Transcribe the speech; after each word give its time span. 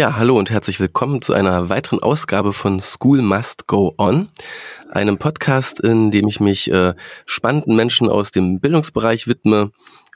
Ja, 0.00 0.16
hallo 0.16 0.38
und 0.38 0.50
herzlich 0.50 0.80
willkommen 0.80 1.20
zu 1.20 1.34
einer 1.34 1.68
weiteren 1.68 2.02
Ausgabe 2.02 2.54
von 2.54 2.80
School 2.80 3.20
Must 3.20 3.66
Go 3.66 3.94
On, 3.98 4.30
einem 4.88 5.18
Podcast, 5.18 5.78
in 5.78 6.10
dem 6.10 6.26
ich 6.26 6.40
mich 6.40 6.72
äh, 6.72 6.94
spannenden 7.26 7.76
Menschen 7.76 8.08
aus 8.08 8.30
dem 8.30 8.60
Bildungsbereich 8.60 9.28
widme. 9.28 9.72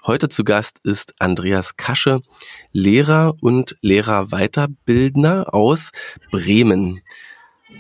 Heute 0.07 0.31
zu 0.31 0.43
Gast 0.43 0.81
ist 0.85 1.12
Andreas 1.19 1.77
Kasche, 1.77 2.23
Lehrer 2.73 3.35
und 3.43 3.77
Lehrerweiterbildner 3.83 5.53
aus 5.53 5.91
Bremen. 6.30 7.03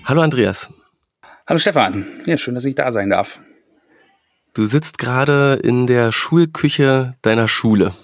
Hallo 0.04 0.20
Andreas. 0.20 0.68
Hallo 1.46 1.58
Stefan. 1.58 2.04
Ja, 2.26 2.36
schön, 2.36 2.54
dass 2.54 2.66
ich 2.66 2.74
da 2.74 2.92
sein 2.92 3.08
darf. 3.08 3.40
Du 4.52 4.66
sitzt 4.66 4.98
gerade 4.98 5.54
in 5.54 5.86
der 5.86 6.12
Schulküche 6.12 7.14
deiner 7.22 7.48
Schule. 7.48 7.94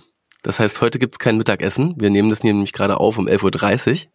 Das 0.42 0.58
heißt, 0.58 0.80
heute 0.80 0.98
gibt 0.98 1.14
es 1.14 1.18
kein 1.18 1.36
Mittagessen. 1.36 1.94
Wir 1.98 2.10
nehmen 2.10 2.30
das 2.30 2.42
nämlich 2.42 2.72
gerade 2.72 2.98
auf 2.98 3.18
um 3.18 3.26
11.30 3.26 3.90
Uhr. 3.90 4.10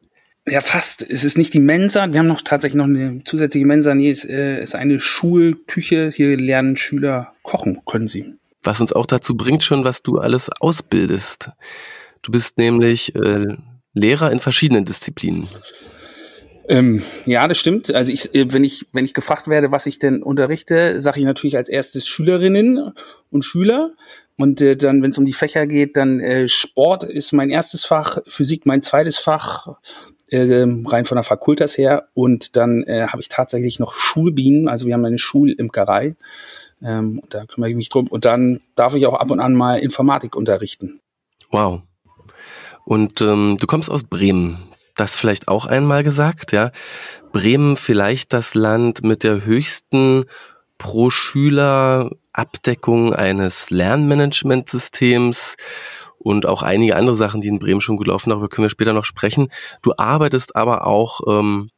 Ja, 0.48 0.62
fast. 0.62 1.02
Es 1.02 1.24
ist 1.24 1.38
nicht 1.38 1.54
die 1.54 1.60
Mensa. 1.60 2.12
Wir 2.12 2.20
haben 2.20 2.28
noch 2.28 2.42
tatsächlich 2.42 2.78
noch 2.78 2.86
eine 2.86 3.24
zusätzliche 3.24 3.66
Mensa. 3.66 3.96
Nee, 3.96 4.12
es 4.12 4.24
äh, 4.24 4.62
ist 4.62 4.76
eine 4.76 5.00
Schulküche. 5.00 6.12
Hier 6.14 6.38
lernen 6.38 6.78
Schüler 6.78 7.34
kochen, 7.42 7.82
können 7.86 8.08
sie. 8.08 8.36
Was 8.62 8.80
uns 8.80 8.94
auch 8.94 9.08
dazu 9.08 9.36
bringt 9.36 9.64
schon, 9.64 9.84
was 9.84 10.04
du 10.04 10.20
alles 10.20 10.50
ausbildest. 10.60 11.50
Du 12.22 12.32
bist 12.32 12.58
nämlich 12.58 13.16
äh, 13.16 13.58
Lehrer 13.94 14.32
in 14.32 14.40
verschiedenen 14.40 14.86
Disziplinen. 14.86 15.48
Ähm, 16.68 17.04
ja, 17.26 17.48
das 17.48 17.58
stimmt. 17.60 17.94
Also 17.94 18.12
ich, 18.12 18.34
äh, 18.34 18.52
wenn 18.52 18.64
ich, 18.64 18.88
wenn 18.92 19.06
ich 19.06 19.14
gefragt 19.14 19.48
werde, 19.48 19.72
was 19.72 19.86
ich 19.86 20.00
denn 20.00 20.24
unterrichte, 20.24 21.00
sage 21.00 21.20
ich 21.20 21.26
natürlich 21.26 21.58
als 21.58 21.70
erstes 21.70 22.08
Schülerinnen 22.08 22.94
und 23.32 23.46
Schüler. 23.46 23.92
Und 24.38 24.62
äh, 24.62 24.76
dann, 24.76 25.02
wenn 25.02 25.12
es 25.12 25.18
um 25.18 25.26
die 25.26 25.34
Fächer 25.34 25.66
geht, 25.68 25.96
dann 25.96 26.20
äh, 26.20 26.48
Sport 26.48 27.04
ist 27.04 27.32
mein 27.32 27.50
erstes 27.50 27.86
Fach, 27.86 28.20
Physik 28.28 28.66
mein 28.66 28.82
zweites 28.82 29.18
Fach, 29.18 29.78
äh, 30.28 30.66
rein 30.86 31.06
von 31.06 31.16
der 31.16 31.24
Fakultas 31.24 31.78
her. 31.78 32.10
Und 32.14 32.56
dann 32.56 32.84
äh, 32.84 33.08
habe 33.08 33.22
ich 33.22 33.30
tatsächlich 33.30 33.80
noch 33.80 33.94
Schulbienen, 33.94 34.68
also 34.68 34.86
wir 34.86 34.94
haben 34.94 35.06
eine 35.06 35.20
Schulimkerei. 35.20 36.16
Ähm, 36.84 37.22
da 37.30 37.46
kümmere 37.46 37.70
ich 37.70 37.76
mich 37.76 37.90
drum. 37.90 38.08
Und 38.08 38.26
dann 38.26 38.60
darf 38.76 38.96
ich 38.96 39.06
auch 39.08 39.14
ab 39.14 39.32
und 39.32 39.40
an 39.40 39.54
mal 39.54 39.80
Informatik 39.80 40.36
unterrichten. 40.36 41.00
Wow. 41.52 41.82
Und 42.84 43.22
ähm, 43.22 43.58
du 43.60 43.68
kommst 43.68 43.90
aus 43.90 44.04
Bremen. 44.04 44.58
Das 44.96 45.16
vielleicht 45.16 45.48
auch 45.48 45.66
einmal 45.66 46.04
gesagt, 46.04 46.52
ja. 46.52 46.72
Bremen 47.32 47.76
vielleicht 47.76 48.34
das 48.34 48.56
Land 48.56 49.04
mit 49.04 49.24
der 49.24 49.46
höchsten 49.46 50.26
pro 50.78 51.10
Schüler 51.10 52.12
Abdeckung 52.38 53.14
eines 53.14 53.70
Lernmanagementsystems 53.70 55.56
und 56.18 56.46
auch 56.46 56.64
einige 56.64 56.96
andere 56.96 57.16
Sachen, 57.16 57.42
die 57.42 57.48
in 57.48 57.60
Bremen 57.60 57.82
schon 57.82 57.98
gut 57.98 58.08
laufen, 58.08 58.30
darüber 58.32 58.50
können 58.50 58.66
wir 58.66 58.70
später 58.70 58.94
noch 58.94 59.06
sprechen. 59.06 59.50
Du 59.82 59.94
arbeitest 59.98 60.56
aber 60.56 60.88
auch 60.88 61.22
ähm, 61.28 61.70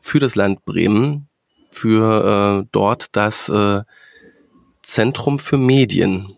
für 0.00 0.18
das 0.18 0.34
Land 0.34 0.64
Bremen, 0.64 1.28
für 1.70 2.62
äh, 2.62 2.68
dort 2.72 3.14
das 3.16 3.48
äh, 3.48 3.82
Zentrum 4.82 5.38
für 5.38 5.58
Medien. 5.58 6.36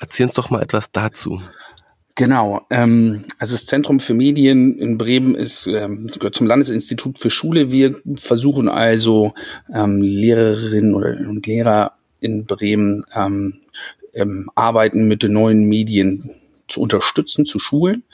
Erzähl 0.00 0.26
uns 0.26 0.34
doch 0.34 0.50
mal 0.50 0.62
etwas 0.62 0.92
dazu. 0.92 1.40
Genau, 2.14 2.60
ähm, 2.68 3.24
also 3.38 3.54
das 3.54 3.64
Zentrum 3.64 3.98
für 3.98 4.12
Medien 4.12 4.78
in 4.78 4.98
Bremen 4.98 5.34
ist 5.34 5.66
ähm, 5.66 6.08
gehört 6.08 6.34
zum 6.34 6.46
Landesinstitut 6.46 7.18
für 7.18 7.30
Schule. 7.30 7.72
Wir 7.72 7.96
versuchen 8.16 8.68
also 8.68 9.32
ähm, 9.72 10.02
Lehrerinnen 10.02 10.94
und 10.94 11.46
Lehrer 11.46 11.92
in 12.22 12.46
Bremen 12.46 13.04
ähm, 13.14 13.60
ähm, 14.14 14.50
arbeiten 14.54 15.08
mit 15.08 15.22
den 15.22 15.32
neuen 15.32 15.64
Medien 15.64 16.30
zu 16.68 16.80
unterstützen, 16.80 17.46
zu 17.46 17.58
schulen. 17.58 18.04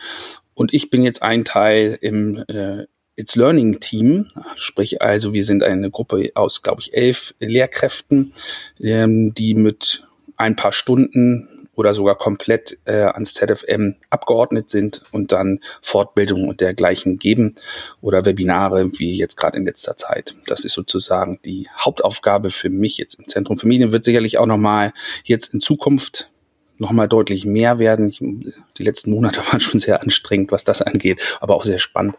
Und 0.55 0.75
ich 0.75 0.91
bin 0.91 1.03
jetzt 1.03 1.23
ein 1.23 1.45
Teil 1.45 1.98
im 2.01 2.45
äh, 2.48 2.86
It's 3.17 3.34
Learning 3.34 3.81
Team, 3.81 4.29
sprich 4.56 5.03
also 5.03 5.33
wir 5.33 5.45
sind 5.45 5.64
eine 5.64 5.91
Gruppe 5.91 6.31
aus, 6.34 6.62
glaube 6.62 6.81
ich, 6.83 6.95
elf 6.95 7.34
Lehrkräften, 7.41 8.33
ähm, 8.81 9.34
die 9.34 9.55
mit 9.55 10.06
ein 10.36 10.55
paar 10.55 10.73
Stunden 10.73 11.58
oder 11.78 11.94
sogar 11.94 12.18
komplett 12.18 12.77
äh, 12.86 13.02
ans 13.02 13.34
ZFM 13.34 13.94
abgeordnet 14.11 14.68
sind 14.68 15.05
und 15.12 15.30
dann 15.30 15.61
Fortbildungen 15.80 16.48
und 16.48 16.61
dergleichen 16.61 17.20
geben 17.20 17.55
oder 18.00 18.24
Webinare 18.24 18.90
wie 18.98 19.16
jetzt 19.16 19.36
gerade 19.36 19.56
in 19.56 19.64
letzter 19.64 19.96
Zeit. 19.96 20.34
Das 20.48 20.64
ist 20.64 20.72
sozusagen 20.72 21.39
die 21.44 21.68
Hauptaufgabe 21.78 22.50
für 22.50 22.68
mich 22.68 22.98
jetzt 22.98 23.20
im 23.20 23.28
Zentrum 23.28 23.58
für 23.58 23.68
Medien. 23.68 23.92
Wird 23.92 24.05
sicherlich 24.05 24.39
auch 24.39 24.46
nochmal 24.46 24.92
jetzt 25.22 25.55
in 25.55 25.61
Zukunft 25.61 26.33
nochmal 26.78 27.06
deutlich 27.06 27.44
mehr 27.44 27.78
werden. 27.78 28.08
Ich, 28.08 28.18
die 28.18 28.83
letzten 28.83 29.12
Monate 29.12 29.40
waren 29.46 29.60
schon 29.60 29.78
sehr 29.78 30.02
anstrengend, 30.02 30.50
was 30.50 30.64
das 30.64 30.83
angeht, 30.83 31.20
aber 31.40 31.55
auch 31.55 31.64
sehr 31.64 31.78
spannend. 31.78 32.16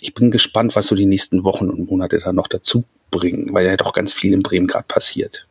Ich 0.00 0.12
bin 0.12 0.30
gespannt, 0.30 0.76
was 0.76 0.88
so 0.88 0.94
die 0.94 1.06
nächsten 1.06 1.44
Wochen 1.44 1.70
und 1.70 1.90
Monate 1.90 2.18
da 2.18 2.34
noch 2.34 2.46
dazu 2.46 2.84
bringen, 3.10 3.54
weil 3.54 3.64
ja 3.64 3.78
doch 3.78 3.94
ganz 3.94 4.12
viel 4.12 4.34
in 4.34 4.42
Bremen 4.42 4.66
gerade 4.66 4.84
passiert. 4.86 5.45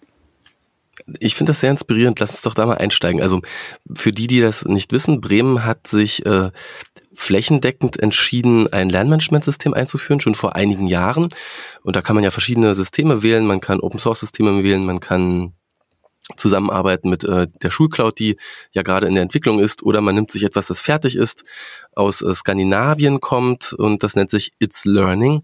Ich 1.20 1.36
finde 1.36 1.52
das 1.52 1.60
sehr 1.60 1.72
inspirierend. 1.72 2.20
Lass 2.20 2.32
uns 2.32 2.42
doch 2.42 2.54
da 2.54 2.66
mal 2.66 2.78
einsteigen. 2.78 3.22
Also 3.22 3.42
für 3.94 4.12
die, 4.12 4.28
die 4.28 4.42
das 4.42 4.66
nicht 4.66 4.92
wissen, 4.92 5.22
Bremen 5.22 5.66
hat 5.66 5.88
sich 5.88 6.26
äh, 6.26 6.52
flächendeckend 7.14 8.00
entschieden, 8.00 8.72
ein 8.72 8.90
Lernmanagementsystem 8.90 9.74
einzuführen, 9.74 10.20
schon 10.20 10.36
vor 10.36 10.56
einigen 10.56 10.88
Jahren. 10.88 11.30
Und 11.84 11.96
da 11.96 12.02
kann 12.02 12.16
man 12.16 12.24
ja 12.24 12.32
verschiedene 12.32 12.76
Systeme 12.76 13.24
wählen. 13.24 13.46
Man 13.46 13.62
kann 13.62 13.80
Open-Source-Systeme 13.80 14.64
wählen, 14.64 14.86
man 14.86 15.00
kann 15.00 15.54
zusammenarbeiten 16.38 17.10
mit 17.10 17.24
äh, 17.24 17.48
der 17.62 17.70
Schulcloud, 17.70 18.18
die 18.18 18.38
ja 18.72 18.82
gerade 18.82 19.08
in 19.08 19.14
der 19.14 19.24
Entwicklung 19.24 19.60
ist, 19.60 19.84
oder 19.84 20.02
man 20.02 20.16
nimmt 20.16 20.32
sich 20.32 20.44
etwas, 20.44 20.68
das 20.68 20.80
fertig 20.80 21.16
ist, 21.16 21.44
aus 21.94 22.22
äh, 22.22 22.34
Skandinavien 22.34 23.20
kommt 23.20 23.74
und 23.74 24.02
das 24.02 24.16
nennt 24.16 24.32
sich 24.32 24.54
It's 24.60 24.86
Learning. 24.86 25.44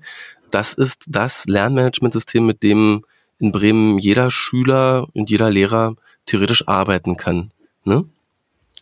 Das 0.49 0.73
ist 0.73 1.05
das 1.07 1.45
Lernmanagementsystem, 1.45 2.45
mit 2.45 2.63
dem 2.63 3.05
in 3.41 3.51
Bremen 3.51 3.97
jeder 3.97 4.31
Schüler 4.31 5.07
und 5.13 5.29
jeder 5.29 5.49
Lehrer 5.49 5.95
theoretisch 6.25 6.67
arbeiten 6.67 7.17
kann. 7.17 7.51
Ne? 7.83 8.05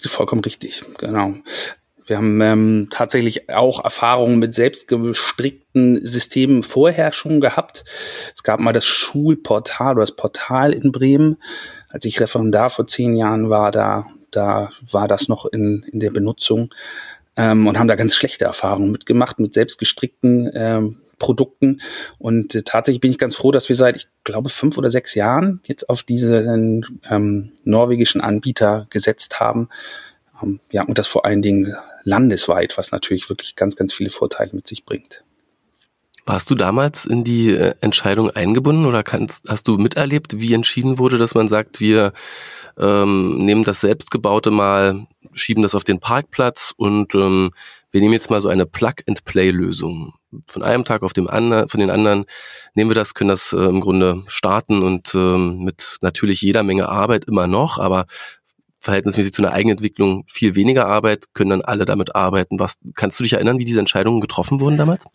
Vollkommen 0.01 0.43
richtig, 0.43 0.83
genau. 0.97 1.33
Wir 2.05 2.17
haben 2.17 2.41
ähm, 2.41 2.87
tatsächlich 2.89 3.49
auch 3.49 3.83
Erfahrungen 3.83 4.39
mit 4.39 4.53
selbstgestrickten 4.53 6.05
Systemen 6.05 6.63
vorher 6.63 7.13
schon 7.13 7.39
gehabt. 7.39 7.85
Es 8.33 8.43
gab 8.43 8.59
mal 8.59 8.73
das 8.73 8.85
Schulportal 8.85 9.93
oder 9.93 10.01
das 10.01 10.15
Portal 10.15 10.73
in 10.73 10.91
Bremen. 10.91 11.37
Als 11.89 12.05
ich 12.05 12.19
Referendar 12.19 12.71
vor 12.71 12.87
zehn 12.87 13.15
Jahren 13.15 13.49
war, 13.49 13.71
da, 13.71 14.07
da 14.31 14.71
war 14.91 15.07
das 15.07 15.27
noch 15.27 15.45
in, 15.45 15.85
in 15.91 15.99
der 15.99 16.09
Benutzung 16.09 16.73
ähm, 17.37 17.67
und 17.67 17.77
haben 17.77 17.87
da 17.87 17.95
ganz 17.95 18.15
schlechte 18.15 18.45
Erfahrungen 18.45 18.91
mitgemacht 18.91 19.39
mit 19.39 19.53
selbstgestrickten 19.53 20.49
ähm, 20.53 20.97
Produkten. 21.19 21.81
Und 22.17 22.55
äh, 22.55 22.63
tatsächlich 22.63 23.01
bin 23.01 23.11
ich 23.11 23.17
ganz 23.17 23.35
froh, 23.35 23.51
dass 23.51 23.69
wir 23.69 23.75
seit, 23.75 23.95
ich 23.95 24.07
glaube, 24.23 24.49
fünf 24.49 24.77
oder 24.77 24.89
sechs 24.89 25.13
Jahren 25.13 25.61
jetzt 25.65 25.89
auf 25.89 26.03
diesen 26.03 26.99
ähm, 27.09 27.51
norwegischen 27.63 28.21
Anbieter 28.21 28.87
gesetzt 28.89 29.39
haben. 29.39 29.69
Ähm, 30.41 30.59
ja, 30.71 30.83
und 30.83 30.97
das 30.97 31.07
vor 31.07 31.25
allen 31.25 31.41
Dingen 31.41 31.75
landesweit, 32.03 32.77
was 32.77 32.91
natürlich 32.91 33.29
wirklich 33.29 33.55
ganz, 33.55 33.75
ganz 33.75 33.93
viele 33.93 34.09
Vorteile 34.09 34.51
mit 34.53 34.67
sich 34.67 34.85
bringt. 34.85 35.23
Warst 36.25 36.51
du 36.51 36.55
damals 36.55 37.05
in 37.05 37.23
die 37.23 37.49
äh, 37.49 37.73
Entscheidung 37.81 38.29
eingebunden 38.29 38.85
oder 38.85 39.03
kannst, 39.03 39.49
hast 39.49 39.67
du 39.67 39.77
miterlebt, 39.77 40.39
wie 40.39 40.53
entschieden 40.53 40.99
wurde, 40.99 41.17
dass 41.17 41.33
man 41.33 41.47
sagt, 41.47 41.79
wir 41.79 42.13
ähm, 42.77 43.43
nehmen 43.45 43.63
das 43.63 43.81
selbstgebaute 43.81 44.51
mal, 44.51 45.07
schieben 45.33 45.63
das 45.63 45.73
auf 45.73 45.83
den 45.83 45.99
Parkplatz 45.99 46.71
und 46.77 47.15
ähm, 47.15 47.51
wir 47.91 48.01
nehmen 48.01 48.13
jetzt 48.13 48.29
mal 48.29 48.41
so 48.41 48.49
eine 48.49 48.67
Plug-and-Play-Lösung. 48.67 50.13
Von 50.47 50.63
einem 50.63 50.85
Tag 50.85 51.01
auf 51.01 51.13
dem 51.13 51.27
anderen, 51.27 51.69
von 51.69 51.79
den 51.79 51.89
anderen 51.89 52.25
nehmen 52.75 52.89
wir 52.89 52.95
das, 52.95 53.13
können 53.13 53.29
das 53.29 53.53
äh, 53.53 53.57
im 53.57 53.81
Grunde 53.81 54.23
starten 54.27 54.83
und 54.83 55.13
ähm, 55.15 55.59
mit 55.59 55.97
natürlich 56.01 56.41
jeder 56.41 56.63
Menge 56.63 56.89
Arbeit 56.89 57.25
immer 57.25 57.47
noch, 57.47 57.79
aber 57.79 58.05
verhältnismäßig 58.79 59.33
zu 59.33 59.41
einer 59.41 59.53
Eigenentwicklung 59.53 60.23
viel 60.27 60.55
weniger 60.55 60.87
Arbeit, 60.87 61.33
können 61.33 61.49
dann 61.49 61.61
alle 61.61 61.85
damit 61.85 62.15
arbeiten. 62.15 62.59
Was, 62.59 62.75
kannst 62.95 63.19
du 63.19 63.23
dich 63.23 63.33
erinnern, 63.33 63.59
wie 63.59 63.65
diese 63.65 63.79
Entscheidungen 63.79 64.21
getroffen 64.21 64.59
wurden 64.59 64.77
damals? 64.77 65.05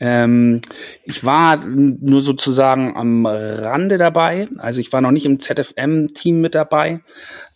Ähm, 0.00 0.60
ich 1.04 1.24
war 1.24 1.64
nur 1.64 2.20
sozusagen 2.20 2.96
am 2.96 3.26
Rande 3.26 3.98
dabei. 3.98 4.48
Also 4.58 4.80
ich 4.80 4.92
war 4.92 5.00
noch 5.00 5.10
nicht 5.10 5.26
im 5.26 5.40
ZFM-Team 5.40 6.40
mit 6.40 6.54
dabei. 6.54 7.00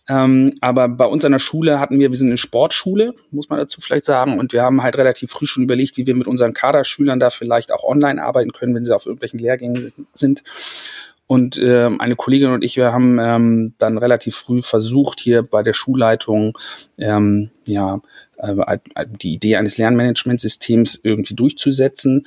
Ähm, 0.09 0.51
aber 0.59 0.89
bei 0.89 1.05
uns 1.05 1.23
an 1.23 1.31
der 1.31 1.39
Schule 1.39 1.79
hatten 1.79 1.99
wir, 1.99 2.09
wir 2.09 2.17
sind 2.17 2.29
eine 2.29 2.37
Sportschule, 2.37 3.13
muss 3.29 3.49
man 3.49 3.59
dazu 3.59 3.79
vielleicht 3.79 4.05
sagen, 4.05 4.39
und 4.39 4.53
wir 4.53 4.63
haben 4.63 4.81
halt 4.81 4.97
relativ 4.97 5.29
früh 5.29 5.45
schon 5.45 5.63
überlegt, 5.63 5.97
wie 5.97 6.07
wir 6.07 6.15
mit 6.15 6.27
unseren 6.27 6.53
Kaderschülern 6.53 7.19
da 7.19 7.29
vielleicht 7.29 7.71
auch 7.71 7.83
online 7.83 8.23
arbeiten 8.23 8.51
können, 8.51 8.73
wenn 8.73 8.83
sie 8.83 8.95
auf 8.95 9.05
irgendwelchen 9.05 9.39
Lehrgängen 9.39 9.93
sind. 10.13 10.43
Und 11.27 11.59
ähm, 11.63 12.01
eine 12.01 12.15
Kollegin 12.15 12.49
und 12.49 12.63
ich, 12.63 12.75
wir 12.75 12.91
haben 12.91 13.19
ähm, 13.19 13.73
dann 13.77 13.99
relativ 13.99 14.35
früh 14.35 14.63
versucht, 14.63 15.19
hier 15.19 15.43
bei 15.43 15.61
der 15.61 15.73
Schulleitung 15.73 16.57
ähm, 16.97 17.51
ja 17.67 18.01
äh, 18.37 18.77
die 19.21 19.33
Idee 19.33 19.57
eines 19.57 19.77
Lernmanagementsystems 19.77 21.01
irgendwie 21.03 21.35
durchzusetzen. 21.35 22.25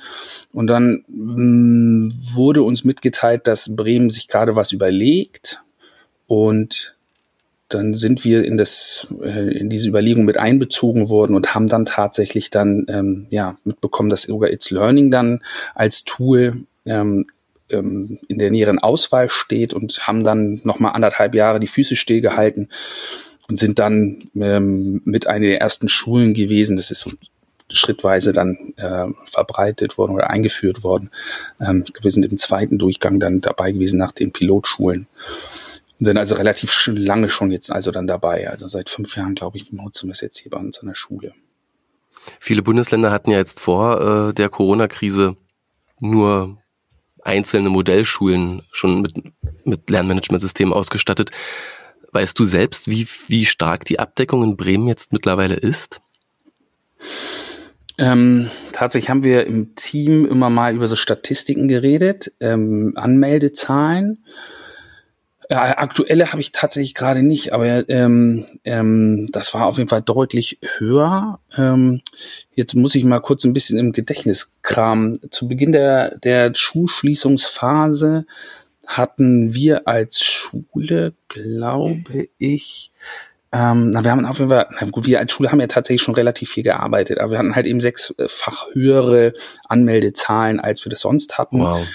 Und 0.53 0.67
dann 0.67 1.03
mh, 1.09 1.43
mm, 1.43 2.13
wurde 2.33 2.63
uns 2.63 2.85
mitgeteilt, 2.85 3.45
dass 3.45 3.75
Bremen 3.75 4.09
sich 4.09 4.29
gerade 4.29 4.55
was 4.55 4.71
überlegt 4.71 5.61
und 6.27 6.95
dann 7.73 7.93
sind 7.93 8.23
wir 8.23 8.43
in 8.43 8.57
das 8.57 9.07
äh, 9.21 9.57
in 9.57 9.69
diese 9.69 9.89
Überlegung 9.89 10.25
mit 10.25 10.37
einbezogen 10.37 11.09
worden 11.09 11.35
und 11.35 11.55
haben 11.55 11.67
dann 11.67 11.85
tatsächlich 11.85 12.49
dann 12.49 12.85
ähm, 12.89 13.27
ja 13.29 13.57
mitbekommen, 13.63 14.09
dass 14.09 14.23
sogar 14.23 14.51
It's 14.51 14.71
Learning 14.71 15.11
dann 15.11 15.41
als 15.75 16.03
Tool 16.03 16.65
ähm, 16.85 17.25
ähm, 17.69 18.19
in 18.27 18.39
der 18.39 18.51
näheren 18.51 18.79
Auswahl 18.79 19.29
steht 19.29 19.73
und 19.73 20.07
haben 20.07 20.23
dann 20.23 20.61
noch 20.63 20.79
mal 20.79 20.91
anderthalb 20.91 21.35
Jahre 21.35 21.59
die 21.59 21.67
Füße 21.67 21.95
stillgehalten 21.95 22.69
und 23.47 23.57
sind 23.57 23.79
dann 23.79 24.29
ähm, 24.35 25.01
mit 25.05 25.27
einer 25.27 25.47
der 25.47 25.61
ersten 25.61 25.89
Schulen 25.89 26.33
gewesen. 26.33 26.77
Das 26.77 26.91
ist 26.91 27.07
schrittweise 27.69 28.33
dann 28.33 28.73
äh, 28.77 29.07
verbreitet 29.25 29.97
worden 29.97 30.13
oder 30.13 30.29
eingeführt 30.29 30.83
worden. 30.83 31.09
Ähm, 31.59 31.85
wir 32.01 32.11
sind 32.11 32.25
im 32.25 32.37
zweiten 32.37 32.77
Durchgang 32.77 33.19
dann 33.19 33.41
dabei 33.41 33.71
gewesen 33.71 33.97
nach 33.97 34.11
den 34.11 34.31
Pilotschulen. 34.31 35.07
Und 36.03 36.07
sind 36.07 36.17
also 36.17 36.35
relativ 36.35 36.85
lange 36.87 37.29
schon 37.29 37.49
jetzt 37.49 37.71
also 37.71 37.89
dann 37.89 38.07
dabei. 38.07 38.49
Also 38.49 38.67
seit 38.67 38.89
fünf 38.89 39.15
Jahren, 39.15 39.35
glaube 39.35 39.57
ich, 39.57 39.71
nutzen 39.71 40.09
wir 40.09 40.11
es 40.11 40.19
jetzt 40.19 40.37
hier 40.37 40.51
bei 40.51 40.57
uns 40.57 40.79
an 40.79 40.87
der 40.87 40.95
Schule. 40.95 41.33
Viele 42.41 42.61
Bundesländer 42.61 43.09
hatten 43.09 43.31
ja 43.31 43.37
jetzt 43.37 43.61
vor 43.61 44.27
äh, 44.27 44.33
der 44.33 44.49
Corona-Krise 44.49 45.37
nur 46.01 46.57
einzelne 47.21 47.69
Modellschulen 47.69 48.63
schon 48.73 49.01
mit, 49.01 49.13
mit 49.63 49.89
Lernmanagementsystemen 49.89 50.73
ausgestattet. 50.73 51.31
Weißt 52.11 52.37
du 52.37 52.43
selbst, 52.43 52.89
wie, 52.89 53.07
wie 53.29 53.45
stark 53.45 53.85
die 53.85 53.99
Abdeckung 53.99 54.43
in 54.43 54.57
Bremen 54.57 54.87
jetzt 54.89 55.13
mittlerweile 55.13 55.55
ist? 55.55 56.01
Ähm, 57.97 58.51
tatsächlich 58.73 59.09
haben 59.09 59.23
wir 59.23 59.47
im 59.47 59.73
Team 59.75 60.25
immer 60.25 60.49
mal 60.49 60.75
über 60.75 60.87
so 60.87 60.97
Statistiken 60.97 61.69
geredet, 61.69 62.33
ähm, 62.41 62.91
Anmeldezahlen. 62.97 64.25
Äh, 65.53 65.75
aktuelle 65.75 66.31
habe 66.31 66.41
ich 66.41 66.51
tatsächlich 66.51 66.95
gerade 66.95 67.21
nicht, 67.21 67.53
aber 67.53 67.87
ähm, 67.87 68.47
ähm, 68.63 69.27
das 69.31 69.53
war 69.53 69.67
auf 69.67 69.77
jeden 69.77 69.87
Fall 69.87 70.01
deutlich 70.01 70.57
höher. 70.79 71.39
Ähm, 71.55 72.01
jetzt 72.55 72.73
muss 72.73 72.95
ich 72.95 73.03
mal 73.03 73.19
kurz 73.19 73.43
ein 73.43 73.53
bisschen 73.53 73.77
im 73.77 73.91
Gedächtnis 73.91 74.57
kramen. 74.63 75.19
Zu 75.29 75.47
Beginn 75.47 75.71
der, 75.71 76.17
der 76.17 76.55
Schulschließungsphase 76.55 78.25
hatten 78.87 79.53
wir 79.53 79.87
als 79.87 80.23
Schule, 80.23 81.13
glaube 81.27 82.29
ich, 82.39 82.91
ähm, 83.51 83.91
na, 83.91 84.03
wir 84.03 84.09
haben 84.09 84.25
auf 84.25 84.39
jeden 84.39 84.49
Fall, 84.49 84.65
na 84.81 84.89
gut, 84.89 85.05
wir 85.05 85.19
als 85.19 85.31
Schule 85.31 85.51
haben 85.51 85.61
ja 85.61 85.67
tatsächlich 85.67 86.01
schon 86.01 86.15
relativ 86.15 86.49
viel 86.49 86.63
gearbeitet, 86.63 87.19
aber 87.19 87.33
wir 87.33 87.37
hatten 87.37 87.55
halt 87.55 87.67
eben 87.67 87.79
sechsfach 87.79 88.69
höhere 88.73 89.33
Anmeldezahlen, 89.69 90.59
als 90.59 90.83
wir 90.83 90.89
das 90.89 91.01
sonst 91.01 91.37
hatten. 91.37 91.59
Wow. 91.59 91.85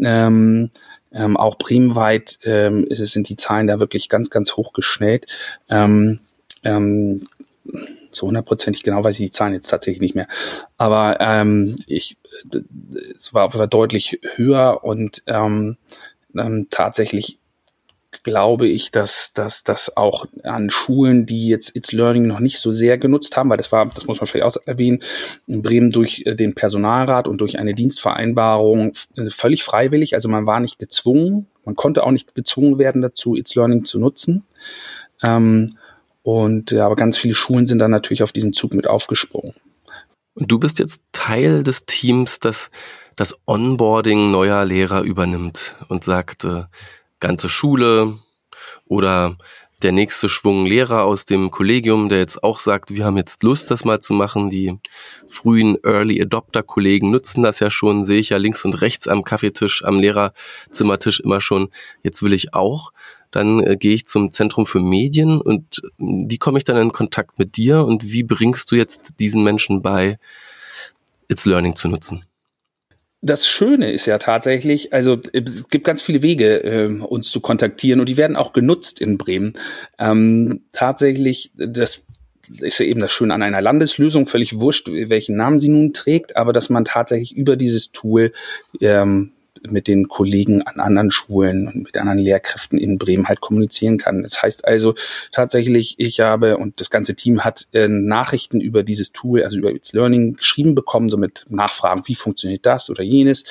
Ähm, 0.00 0.70
ähm, 1.16 1.36
auch 1.36 1.56
bremenweit 1.56 2.38
ähm, 2.44 2.86
sind 2.90 3.28
die 3.28 3.36
Zahlen 3.36 3.66
da 3.66 3.80
wirklich 3.80 4.08
ganz, 4.08 4.30
ganz 4.30 4.52
hoch 4.52 4.72
geschnellt. 4.72 5.26
Ähm, 5.68 6.20
ähm, 6.62 7.26
so 8.12 8.26
hundertprozentig 8.26 8.82
genau 8.82 9.02
weiß 9.02 9.18
ich 9.20 9.26
die 9.26 9.32
Zahlen 9.32 9.54
jetzt 9.54 9.68
tatsächlich 9.68 10.00
nicht 10.00 10.14
mehr. 10.14 10.28
Aber 10.76 11.20
ähm, 11.20 11.76
ich, 11.86 12.16
es 13.16 13.34
war 13.34 13.50
Fall 13.50 13.68
deutlich 13.68 14.20
höher 14.34 14.84
und 14.84 15.22
ähm, 15.26 15.76
ähm, 16.36 16.68
tatsächlich 16.70 17.38
glaube 18.22 18.68
ich, 18.68 18.90
dass, 18.90 19.32
dass 19.32 19.64
das 19.64 19.96
auch 19.96 20.26
an 20.42 20.70
Schulen, 20.70 21.26
die 21.26 21.48
jetzt 21.48 21.74
It's 21.76 21.92
Learning 21.92 22.26
noch 22.26 22.40
nicht 22.40 22.58
so 22.58 22.72
sehr 22.72 22.98
genutzt 22.98 23.36
haben, 23.36 23.50
weil 23.50 23.56
das 23.56 23.72
war, 23.72 23.86
das 23.86 24.06
muss 24.06 24.20
man 24.20 24.26
vielleicht 24.26 24.44
auch 24.44 24.62
erwähnen, 24.66 25.02
in 25.46 25.62
Bremen 25.62 25.90
durch 25.90 26.22
äh, 26.26 26.34
den 26.34 26.54
Personalrat 26.54 27.28
und 27.28 27.40
durch 27.40 27.58
eine 27.58 27.74
Dienstvereinbarung 27.74 28.92
äh, 29.16 29.30
völlig 29.30 29.64
freiwillig. 29.64 30.14
Also 30.14 30.28
man 30.28 30.46
war 30.46 30.60
nicht 30.60 30.78
gezwungen, 30.78 31.46
man 31.64 31.76
konnte 31.76 32.04
auch 32.04 32.10
nicht 32.10 32.34
gezwungen 32.34 32.78
werden 32.78 33.02
dazu, 33.02 33.36
It's 33.36 33.54
Learning 33.54 33.84
zu 33.84 33.98
nutzen. 33.98 34.44
Ähm, 35.22 35.76
und 36.22 36.72
ja, 36.72 36.86
aber 36.86 36.96
ganz 36.96 37.16
viele 37.16 37.34
Schulen 37.34 37.66
sind 37.66 37.78
dann 37.78 37.90
natürlich 37.90 38.22
auf 38.22 38.32
diesen 38.32 38.52
Zug 38.52 38.74
mit 38.74 38.86
aufgesprungen. 38.86 39.54
Und 40.34 40.50
du 40.50 40.58
bist 40.58 40.78
jetzt 40.78 41.00
Teil 41.12 41.62
des 41.62 41.86
Teams, 41.86 42.40
das 42.40 42.70
das 43.16 43.34
Onboarding 43.46 44.30
neuer 44.30 44.64
Lehrer 44.64 45.02
übernimmt 45.02 45.74
und 45.88 46.04
sagt, 46.04 46.44
äh, 46.44 46.64
ganze 47.20 47.48
Schule 47.48 48.18
oder 48.86 49.36
der 49.82 49.92
nächste 49.92 50.28
Schwung 50.28 50.64
Lehrer 50.64 51.04
aus 51.04 51.26
dem 51.26 51.50
Kollegium, 51.50 52.08
der 52.08 52.18
jetzt 52.18 52.42
auch 52.42 52.60
sagt, 52.60 52.96
wir 52.96 53.04
haben 53.04 53.18
jetzt 53.18 53.42
Lust, 53.42 53.70
das 53.70 53.84
mal 53.84 54.00
zu 54.00 54.14
machen. 54.14 54.48
Die 54.48 54.78
frühen 55.28 55.76
Early 55.84 56.20
Adopter 56.20 56.62
Kollegen 56.62 57.10
nutzen 57.10 57.42
das 57.42 57.60
ja 57.60 57.70
schon, 57.70 58.02
sehe 58.02 58.18
ich 58.18 58.30
ja 58.30 58.38
links 58.38 58.64
und 58.64 58.80
rechts 58.80 59.06
am 59.06 59.22
Kaffeetisch, 59.22 59.84
am 59.84 60.00
Lehrerzimmertisch 60.00 61.20
immer 61.20 61.40
schon. 61.40 61.68
Jetzt 62.02 62.22
will 62.22 62.32
ich 62.32 62.54
auch. 62.54 62.92
Dann 63.30 63.60
äh, 63.60 63.76
gehe 63.76 63.92
ich 63.92 64.06
zum 64.06 64.30
Zentrum 64.30 64.64
für 64.64 64.80
Medien 64.80 65.40
und 65.40 65.82
äh, 65.84 65.88
wie 65.98 66.38
komme 66.38 66.58
ich 66.58 66.64
dann 66.64 66.78
in 66.78 66.92
Kontakt 66.92 67.38
mit 67.38 67.56
dir 67.56 67.84
und 67.84 68.10
wie 68.10 68.22
bringst 68.22 68.70
du 68.70 68.76
jetzt 68.76 69.20
diesen 69.20 69.44
Menschen 69.44 69.82
bei, 69.82 70.18
It's 71.28 71.44
Learning 71.44 71.76
zu 71.76 71.88
nutzen? 71.88 72.24
Das 73.26 73.46
Schöne 73.46 73.90
ist 73.90 74.06
ja 74.06 74.18
tatsächlich, 74.18 74.92
also 74.92 75.18
es 75.32 75.68
gibt 75.68 75.84
ganz 75.84 76.02
viele 76.02 76.22
Wege, 76.22 76.64
äh, 76.64 76.86
uns 76.86 77.30
zu 77.30 77.40
kontaktieren 77.40 78.00
und 78.00 78.08
die 78.08 78.16
werden 78.16 78.36
auch 78.36 78.52
genutzt 78.52 79.00
in 79.00 79.18
Bremen. 79.18 79.54
Ähm, 79.98 80.62
tatsächlich, 80.72 81.52
das 81.56 82.02
ist 82.60 82.78
ja 82.78 82.86
eben 82.86 83.00
das 83.00 83.12
Schöne 83.12 83.34
an 83.34 83.42
einer 83.42 83.60
Landeslösung, 83.60 84.26
völlig 84.26 84.58
wurscht, 84.58 84.88
welchen 84.88 85.36
Namen 85.36 85.58
sie 85.58 85.68
nun 85.68 85.92
trägt, 85.92 86.36
aber 86.36 86.52
dass 86.52 86.70
man 86.70 86.84
tatsächlich 86.84 87.36
über 87.36 87.56
dieses 87.56 87.92
Tool 87.92 88.32
ähm, 88.80 89.32
mit 89.72 89.88
den 89.88 90.08
Kollegen 90.08 90.62
an 90.62 90.80
anderen 90.80 91.10
Schulen 91.10 91.66
und 91.66 91.76
mit 91.84 91.96
anderen 91.96 92.18
Lehrkräften 92.18 92.78
in 92.78 92.98
Bremen 92.98 93.28
halt 93.28 93.40
kommunizieren 93.40 93.98
kann. 93.98 94.22
Das 94.22 94.42
heißt 94.42 94.66
also 94.66 94.94
tatsächlich, 95.32 95.96
ich 95.98 96.20
habe 96.20 96.56
und 96.56 96.80
das 96.80 96.90
ganze 96.90 97.14
Team 97.14 97.44
hat 97.44 97.68
äh, 97.72 97.88
Nachrichten 97.88 98.60
über 98.60 98.82
dieses 98.82 99.12
Tool, 99.12 99.42
also 99.42 99.58
über 99.58 99.70
It's 99.70 99.92
Learning 99.92 100.34
geschrieben 100.34 100.74
bekommen, 100.74 101.10
so 101.10 101.16
mit 101.16 101.44
Nachfragen, 101.48 102.02
wie 102.06 102.14
funktioniert 102.14 102.66
das 102.66 102.90
oder 102.90 103.02
jenes. 103.02 103.44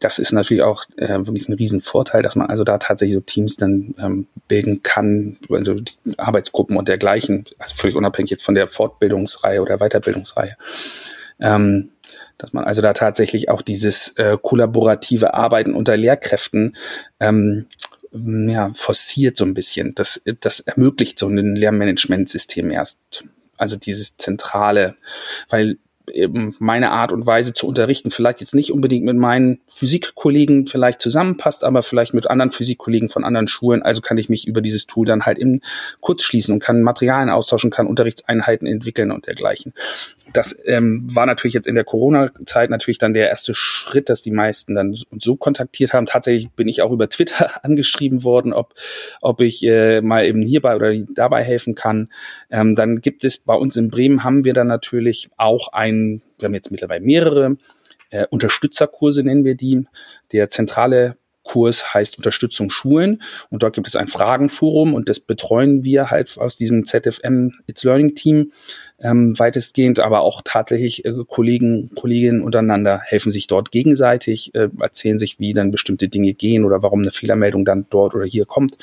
Das 0.00 0.18
ist 0.18 0.32
natürlich 0.32 0.62
auch 0.62 0.84
äh, 0.96 1.18
wirklich 1.26 1.48
ein 1.48 1.54
Riesenvorteil, 1.54 2.22
dass 2.22 2.36
man 2.36 2.48
also 2.48 2.62
da 2.62 2.78
tatsächlich 2.78 3.14
so 3.14 3.20
Teams 3.20 3.56
dann 3.56 3.94
ähm, 3.98 4.26
bilden 4.46 4.82
kann, 4.82 5.38
also 5.50 5.76
Arbeitsgruppen 6.16 6.76
und 6.76 6.88
dergleichen, 6.88 7.46
also 7.58 7.74
völlig 7.76 7.96
unabhängig 7.96 8.30
jetzt 8.30 8.44
von 8.44 8.54
der 8.54 8.68
Fortbildungsreihe 8.68 9.60
oder 9.60 9.78
Weiterbildungsreihe. 9.78 10.56
Ähm, 11.40 11.90
dass 12.38 12.52
man 12.52 12.64
also 12.64 12.80
da 12.80 12.92
tatsächlich 12.92 13.50
auch 13.50 13.62
dieses 13.62 14.16
äh, 14.16 14.38
kollaborative 14.40 15.34
Arbeiten 15.34 15.74
unter 15.74 15.96
Lehrkräften 15.96 16.76
ähm, 17.20 17.66
ja, 18.12 18.70
forciert 18.74 19.36
so 19.36 19.44
ein 19.44 19.54
bisschen. 19.54 19.94
Das, 19.94 20.22
das 20.40 20.60
ermöglicht 20.60 21.18
so 21.18 21.26
ein 21.28 21.56
Lehrmanagementsystem 21.56 22.70
erst. 22.70 23.24
Also 23.56 23.76
dieses 23.76 24.16
zentrale, 24.16 24.94
weil 25.48 25.78
eben 26.12 26.54
meine 26.58 26.90
Art 26.90 27.12
und 27.12 27.26
Weise 27.26 27.52
zu 27.52 27.66
unterrichten 27.66 28.10
vielleicht 28.10 28.40
jetzt 28.40 28.54
nicht 28.54 28.72
unbedingt 28.72 29.04
mit 29.04 29.16
meinen 29.16 29.60
Physikkollegen 29.66 30.66
vielleicht 30.66 31.00
zusammenpasst, 31.00 31.64
aber 31.64 31.82
vielleicht 31.82 32.14
mit 32.14 32.30
anderen 32.30 32.50
Physikkollegen 32.50 33.08
von 33.08 33.24
anderen 33.24 33.48
Schulen. 33.48 33.82
Also 33.82 34.00
kann 34.00 34.18
ich 34.18 34.28
mich 34.28 34.46
über 34.46 34.60
dieses 34.60 34.86
Tool 34.86 35.06
dann 35.06 35.26
halt 35.26 35.38
im 35.38 35.60
kurz 36.00 36.22
schließen 36.22 36.54
und 36.54 36.60
kann 36.60 36.82
Materialien 36.82 37.30
austauschen, 37.30 37.70
kann 37.70 37.86
Unterrichtseinheiten 37.86 38.66
entwickeln 38.66 39.10
und 39.10 39.26
dergleichen 39.26 39.74
das 40.32 40.58
ähm, 40.66 41.06
war 41.14 41.26
natürlich 41.26 41.54
jetzt 41.54 41.66
in 41.66 41.74
der 41.74 41.84
Corona-Zeit 41.84 42.70
natürlich 42.70 42.98
dann 42.98 43.14
der 43.14 43.28
erste 43.28 43.54
Schritt, 43.54 44.08
dass 44.08 44.22
die 44.22 44.30
meisten 44.30 44.74
dann 44.74 44.96
so 45.18 45.36
kontaktiert 45.36 45.92
haben. 45.92 46.06
Tatsächlich 46.06 46.50
bin 46.50 46.68
ich 46.68 46.82
auch 46.82 46.92
über 46.92 47.08
Twitter 47.08 47.64
angeschrieben 47.64 48.24
worden, 48.24 48.52
ob, 48.52 48.74
ob 49.20 49.40
ich 49.40 49.64
äh, 49.64 50.00
mal 50.00 50.26
eben 50.26 50.42
hierbei 50.42 50.76
oder 50.76 50.94
dabei 51.14 51.42
helfen 51.42 51.74
kann. 51.74 52.10
Ähm, 52.50 52.74
dann 52.74 53.00
gibt 53.00 53.24
es 53.24 53.38
bei 53.38 53.54
uns 53.54 53.76
in 53.76 53.88
Bremen 53.90 54.24
haben 54.24 54.44
wir 54.44 54.52
dann 54.52 54.66
natürlich 54.66 55.30
auch 55.36 55.72
ein, 55.72 56.22
wir 56.38 56.46
haben 56.46 56.54
jetzt 56.54 56.70
mittlerweile 56.70 57.04
mehrere 57.04 57.56
äh, 58.10 58.26
Unterstützerkurse, 58.30 59.22
nennen 59.22 59.44
wir 59.44 59.54
die. 59.54 59.86
Der 60.32 60.50
zentrale 60.50 61.16
Kurs 61.48 61.94
heißt 61.94 62.18
Unterstützung 62.18 62.68
Schulen 62.68 63.22
und 63.48 63.62
dort 63.62 63.74
gibt 63.74 63.88
es 63.88 63.96
ein 63.96 64.06
Fragenforum 64.06 64.92
und 64.92 65.08
das 65.08 65.18
betreuen 65.18 65.82
wir 65.82 66.10
halt 66.10 66.36
aus 66.38 66.56
diesem 66.56 66.84
ZFM 66.84 67.52
It's 67.66 67.84
Learning 67.84 68.14
Team 68.14 68.52
ähm, 69.00 69.38
weitestgehend, 69.38 70.00
aber 70.00 70.20
auch 70.20 70.42
tatsächlich 70.44 71.04
äh, 71.04 71.12
Kollegen, 71.28 71.90
Kolleginnen 71.94 72.42
untereinander 72.42 73.00
helfen 73.04 73.30
sich 73.30 73.46
dort 73.46 73.70
gegenseitig, 73.70 74.54
äh, 74.54 74.68
erzählen 74.80 75.20
sich, 75.20 75.38
wie 75.38 75.54
dann 75.54 75.70
bestimmte 75.70 76.08
Dinge 76.08 76.34
gehen 76.34 76.64
oder 76.64 76.82
warum 76.82 77.02
eine 77.02 77.12
Fehlermeldung 77.12 77.64
dann 77.64 77.86
dort 77.90 78.14
oder 78.16 78.24
hier 78.24 78.44
kommt. 78.44 78.76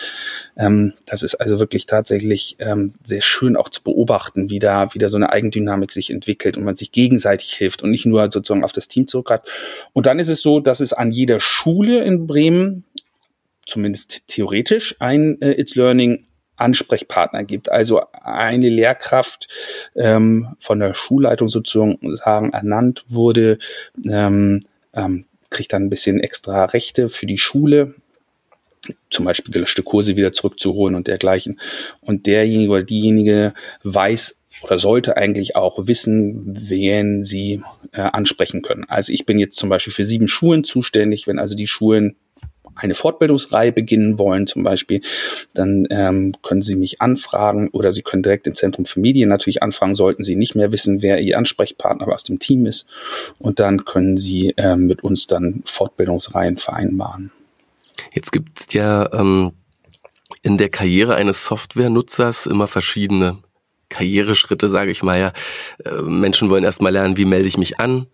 Ähm, 0.56 0.94
das 1.06 1.22
ist 1.22 1.36
also 1.36 1.60
wirklich 1.60 1.86
tatsächlich 1.86 2.56
ähm, 2.60 2.94
sehr 3.04 3.22
schön 3.22 3.58
auch 3.58 3.68
zu 3.68 3.84
beobachten, 3.84 4.50
wie 4.50 4.60
da 4.60 4.94
wieder 4.94 5.10
so 5.10 5.18
eine 5.18 5.32
Eigendynamik 5.32 5.92
sich 5.92 6.10
entwickelt 6.10 6.56
und 6.58 6.64
man 6.64 6.76
sich 6.76 6.94
gegenseitig 6.94 7.54
hilft 7.54 7.84
und 7.84 7.92
nicht 7.92 8.06
nur 8.06 8.32
sozusagen 8.32 8.64
auf 8.64 8.74
das 8.74 8.88
Team 8.88 9.08
zurückgreift. 9.08 9.50
Und 9.92 10.06
dann 10.06 10.20
ist 10.20 10.30
es 10.30 10.42
so, 10.42 10.62
dass 10.62 10.80
es 10.80 10.94
an 10.94 11.12
jeder 11.12 11.42
Schule 11.42 12.04
in 12.06 12.26
Bremen 12.26 12.86
zumindest 13.66 14.28
theoretisch 14.28 14.96
ein 15.00 15.42
äh, 15.42 15.60
It's 15.60 15.76
Learning 15.76 16.26
Ansprechpartner 16.58 17.44
gibt. 17.44 17.72
Also 17.72 18.02
eine 18.12 18.70
Lehrkraft 18.70 19.48
ähm, 19.96 20.56
von 20.60 20.80
der 20.80 20.94
Schulleitung 20.94 21.48
sozusagen 21.48 22.00
ernannt 22.52 23.06
wurde, 23.10 23.60
ähm, 24.10 24.62
ähm, 24.94 25.26
kriegt 25.50 25.74
dann 25.74 25.84
ein 25.84 25.90
bisschen 25.90 26.20
extra 26.20 26.66
Rechte 26.66 27.10
für 27.10 27.26
die 27.26 27.38
Schule 27.38 27.96
zum 29.10 29.26
Beispiel 29.26 29.54
gelöschte 29.54 29.84
Kurse 29.84 30.16
wieder 30.16 30.34
zurückzuholen 30.34 30.96
und 30.96 31.08
dergleichen. 31.08 31.60
Und 32.02 32.28
derjenige 32.28 32.72
oder 32.72 32.84
diejenige 32.84 33.54
weiß 33.84 34.42
oder 34.62 34.80
sollte 34.80 35.18
eigentlich 35.18 35.56
auch 35.56 35.88
wissen, 35.88 36.58
wen 36.70 37.24
sie 37.24 37.62
äh, 37.92 38.02
ansprechen 38.02 38.62
können. 38.62 38.86
Also 38.88 39.12
ich 39.12 39.26
bin 39.26 39.40
jetzt 39.40 39.58
zum 39.58 39.70
Beispiel 39.70 39.94
für 39.94 40.06
sieben 40.06 40.28
Schulen 40.28 40.64
zuständig. 40.64 41.28
Wenn 41.28 41.40
also 41.40 41.56
die 41.56 41.68
Schulen 41.68 42.16
eine 42.76 42.96
Fortbildungsreihe 42.96 43.72
beginnen 43.72 44.20
wollen 44.20 44.48
zum 44.48 44.64
Beispiel, 44.64 45.02
dann 45.54 45.88
ähm, 45.90 46.34
können 46.42 46.62
Sie 46.62 46.76
mich 46.76 47.02
anfragen 47.02 47.70
oder 47.70 47.92
Sie 47.92 48.02
können 48.02 48.24
direkt 48.24 48.48
im 48.48 48.56
Zentrum 48.56 48.86
für 48.86 49.00
Medien 49.00 49.30
natürlich 49.30 49.64
anfragen, 49.64 49.96
sollten 49.96 50.24
Sie 50.24 50.36
nicht 50.36 50.56
mehr 50.56 50.72
wissen, 50.72 51.02
wer 51.02 51.20
Ihr 51.20 51.38
Ansprechpartner 51.38 52.08
aus 52.08 52.24
dem 52.24 52.40
Team 52.40 52.66
ist. 52.66 52.88
Und 53.40 53.60
dann 53.60 53.86
können 53.86 54.18
Sie 54.18 54.54
ähm, 54.58 54.88
mit 54.88 55.04
uns 55.04 55.28
dann 55.28 55.64
Fortbildungsreihen 55.66 56.58
vereinbaren. 56.58 57.32
Jetzt 58.14 58.32
gibt 58.32 58.60
es 58.60 58.74
ja 58.74 59.12
ähm, 59.14 59.54
in 60.42 60.58
der 60.58 60.70
Karriere 60.70 61.16
eines 61.16 61.46
Softwarenutzers 61.46 62.46
immer 62.46 62.68
verschiedene 62.68 63.40
Karriereschritte, 63.90 64.68
sage 64.68 64.92
ich 64.92 65.04
mal 65.04 65.20
ja. 65.20 65.34
Äh, 65.84 66.02
Menschen 66.02 66.50
wollen 66.50 66.64
erstmal 66.64 66.92
lernen, 66.92 67.18
wie 67.18 67.26
melde 67.26 67.48
ich 67.48 67.58
mich 67.58 67.80
an, 67.80 68.08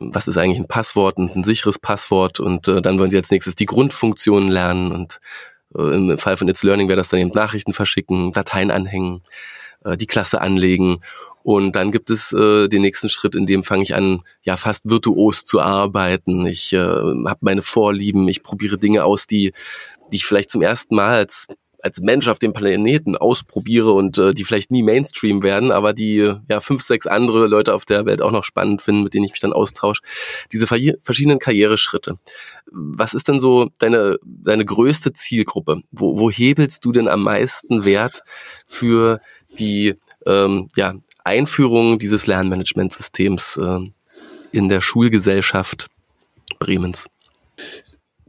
was 0.00 0.28
ist 0.28 0.36
eigentlich 0.36 0.58
ein 0.58 0.68
Passwort 0.68 1.18
und 1.18 1.36
ein 1.36 1.44
sicheres 1.44 1.78
Passwort 1.78 2.40
und 2.40 2.66
äh, 2.68 2.82
dann 2.82 2.98
wollen 2.98 3.10
sie 3.10 3.16
als 3.16 3.30
nächstes 3.30 3.54
die 3.54 3.66
Grundfunktionen 3.66 4.48
lernen 4.48 4.92
und 4.92 5.20
äh, 5.76 5.94
im 5.94 6.18
Fall 6.18 6.36
von 6.36 6.48
It's 6.48 6.62
Learning 6.62 6.88
wäre 6.88 6.96
das 6.96 7.10
dann 7.10 7.20
eben 7.20 7.30
Nachrichten 7.30 7.72
verschicken, 7.72 8.32
Dateien 8.32 8.70
anhängen, 8.70 9.22
äh, 9.84 9.96
die 9.96 10.06
Klasse 10.06 10.40
anlegen 10.40 11.00
und 11.42 11.76
dann 11.76 11.90
gibt 11.90 12.10
es 12.10 12.32
äh, 12.32 12.68
den 12.68 12.82
nächsten 12.82 13.08
Schritt, 13.08 13.34
in 13.34 13.46
dem 13.46 13.62
fange 13.62 13.82
ich 13.82 13.94
an, 13.94 14.22
ja 14.42 14.56
fast 14.56 14.88
virtuos 14.88 15.44
zu 15.44 15.60
arbeiten. 15.60 16.46
Ich 16.46 16.72
äh, 16.72 16.78
habe 16.78 17.38
meine 17.40 17.62
Vorlieben, 17.62 18.28
ich 18.28 18.42
probiere 18.42 18.78
Dinge 18.78 19.04
aus, 19.04 19.26
die 19.26 19.52
die 20.10 20.16
ich 20.16 20.26
vielleicht 20.26 20.50
zum 20.50 20.62
ersten 20.62 20.94
Mal 20.94 21.14
als 21.14 21.46
als 21.82 22.00
Mensch 22.00 22.28
auf 22.28 22.38
dem 22.38 22.52
Planeten 22.52 23.16
ausprobiere 23.16 23.92
und 23.92 24.18
äh, 24.18 24.34
die 24.34 24.44
vielleicht 24.44 24.70
nie 24.70 24.82
Mainstream 24.82 25.42
werden, 25.42 25.72
aber 25.72 25.92
die 25.92 26.34
ja 26.48 26.60
fünf, 26.60 26.82
sechs 26.82 27.06
andere 27.06 27.46
Leute 27.46 27.74
auf 27.74 27.84
der 27.84 28.06
Welt 28.06 28.22
auch 28.22 28.30
noch 28.30 28.44
spannend 28.44 28.82
finden, 28.82 29.02
mit 29.02 29.14
denen 29.14 29.24
ich 29.24 29.32
mich 29.32 29.40
dann 29.40 29.52
austausche. 29.52 30.02
Diese 30.52 30.66
verschiedenen 30.66 31.38
Karriereschritte. 31.38 32.18
Was 32.70 33.14
ist 33.14 33.28
denn 33.28 33.40
so 33.40 33.68
deine, 33.78 34.18
deine 34.24 34.64
größte 34.64 35.12
Zielgruppe? 35.12 35.82
Wo, 35.90 36.18
wo 36.18 36.30
hebelst 36.30 36.84
du 36.84 36.92
denn 36.92 37.08
am 37.08 37.22
meisten 37.22 37.84
Wert 37.84 38.22
für 38.66 39.20
die 39.58 39.94
ähm, 40.26 40.68
ja, 40.76 40.94
Einführung 41.24 41.98
dieses 41.98 42.26
Lernmanagementsystems 42.26 43.56
äh, 43.56 43.80
in 44.52 44.68
der 44.68 44.80
Schulgesellschaft 44.80 45.88
Bremens? 46.58 47.08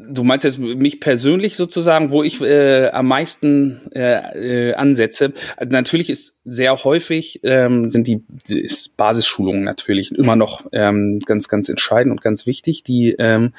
Du 0.09 0.23
meinst 0.23 0.43
jetzt 0.43 0.59
mich 0.59 0.99
persönlich 0.99 1.55
sozusagen, 1.55 2.11
wo 2.11 2.23
ich 2.23 2.41
äh, 2.41 2.89
am 2.89 3.07
meisten 3.07 3.81
äh, 3.93 4.69
äh, 4.69 4.73
ansetze. 4.73 5.33
Natürlich 5.65 6.09
ist 6.09 6.35
sehr 6.45 6.83
häufig 6.83 7.41
ähm, 7.43 7.89
sind 7.89 8.07
die 8.07 8.23
ist 8.47 8.97
Basisschulungen 8.97 9.63
natürlich 9.63 10.11
immer 10.11 10.35
noch 10.35 10.65
ähm, 10.71 11.19
ganz 11.19 11.47
ganz 11.47 11.69
entscheidend 11.69 12.11
und 12.11 12.21
ganz 12.21 12.45
wichtig. 12.45 12.83
Die 12.83 13.15
ähm, 13.17 13.53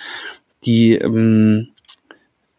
die 0.64 0.94
ähm, 0.94 1.68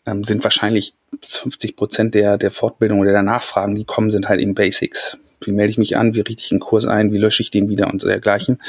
ähm 0.06 0.24
sind 0.24 0.44
wahrscheinlich 0.44 0.94
50 1.22 1.76
Prozent 1.76 2.16
der 2.16 2.38
der 2.38 2.52
Fortbildung 2.52 3.00
oder 3.00 3.12
der 3.12 3.24
Nachfragen, 3.24 3.76
die 3.76 3.86
kommen, 3.86 4.12
sind 4.12 4.30
halt 4.30 4.40
in 4.40 4.56
Basics. 4.56 5.18
Wie 5.46 5.52
melde 5.52 5.72
ich 5.72 5.78
mich 5.78 5.98
an? 5.98 6.16
Wie 6.16 6.22
richte 6.22 6.42
ich 6.44 6.52
einen 6.52 6.60
Kurs 6.60 6.86
ein? 6.86 7.12
Wie 7.12 7.18
lösche 7.18 7.42
ich 7.42 7.52
den 7.52 7.70
wieder 7.70 7.88
und 7.88 8.04
dergleichen? 8.04 8.62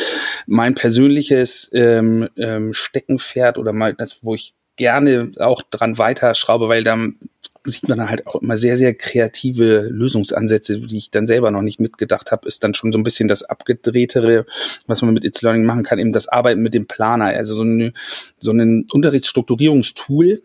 Mein 0.46 0.74
persönliches 0.74 1.70
ähm, 1.72 2.28
ähm, 2.36 2.72
Steckenpferd 2.72 3.58
oder 3.58 3.72
mal 3.72 3.94
das, 3.94 4.24
wo 4.24 4.34
ich 4.34 4.54
gerne 4.76 5.32
auch 5.38 5.62
dran 5.62 5.98
weiterschraube, 5.98 6.68
weil 6.68 6.84
dann 6.84 7.16
sieht 7.64 7.88
man 7.88 8.08
halt 8.08 8.26
auch 8.26 8.36
immer 8.36 8.58
sehr, 8.58 8.76
sehr 8.76 8.94
kreative 8.94 9.88
Lösungsansätze, 9.90 10.80
die 10.80 10.98
ich 10.98 11.10
dann 11.10 11.26
selber 11.26 11.50
noch 11.50 11.62
nicht 11.62 11.80
mitgedacht 11.80 12.30
habe, 12.30 12.46
ist 12.46 12.62
dann 12.62 12.74
schon 12.74 12.92
so 12.92 12.98
ein 12.98 13.04
bisschen 13.04 13.26
das 13.26 13.42
abgedrehtere, 13.42 14.44
was 14.86 15.00
man 15.00 15.14
mit 15.14 15.24
It's 15.24 15.40
Learning 15.40 15.64
machen 15.64 15.82
kann, 15.82 15.98
eben 15.98 16.12
das 16.12 16.28
Arbeiten 16.28 16.60
mit 16.60 16.74
dem 16.74 16.86
Planer, 16.86 17.26
also 17.26 17.54
so, 17.54 17.62
eine, 17.62 17.94
so 18.38 18.50
ein 18.50 18.86
Unterrichtsstrukturierungstool, 18.92 20.42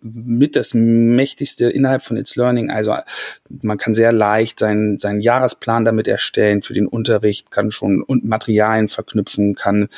mit 0.00 0.56
das 0.56 0.74
mächtigste 0.74 1.68
innerhalb 1.68 2.02
von 2.02 2.16
It's 2.16 2.36
Learning. 2.36 2.70
Also 2.70 2.94
man 3.62 3.78
kann 3.78 3.94
sehr 3.94 4.12
leicht 4.12 4.58
seinen, 4.58 4.98
seinen 4.98 5.20
Jahresplan 5.20 5.84
damit 5.84 6.08
erstellen 6.08 6.62
für 6.62 6.74
den 6.74 6.86
Unterricht, 6.86 7.50
kann 7.50 7.70
schon 7.70 8.04
Materialien 8.06 8.88
verknüpfen, 8.88 9.54
kann 9.54 9.88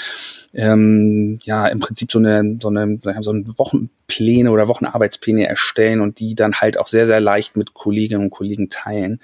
ähm, 0.54 1.38
ja 1.44 1.66
im 1.66 1.80
Prinzip 1.80 2.10
so 2.10 2.18
eine, 2.18 2.58
so 2.60 2.68
eine, 2.68 2.98
so 3.20 3.30
eine 3.30 3.58
Wochenpläne 3.58 4.50
oder 4.50 4.68
Wochenarbeitspläne 4.68 5.46
erstellen 5.46 6.00
und 6.00 6.18
die 6.18 6.34
dann 6.34 6.54
halt 6.54 6.78
auch 6.78 6.88
sehr, 6.88 7.06
sehr 7.06 7.20
leicht 7.20 7.56
mit 7.56 7.74
Kolleginnen 7.74 8.22
und 8.22 8.30
Kollegen 8.30 8.68
teilen. 8.68 9.20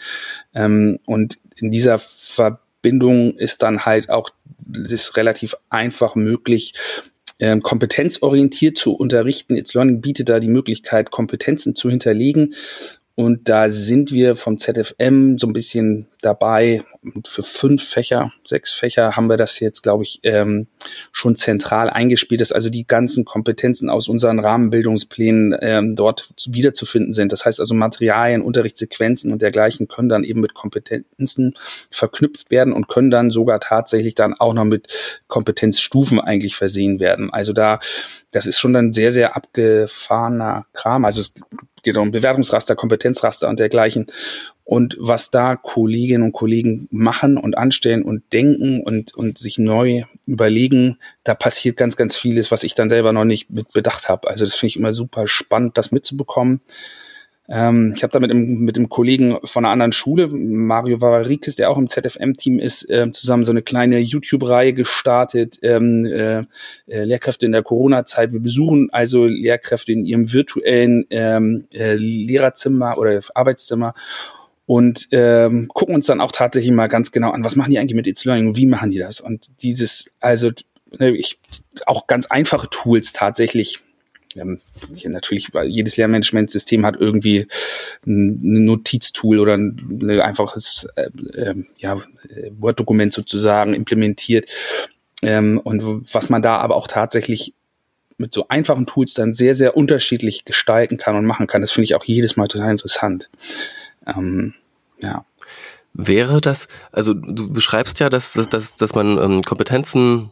Ähm, 0.54 0.98
und 1.06 1.38
in 1.56 1.70
dieser 1.70 1.98
Verbindung 1.98 3.36
ist 3.36 3.62
dann 3.62 3.84
halt 3.84 4.10
auch 4.10 4.30
das 4.58 5.16
relativ 5.16 5.56
einfach 5.68 6.14
möglich, 6.14 6.74
ähm, 7.40 7.62
kompetenzorientiert 7.62 8.78
zu 8.78 8.94
unterrichten. 8.94 9.56
It's 9.56 9.74
Learning 9.74 10.00
bietet 10.00 10.28
da 10.28 10.38
die 10.38 10.48
Möglichkeit, 10.48 11.10
Kompetenzen 11.10 11.74
zu 11.74 11.90
hinterlegen 11.90 12.54
und 13.20 13.50
da 13.50 13.68
sind 13.68 14.12
wir 14.12 14.34
vom 14.34 14.56
ZFM 14.56 15.36
so 15.36 15.46
ein 15.46 15.52
bisschen 15.52 16.08
dabei. 16.22 16.82
für 17.26 17.42
fünf 17.42 17.86
Fächer, 17.86 18.32
sechs 18.44 18.72
Fächer 18.72 19.14
haben 19.14 19.28
wir 19.28 19.36
das 19.36 19.60
jetzt, 19.60 19.82
glaube 19.82 20.04
ich, 20.04 20.20
ähm, 20.22 20.68
schon 21.12 21.36
zentral 21.36 21.90
eingespielt, 21.90 22.40
dass 22.40 22.52
also 22.52 22.70
die 22.70 22.86
ganzen 22.86 23.26
Kompetenzen 23.26 23.90
aus 23.90 24.08
unseren 24.08 24.38
Rahmenbildungsplänen 24.38 25.54
ähm, 25.60 25.96
dort 25.96 26.30
wiederzufinden 26.46 27.12
sind. 27.12 27.32
Das 27.32 27.44
heißt 27.44 27.60
also 27.60 27.74
Materialien, 27.74 28.40
Unterrichtssequenzen 28.40 29.32
und 29.32 29.42
dergleichen 29.42 29.86
können 29.86 30.08
dann 30.08 30.24
eben 30.24 30.40
mit 30.40 30.54
Kompetenzen 30.54 31.56
verknüpft 31.90 32.50
werden 32.50 32.72
und 32.72 32.88
können 32.88 33.10
dann 33.10 33.30
sogar 33.30 33.60
tatsächlich 33.60 34.14
dann 34.14 34.32
auch 34.32 34.54
noch 34.54 34.64
mit 34.64 34.88
Kompetenzstufen 35.28 36.20
eigentlich 36.20 36.56
versehen 36.56 37.00
werden. 37.00 37.30
Also 37.30 37.52
da, 37.52 37.80
das 38.32 38.46
ist 38.46 38.58
schon 38.58 38.72
dann 38.72 38.94
sehr, 38.94 39.12
sehr 39.12 39.36
abgefahrener 39.36 40.64
Kram. 40.72 41.04
Also 41.04 41.20
es 41.20 41.34
geht 41.82 41.96
um 41.96 42.10
Bewertungsraster, 42.10 42.76
Kompetenzraster 42.76 43.48
und 43.48 43.58
dergleichen. 43.58 44.06
Und 44.64 44.96
was 45.00 45.30
da 45.30 45.56
Kolleginnen 45.56 46.22
und 46.22 46.32
Kollegen 46.32 46.86
machen 46.92 47.36
und 47.36 47.58
anstellen 47.58 48.02
und 48.02 48.32
denken 48.32 48.82
und, 48.82 49.14
und 49.14 49.36
sich 49.38 49.58
neu 49.58 50.04
überlegen, 50.26 50.98
da 51.24 51.34
passiert 51.34 51.76
ganz, 51.76 51.96
ganz 51.96 52.14
vieles, 52.14 52.50
was 52.52 52.62
ich 52.62 52.74
dann 52.74 52.88
selber 52.88 53.12
noch 53.12 53.24
nicht 53.24 53.50
mit 53.50 53.72
bedacht 53.72 54.08
habe. 54.08 54.28
Also 54.28 54.44
das 54.44 54.54
finde 54.54 54.68
ich 54.70 54.76
immer 54.76 54.92
super 54.92 55.26
spannend, 55.26 55.76
das 55.76 55.90
mitzubekommen. 55.90 56.60
Ähm, 57.50 57.94
ich 57.96 58.02
habe 58.04 58.12
da 58.12 58.20
mit 58.20 58.30
einem, 58.30 58.60
mit 58.60 58.76
einem 58.76 58.88
Kollegen 58.88 59.38
von 59.42 59.64
einer 59.64 59.72
anderen 59.72 59.92
Schule, 59.92 60.28
Mario 60.28 61.00
Vavarikis, 61.00 61.56
der 61.56 61.68
auch 61.68 61.78
im 61.78 61.88
ZFM-Team 61.88 62.60
ist, 62.60 62.88
äh, 62.88 63.10
zusammen 63.10 63.42
so 63.42 63.50
eine 63.50 63.62
kleine 63.62 63.98
YouTube-Reihe 63.98 64.72
gestartet, 64.72 65.58
ähm, 65.62 66.06
äh, 66.06 66.44
äh, 66.86 67.04
Lehrkräfte 67.04 67.46
in 67.46 67.52
der 67.52 67.64
Corona-Zeit. 67.64 68.32
Wir 68.32 68.40
besuchen 68.40 68.90
also 68.92 69.26
Lehrkräfte 69.26 69.92
in 69.92 70.06
ihrem 70.06 70.32
virtuellen 70.32 71.06
ähm, 71.10 71.66
äh, 71.72 71.94
Lehrerzimmer 71.94 72.96
oder 72.96 73.20
Arbeitszimmer 73.34 73.94
und 74.66 75.08
ähm, 75.10 75.66
gucken 75.74 75.96
uns 75.96 76.06
dann 76.06 76.20
auch 76.20 76.30
tatsächlich 76.30 76.70
mal 76.70 76.86
ganz 76.86 77.10
genau 77.10 77.32
an, 77.32 77.42
was 77.42 77.56
machen 77.56 77.72
die 77.72 77.80
eigentlich 77.80 77.96
mit 77.96 78.06
It's 78.06 78.24
Learning 78.24 78.46
und 78.46 78.56
wie 78.56 78.66
machen 78.66 78.92
die 78.92 78.98
das? 78.98 79.20
Und 79.20 79.60
dieses, 79.64 80.12
also 80.20 80.52
ne, 80.96 81.10
ich 81.16 81.40
auch 81.86 82.06
ganz 82.06 82.26
einfache 82.26 82.68
Tools 82.70 83.12
tatsächlich 83.12 83.80
ähm, 84.36 84.60
hier 84.94 85.10
natürlich, 85.10 85.48
jedes 85.64 85.96
Lernmanagementsystem 85.96 86.86
hat 86.86 86.96
irgendwie 86.98 87.46
ein 88.06 88.64
Notiztool 88.64 89.40
oder 89.40 89.54
ein, 89.54 90.00
ein 90.02 90.20
einfaches 90.20 90.88
äh, 90.96 91.10
äh, 91.34 91.54
ja, 91.78 92.00
Word-Dokument 92.58 93.12
sozusagen 93.12 93.74
implementiert. 93.74 94.50
Ähm, 95.22 95.60
und 95.62 96.12
was 96.12 96.28
man 96.28 96.42
da 96.42 96.58
aber 96.58 96.76
auch 96.76 96.88
tatsächlich 96.88 97.54
mit 98.18 98.34
so 98.34 98.46
einfachen 98.48 98.86
Tools 98.86 99.14
dann 99.14 99.32
sehr, 99.32 99.54
sehr 99.54 99.76
unterschiedlich 99.76 100.44
gestalten 100.44 100.98
kann 100.98 101.16
und 101.16 101.24
machen 101.24 101.46
kann, 101.46 101.62
das 101.62 101.70
finde 101.70 101.84
ich 101.84 101.94
auch 101.94 102.04
jedes 102.04 102.36
Mal 102.36 102.48
total 102.48 102.70
interessant. 102.70 103.30
Ähm, 104.06 104.54
ja. 105.00 105.24
Wäre 105.92 106.40
das, 106.40 106.68
also 106.92 107.14
du 107.14 107.52
beschreibst 107.52 107.98
ja, 107.98 108.10
dass, 108.10 108.34
dass, 108.34 108.48
dass, 108.48 108.76
dass 108.76 108.94
man 108.94 109.18
ähm, 109.18 109.42
Kompetenzen 109.42 110.30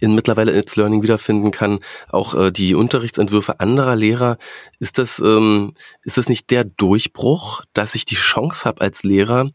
in 0.00 0.14
mittlerweile 0.14 0.56
It's 0.56 0.76
Learning 0.76 1.02
wiederfinden 1.02 1.50
kann, 1.50 1.80
auch 2.08 2.34
äh, 2.34 2.50
die 2.50 2.74
Unterrichtsentwürfe 2.74 3.60
anderer 3.60 3.96
Lehrer. 3.96 4.38
Ist 4.78 4.98
das, 4.98 5.18
ähm, 5.20 5.74
ist 6.02 6.18
das 6.18 6.28
nicht 6.28 6.50
der 6.50 6.64
Durchbruch, 6.64 7.62
dass 7.72 7.94
ich 7.94 8.04
die 8.04 8.14
Chance 8.14 8.64
habe 8.64 8.80
als 8.80 9.02
Lehrer, 9.02 9.50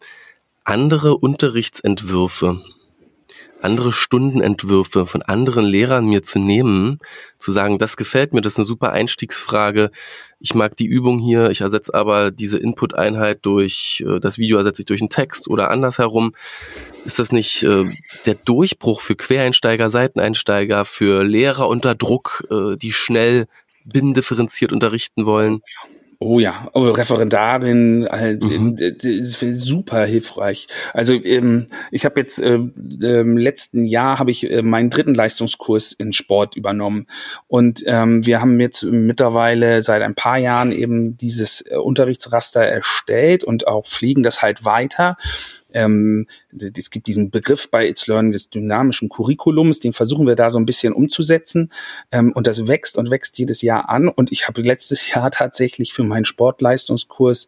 andere 0.63 1.17
Unterrichtsentwürfe 1.17 2.61
andere 3.63 3.93
Stundenentwürfe 3.93 5.05
von 5.05 5.21
anderen 5.21 5.65
Lehrern 5.65 6.05
mir 6.05 6.23
zu 6.23 6.39
nehmen, 6.39 6.99
zu 7.37 7.51
sagen, 7.51 7.77
das 7.77 7.97
gefällt 7.97 8.33
mir, 8.33 8.41
das 8.41 8.53
ist 8.53 8.59
eine 8.59 8.65
super 8.65 8.91
Einstiegsfrage. 8.91 9.91
Ich 10.39 10.53
mag 10.53 10.75
die 10.75 10.85
Übung 10.85 11.19
hier, 11.19 11.49
ich 11.49 11.61
ersetze 11.61 11.93
aber 11.93 12.31
diese 12.31 12.57
Input-Einheit 12.57 13.39
durch, 13.45 14.03
äh, 14.07 14.19
das 14.19 14.37
Video 14.37 14.57
ersetze 14.57 14.81
ich 14.81 14.85
durch 14.85 15.01
einen 15.01 15.09
Text 15.09 15.47
oder 15.47 15.71
andersherum. 15.71 16.33
Ist 17.05 17.19
das 17.19 17.31
nicht 17.31 17.63
äh, 17.63 17.85
der 18.25 18.35
Durchbruch 18.35 19.01
für 19.01 19.15
Quereinsteiger, 19.15 19.89
Seiteneinsteiger, 19.89 20.85
für 20.85 21.23
Lehrer 21.23 21.67
unter 21.67 21.95
Druck, 21.95 22.45
äh, 22.51 22.77
die 22.77 22.91
schnell 22.91 23.47
bindifferenziert 23.85 24.73
unterrichten 24.73 25.25
wollen? 25.25 25.61
Oh 26.25 26.39
ja, 26.39 26.69
oh, 26.73 26.89
Referendarin, 26.89 28.07
halt, 28.09 28.41
mhm. 28.41 28.77
super 29.55 30.05
hilfreich. 30.05 30.67
Also 30.93 31.13
ähm, 31.13 31.67
ich 31.91 32.05
habe 32.05 32.21
jetzt 32.21 32.39
äh, 32.41 32.55
im 32.55 33.37
letzten 33.37 33.83
Jahr 33.83 34.19
habe 34.19 34.31
ich 34.31 34.49
äh, 34.49 34.61
meinen 34.61 34.89
dritten 34.89 35.13
Leistungskurs 35.13 35.91
in 35.91 36.13
Sport 36.13 36.55
übernommen 36.55 37.07
und 37.47 37.83
ähm, 37.87 38.25
wir 38.25 38.39
haben 38.39 38.57
jetzt 38.61 38.83
mittlerweile 38.83 39.83
seit 39.83 40.01
ein 40.01 40.15
paar 40.15 40.37
Jahren 40.37 40.71
eben 40.71 41.17
dieses 41.17 41.59
äh, 41.59 41.75
Unterrichtsraster 41.75 42.63
erstellt 42.63 43.43
und 43.43 43.67
auch 43.67 43.85
fliegen 43.85 44.23
das 44.23 44.41
halt 44.41 44.63
weiter 44.63 45.17
ähm, 45.73 46.27
es 46.51 46.89
gibt 46.89 47.07
diesen 47.07 47.29
Begriff 47.29 47.69
bei 47.69 47.87
It's 47.87 48.07
Learning 48.07 48.31
des 48.31 48.49
dynamischen 48.49 49.09
Curriculums, 49.09 49.79
den 49.79 49.93
versuchen 49.93 50.27
wir 50.27 50.35
da 50.35 50.49
so 50.49 50.59
ein 50.59 50.65
bisschen 50.65 50.93
umzusetzen. 50.93 51.71
Ähm, 52.11 52.31
und 52.33 52.47
das 52.47 52.67
wächst 52.67 52.97
und 52.97 53.11
wächst 53.11 53.37
jedes 53.37 53.61
Jahr 53.61 53.89
an. 53.89 54.07
Und 54.07 54.31
ich 54.31 54.47
habe 54.47 54.61
letztes 54.61 55.09
Jahr 55.13 55.31
tatsächlich 55.31 55.93
für 55.93 56.03
meinen 56.03 56.25
Sportleistungskurs 56.25 57.47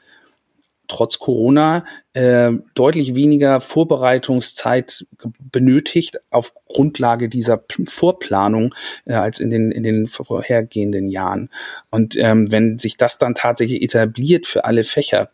trotz 0.88 1.20
Corona 1.20 1.86
äh, 2.14 2.52
deutlich 2.76 3.16
weniger 3.16 3.62
Vorbereitungszeit 3.62 5.06
benötigt 5.40 6.20
auf 6.30 6.54
Grundlage 6.68 7.30
dieser 7.30 7.64
Vorplanung 7.88 8.74
äh, 9.06 9.14
als 9.14 9.40
in 9.40 9.50
den 9.50 9.72
in 9.72 9.84
den 9.84 10.08
vorhergehenden 10.08 11.10
Jahren. 11.10 11.50
Und 11.90 12.16
ähm, 12.18 12.52
wenn 12.52 12.78
sich 12.78 12.98
das 12.98 13.18
dann 13.18 13.36
tatsächlich 13.36 13.82
etabliert 13.82 14.46
für 14.46 14.66
alle 14.66 14.84
Fächer 14.84 15.30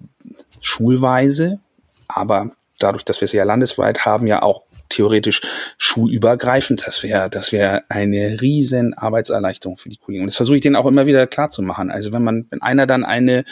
schulweise, 0.62 1.60
aber 2.08 2.52
dadurch, 2.84 3.04
dass 3.04 3.22
wir 3.22 3.26
es 3.26 3.32
ja 3.32 3.44
landesweit 3.44 4.06
haben, 4.06 4.28
ja 4.28 4.42
auch 4.42 4.64
theoretisch 4.90 5.42
schulübergreifend. 5.78 6.86
Das 6.86 7.04
wäre 7.04 7.30
das 7.30 7.52
wäre 7.52 7.84
eine 7.90 8.42
riesen 8.42 8.94
Arbeitserleichterung 8.94 9.78
für 9.78 9.90
die 9.90 9.98
Kollegen. 9.98 10.24
Und 10.24 10.28
das 10.28 10.36
versuche 10.36 10.58
ich 10.58 10.62
denen 10.62 10.76
auch 10.76 10.86
immer 10.86 11.06
wieder 11.06 11.28
klar 11.28 11.50
zu 11.50 11.62
machen. 11.62 11.92
Also 11.92 12.12
wenn 12.12 12.24
man, 12.24 12.48
wenn 12.50 12.62
einer 12.62 12.88
dann 12.88 13.04
eine 13.04 13.46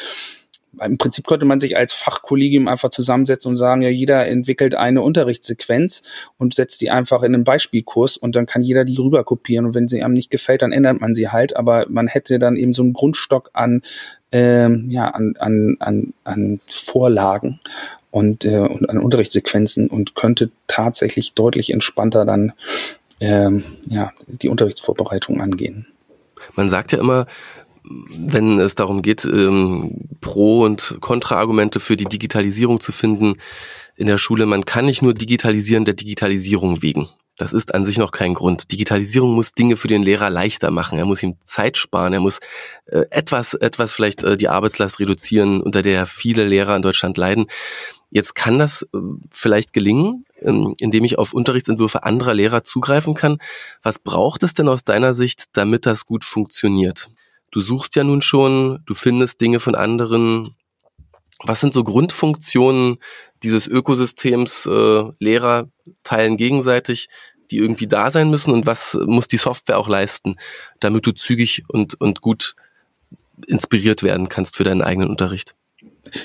im 0.79 0.97
Prinzip 0.97 1.25
könnte 1.25 1.45
man 1.45 1.59
sich 1.59 1.77
als 1.77 1.93
Fachkollegium 1.93 2.67
einfach 2.67 2.89
zusammensetzen 2.89 3.49
und 3.49 3.57
sagen, 3.57 3.81
ja, 3.81 3.89
jeder 3.89 4.27
entwickelt 4.27 4.75
eine 4.75 5.01
Unterrichtssequenz 5.01 6.03
und 6.37 6.53
setzt 6.53 6.81
die 6.81 6.91
einfach 6.91 7.23
in 7.23 7.33
einen 7.33 7.43
Beispielkurs 7.43 8.17
und 8.17 8.35
dann 8.35 8.45
kann 8.45 8.61
jeder 8.61 8.85
die 8.85 8.97
rüber 8.97 9.23
kopieren 9.23 9.65
und 9.65 9.73
wenn 9.73 9.87
sie 9.87 10.03
einem 10.03 10.13
nicht 10.13 10.29
gefällt, 10.29 10.61
dann 10.61 10.71
ändert 10.71 11.01
man 11.01 11.15
sie 11.15 11.29
halt, 11.29 11.55
aber 11.55 11.87
man 11.89 12.07
hätte 12.07 12.39
dann 12.39 12.55
eben 12.55 12.73
so 12.73 12.83
einen 12.83 12.93
Grundstock 12.93 13.49
an 13.53 13.81
ähm, 14.31 14.91
ja, 14.91 15.07
an, 15.09 15.33
an, 15.39 15.77
an, 15.79 16.13
an 16.23 16.59
Vorlagen 16.67 17.59
und, 18.11 18.45
äh, 18.45 18.59
und 18.59 18.89
an 18.89 18.97
Unterrichtssequenzen 18.97 19.87
und 19.87 20.15
könnte 20.15 20.49
tatsächlich 20.67 21.33
deutlich 21.33 21.71
entspannter 21.71 22.25
dann 22.25 22.53
ähm, 23.19 23.63
ja, 23.87 24.11
die 24.27 24.49
Unterrichtsvorbereitung 24.49 25.41
angehen. 25.41 25.87
Man 26.55 26.69
sagt 26.69 26.91
ja 26.91 26.99
immer, 26.99 27.27
wenn 27.83 28.59
es 28.59 28.75
darum 28.75 29.01
geht, 29.01 29.25
ähm, 29.25 30.01
Pro- 30.21 30.63
und 30.63 30.97
Kontraargumente 30.99 31.79
für 31.79 31.97
die 31.97 32.05
Digitalisierung 32.05 32.79
zu 32.79 32.91
finden 32.91 33.35
in 33.95 34.07
der 34.07 34.17
Schule, 34.17 34.45
man 34.45 34.65
kann 34.65 34.85
nicht 34.85 35.01
nur 35.01 35.13
digitalisieren 35.13 35.85
der 35.85 35.93
Digitalisierung 35.93 36.81
wegen. 36.81 37.09
Das 37.37 37.53
ist 37.53 37.73
an 37.73 37.85
sich 37.85 37.97
noch 37.97 38.11
kein 38.11 38.33
Grund. 38.33 38.71
Digitalisierung 38.71 39.33
muss 39.33 39.53
Dinge 39.53 39.77
für 39.77 39.87
den 39.87 40.03
Lehrer 40.03 40.29
leichter 40.29 40.71
machen. 40.71 40.99
Er 40.99 41.05
muss 41.05 41.23
ihm 41.23 41.37
Zeit 41.45 41.77
sparen. 41.77 42.11
Er 42.11 42.19
muss 42.19 42.39
äh, 42.87 43.05
etwas, 43.11 43.53
etwas 43.53 43.93
vielleicht 43.93 44.23
äh, 44.23 44.35
die 44.35 44.49
Arbeitslast 44.49 44.99
reduzieren, 44.99 45.61
unter 45.61 45.81
der 45.81 46.05
viele 46.05 46.45
Lehrer 46.45 46.75
in 46.75 46.81
Deutschland 46.81 47.17
leiden. 47.17 47.47
Jetzt 48.11 48.33
kann 48.33 48.57
das 48.57 48.83
äh, 48.93 48.97
vielleicht 49.31 49.73
gelingen, 49.73 50.23
ähm, 50.41 50.73
indem 50.79 51.03
ich 51.03 51.17
auf 51.17 51.33
Unterrichtsentwürfe 51.33 52.03
anderer 52.03 52.33
Lehrer 52.33 52.63
zugreifen 52.63 53.13
kann. 53.13 53.37
Was 53.83 53.99
braucht 53.99 54.43
es 54.43 54.53
denn 54.53 54.67
aus 54.67 54.83
deiner 54.83 55.13
Sicht, 55.13 55.45
damit 55.53 55.85
das 55.85 56.05
gut 56.05 56.25
funktioniert? 56.25 57.09
Du 57.51 57.61
suchst 57.61 57.95
ja 57.95 58.03
nun 58.03 58.21
schon, 58.21 58.79
du 58.85 58.93
findest 58.93 59.41
Dinge 59.41 59.59
von 59.59 59.75
anderen. 59.75 60.55
Was 61.43 61.61
sind 61.61 61.73
so 61.73 61.83
Grundfunktionen 61.83 62.97
dieses 63.43 63.67
Ökosystems? 63.67 64.65
Äh, 64.65 65.03
Lehrer 65.19 65.69
teilen 66.03 66.37
gegenseitig, 66.37 67.09
die 67.51 67.57
irgendwie 67.57 67.87
da 67.87 68.11
sein 68.11 68.29
müssen 68.29 68.51
und 68.51 68.65
was 68.65 68.97
muss 69.05 69.27
die 69.27 69.37
Software 69.37 69.77
auch 69.77 69.87
leisten, 69.87 70.35
damit 70.79 71.05
du 71.05 71.11
zügig 71.11 71.63
und, 71.67 71.99
und 71.99 72.21
gut 72.21 72.55
inspiriert 73.47 74.03
werden 74.03 74.29
kannst 74.29 74.55
für 74.57 74.63
deinen 74.63 74.81
eigenen 74.81 75.09
Unterricht? 75.09 75.55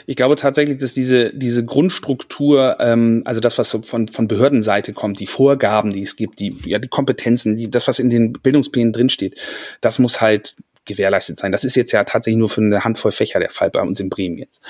Ich 0.06 0.16
glaube 0.16 0.36
tatsächlich, 0.36 0.78
dass 0.78 0.94
diese, 0.94 1.32
diese 1.34 1.64
Grundstruktur, 1.64 2.76
ähm, 2.80 3.22
also 3.24 3.40
das, 3.40 3.58
was 3.58 3.70
von, 3.70 4.08
von 4.08 4.28
Behördenseite 4.28 4.92
kommt, 4.92 5.20
die 5.20 5.26
Vorgaben, 5.26 5.92
die 5.92 6.02
es 6.02 6.16
gibt, 6.16 6.40
die, 6.40 6.56
ja, 6.64 6.78
die 6.78 6.88
Kompetenzen, 6.88 7.56
die, 7.56 7.70
das, 7.70 7.88
was 7.88 7.98
in 7.98 8.10
den 8.10 8.32
Bildungsplänen 8.32 8.92
drinsteht, 8.92 9.38
das 9.80 9.98
muss 9.98 10.20
halt 10.20 10.54
gewährleistet 10.84 11.38
sein. 11.38 11.52
Das 11.52 11.64
ist 11.64 11.76
jetzt 11.76 11.92
ja 11.92 12.04
tatsächlich 12.04 12.38
nur 12.38 12.48
für 12.48 12.60
eine 12.60 12.84
Handvoll 12.84 13.12
Fächer 13.12 13.40
der 13.40 13.50
Fall 13.50 13.70
bei 13.70 13.80
uns 13.80 14.00
in 14.00 14.10
Bremen 14.10 14.38
jetzt. 14.38 14.60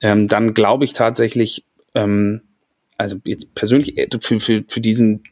Ähm, 0.00 0.28
dann 0.28 0.54
glaube 0.54 0.84
ich 0.84 0.92
tatsächlich, 0.92 1.64
ähm, 1.94 2.42
also 2.96 3.16
jetzt 3.24 3.54
persönlich 3.54 3.96
äh, 3.98 4.08
für, 4.20 4.40
für, 4.40 4.64
für 4.68 4.80
diesen 4.80 5.24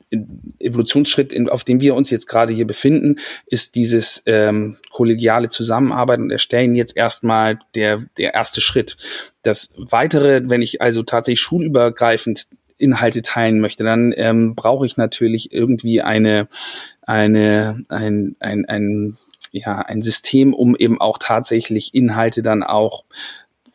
Evolutionsschritt, 0.58 1.32
in, 1.32 1.48
auf 1.48 1.64
dem 1.64 1.80
wir 1.80 1.94
uns 1.94 2.10
jetzt 2.10 2.26
gerade 2.26 2.52
hier 2.52 2.66
befinden, 2.66 3.18
ist 3.46 3.74
dieses 3.76 4.22
ähm, 4.26 4.76
kollegiale 4.90 5.48
Zusammenarbeiten 5.48 6.24
und 6.24 6.30
Erstellen 6.30 6.74
jetzt 6.74 6.96
erstmal 6.96 7.58
der, 7.74 8.04
der 8.18 8.34
erste 8.34 8.60
Schritt. 8.60 8.96
Das 9.42 9.70
weitere, 9.76 10.48
wenn 10.48 10.62
ich 10.62 10.82
also 10.82 11.02
tatsächlich 11.02 11.40
schulübergreifend 11.40 12.48
Inhalte 12.78 13.22
teilen 13.22 13.60
möchte, 13.60 13.84
dann 13.84 14.12
ähm, 14.16 14.54
brauche 14.54 14.84
ich 14.84 14.96
natürlich 14.96 15.52
irgendwie 15.52 16.02
eine, 16.02 16.48
eine, 17.02 17.84
ein, 17.88 18.36
ein, 18.40 18.64
ein, 18.66 19.16
ja, 19.52 19.78
ein 19.78 20.02
System, 20.02 20.52
um 20.52 20.74
eben 20.74 21.00
auch 21.00 21.18
tatsächlich 21.18 21.94
Inhalte 21.94 22.42
dann 22.42 22.62
auch 22.62 23.04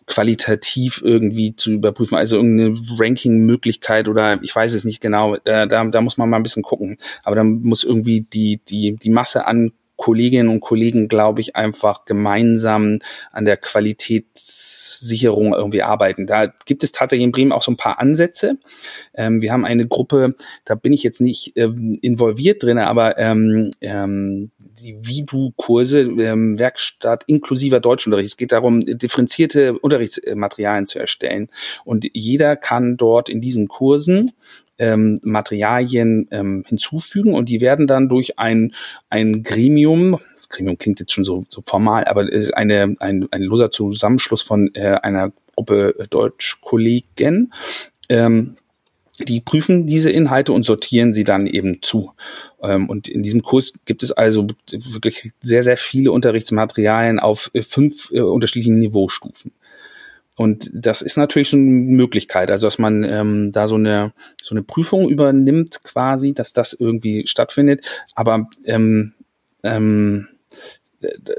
qualitativ 0.07 1.01
irgendwie 1.03 1.55
zu 1.55 1.71
überprüfen, 1.73 2.17
also 2.17 2.37
irgendeine 2.37 2.79
Ranking-Möglichkeit 2.97 4.07
oder 4.07 4.41
ich 4.41 4.55
weiß 4.55 4.73
es 4.73 4.85
nicht 4.85 5.01
genau, 5.01 5.35
da, 5.43 5.65
da, 5.65 5.83
da 5.83 6.01
muss 6.01 6.17
man 6.17 6.29
mal 6.29 6.37
ein 6.37 6.43
bisschen 6.43 6.63
gucken. 6.63 6.97
Aber 7.23 7.35
da 7.35 7.43
muss 7.43 7.83
irgendwie 7.83 8.21
die, 8.21 8.61
die, 8.67 8.95
die 8.95 9.09
Masse 9.09 9.45
an 9.45 9.73
Kolleginnen 9.97 10.49
und 10.49 10.61
Kollegen, 10.61 11.07
glaube 11.07 11.41
ich, 11.41 11.55
einfach 11.55 12.05
gemeinsam 12.05 12.99
an 13.31 13.45
der 13.45 13.57
Qualitätssicherung 13.57 15.53
irgendwie 15.53 15.83
arbeiten. 15.83 16.27
Da 16.27 16.47
gibt 16.65 16.83
es 16.83 16.91
tatsächlich 16.91 17.25
in 17.25 17.31
Bremen 17.31 17.51
auch 17.51 17.63
so 17.63 17.71
ein 17.71 17.77
paar 17.77 17.99
Ansätze. 17.99 18.57
Ähm, 19.13 19.41
wir 19.41 19.51
haben 19.51 19.65
eine 19.65 19.87
Gruppe, 19.87 20.35
da 20.65 20.75
bin 20.75 20.93
ich 20.93 21.03
jetzt 21.03 21.19
nicht 21.19 21.53
ähm, 21.57 21.97
involviert 22.01 22.63
drin, 22.63 22.77
aber 22.77 23.17
ähm, 23.17 23.71
ähm, 23.81 24.51
die 24.59 24.97
Vidu-Kurse, 25.01 26.01
ähm, 26.01 26.59
Werkstatt 26.59 27.23
inklusiver 27.25 27.79
Deutschunterricht. 27.79 28.29
Es 28.29 28.37
geht 28.37 28.51
darum, 28.51 28.85
differenzierte 28.85 29.77
Unterrichtsmaterialien 29.79 30.85
zu 30.85 30.99
erstellen. 30.99 31.49
Und 31.83 32.07
jeder 32.13 32.55
kann 32.55 32.97
dort 32.97 33.29
in 33.29 33.41
diesen 33.41 33.67
Kursen 33.67 34.33
ähm, 34.79 35.19
Materialien 35.23 36.27
ähm, 36.31 36.63
hinzufügen 36.67 37.33
und 37.33 37.49
die 37.49 37.61
werden 37.61 37.87
dann 37.87 38.09
durch 38.09 38.39
ein, 38.39 38.73
ein 39.09 39.43
Gremium, 39.43 40.19
das 40.35 40.49
Gremium 40.49 40.77
klingt 40.77 40.99
jetzt 40.99 41.13
schon 41.13 41.25
so, 41.25 41.45
so 41.49 41.61
formal, 41.65 42.05
aber 42.05 42.23
es 42.23 42.47
ist 42.47 42.53
eine, 42.53 42.95
ein, 42.99 43.27
ein 43.31 43.43
loser 43.43 43.71
Zusammenschluss 43.71 44.41
von 44.41 44.73
äh, 44.75 44.99
einer 45.01 45.31
Gruppe 45.55 46.07
Deutschkollegen, 46.09 47.53
ähm, 48.09 48.57
die 49.19 49.41
prüfen 49.41 49.87
diese 49.87 50.11
Inhalte 50.11 50.53
und 50.53 50.63
sortieren 50.63 51.13
sie 51.13 51.23
dann 51.23 51.47
eben 51.47 51.81
zu. 51.81 52.11
Ähm, 52.61 52.87
und 52.89 53.07
in 53.07 53.23
diesem 53.23 53.41
Kurs 53.41 53.73
gibt 53.85 54.03
es 54.03 54.11
also 54.11 54.47
wirklich 54.71 55.31
sehr, 55.39 55.63
sehr 55.63 55.77
viele 55.77 56.11
Unterrichtsmaterialien 56.11 57.19
auf 57.19 57.49
äh, 57.53 57.63
fünf 57.63 58.11
äh, 58.11 58.21
unterschiedlichen 58.21 58.77
Niveaustufen. 58.77 59.51
Und 60.37 60.69
das 60.71 61.01
ist 61.01 61.17
natürlich 61.17 61.49
so 61.49 61.57
eine 61.57 61.65
Möglichkeit, 61.65 62.51
also 62.51 62.67
dass 62.67 62.77
man 62.77 63.03
ähm, 63.03 63.51
da 63.51 63.67
so 63.67 63.73
eine 63.73 64.13
so 64.39 64.53
eine 64.53 64.61
Prüfung 64.61 65.09
übernimmt, 65.09 65.83
quasi, 65.83 66.35
dass 66.35 66.53
das 66.53 66.73
irgendwie 66.73 67.25
stattfindet. 67.25 67.83
Aber 68.13 68.47
ähm, 68.63 69.15
ähm, 69.63 70.27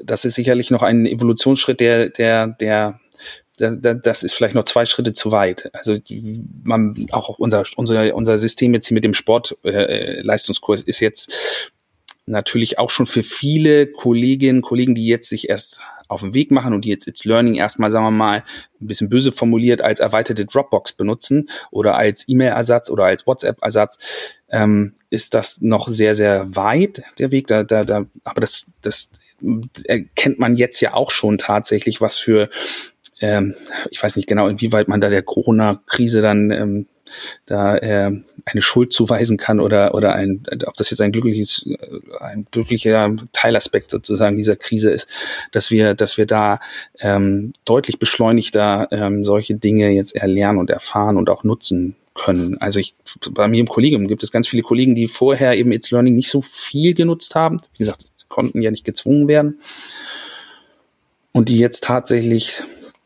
das 0.03 0.25
ist 0.25 0.35
sicherlich 0.35 0.73
noch 0.73 0.83
ein 0.83 1.07
Evolutionsschritt, 1.07 1.79
der 1.79 2.09
der 2.09 2.49
der 2.49 2.99
das 3.59 4.25
ist 4.25 4.35
vielleicht 4.35 4.57
noch 4.57 4.65
zwei 4.65 4.85
Schritte 4.85 5.13
zu 5.13 5.31
weit. 5.31 5.71
Also 5.75 5.99
man 6.65 7.07
auch 7.13 7.39
unser 7.39 7.63
unser 7.77 8.15
unser 8.17 8.39
System 8.41 8.75
jetzt 8.75 8.89
hier 8.89 8.95
mit 8.97 9.05
dem 9.05 9.15
Sportleistungskurs 9.15 10.83
äh, 10.83 10.91
ist 10.91 10.99
jetzt 10.99 11.33
natürlich 12.27 12.81
auch 12.81 12.91
schon 12.91 13.07
für 13.07 13.23
viele 13.23 13.87
Kolleginnen 13.87 14.63
Kollegen, 14.63 14.97
die 14.97 15.07
jetzt 15.07 15.29
sich 15.29 15.49
erst 15.49 15.81
auf 16.09 16.23
den 16.23 16.35
Weg 16.35 16.51
machen 16.51 16.75
und 16.75 16.85
die 16.85 16.89
jetzt 16.89 17.07
It's 17.07 17.25
Learning 17.25 17.55
erstmal, 17.55 17.91
sagen 17.91 18.07
wir 18.07 18.11
mal, 18.11 18.43
ein 18.81 18.87
bisschen 18.87 19.11
böse 19.11 19.31
formuliert 19.31 19.83
als 19.83 20.01
erweiterte 20.01 20.47
Dropbox 20.47 20.95
benutzen 20.95 21.49
oder 21.71 21.97
als 21.97 22.29
E-Mail-Ersatz 22.29 22.91
oder 22.91 23.05
als 23.05 23.27
WhatsApp-Ersatz, 23.27 23.99
ähm, 24.51 24.95
ist 25.11 25.35
das 25.35 25.61
noch 25.61 25.89
sehr, 25.89 26.15
sehr 26.15 26.57
weit, 26.57 27.03
der 27.19 27.31
Weg. 27.31 27.47
Da, 27.47 27.63
da, 27.63 27.85
da, 27.85 28.07
aber 28.25 28.41
das, 28.41 28.73
das 28.83 29.13
erkennt 29.85 30.39
man 30.39 30.57
jetzt 30.57 30.81
ja 30.81 30.95
auch 30.95 31.11
schon 31.11 31.39
tatsächlich, 31.39 32.01
was 32.01 32.17
für, 32.17 32.51
ähm, 33.21 33.55
ich 33.91 34.03
weiß 34.03 34.17
nicht 34.17 34.29
genau, 34.29 34.49
inwieweit 34.49 34.89
man 34.89 35.01
da 35.01 35.11
der 35.11 35.23
Corona-Krise 35.23 36.23
dann 36.23 36.51
ähm, 36.51 36.87
da 37.47 37.77
äh, 37.77 38.11
eine 38.45 38.63
Schuld 38.63 38.93
zuweisen 38.93 39.37
kann 39.37 39.61
oder 39.61 39.95
oder 39.95 40.15
ein 40.15 40.43
ob 40.67 40.77
das 40.77 40.91
jetzt 40.91 41.01
ein 41.01 41.13
glückliches 41.13 41.69
ein 42.21 42.47
glücklicher 42.51 43.15
Teilaspekt 43.33 43.91
sozusagen 43.91 44.37
dieser 44.37 44.57
Krise 44.57 44.91
ist, 44.91 45.09
dass 45.53 45.71
wir 45.71 45.95
dass 45.95 46.17
wir 46.17 46.27
da 46.27 46.61
ähm, 47.01 47.53
deutlich 47.65 47.99
beschleunigter 47.99 48.89
ähm, 48.91 49.25
solche 49.25 49.55
Dinge 49.55 49.91
jetzt 49.91 50.15
erlernen 50.15 50.59
und 50.59 50.71
erfahren 50.71 51.17
und 51.17 51.31
auch 51.31 51.45
nutzen 51.45 51.97
können. 52.15 52.61
Also 52.61 52.81
ich, 52.81 52.97
bei 53.31 53.49
mir 53.49 53.61
im 53.61 53.69
Kollegium 53.69 54.09
gibt 54.09 54.25
es 54.25 54.33
ganz 54.33 54.49
viele 54.49 54.63
Kollegen, 54.63 54.95
die 54.95 55.07
vorher 55.07 55.57
eben 55.57 55.73
It's 55.73 55.91
Learning 55.91 56.15
nicht 56.15 56.31
so 56.31 56.43
viel 56.43 56.95
genutzt 56.95 57.35
haben. 57.35 57.59
Wie 57.75 57.79
gesagt, 57.79 58.11
konnten 58.29 58.63
ja 58.63 58.71
nicht 58.71 58.85
gezwungen 58.85 59.29
werden. 59.29 59.61
Und 61.33 61.49
die 61.49 61.59
jetzt 61.59 61.85
tatsächlich 61.85 62.63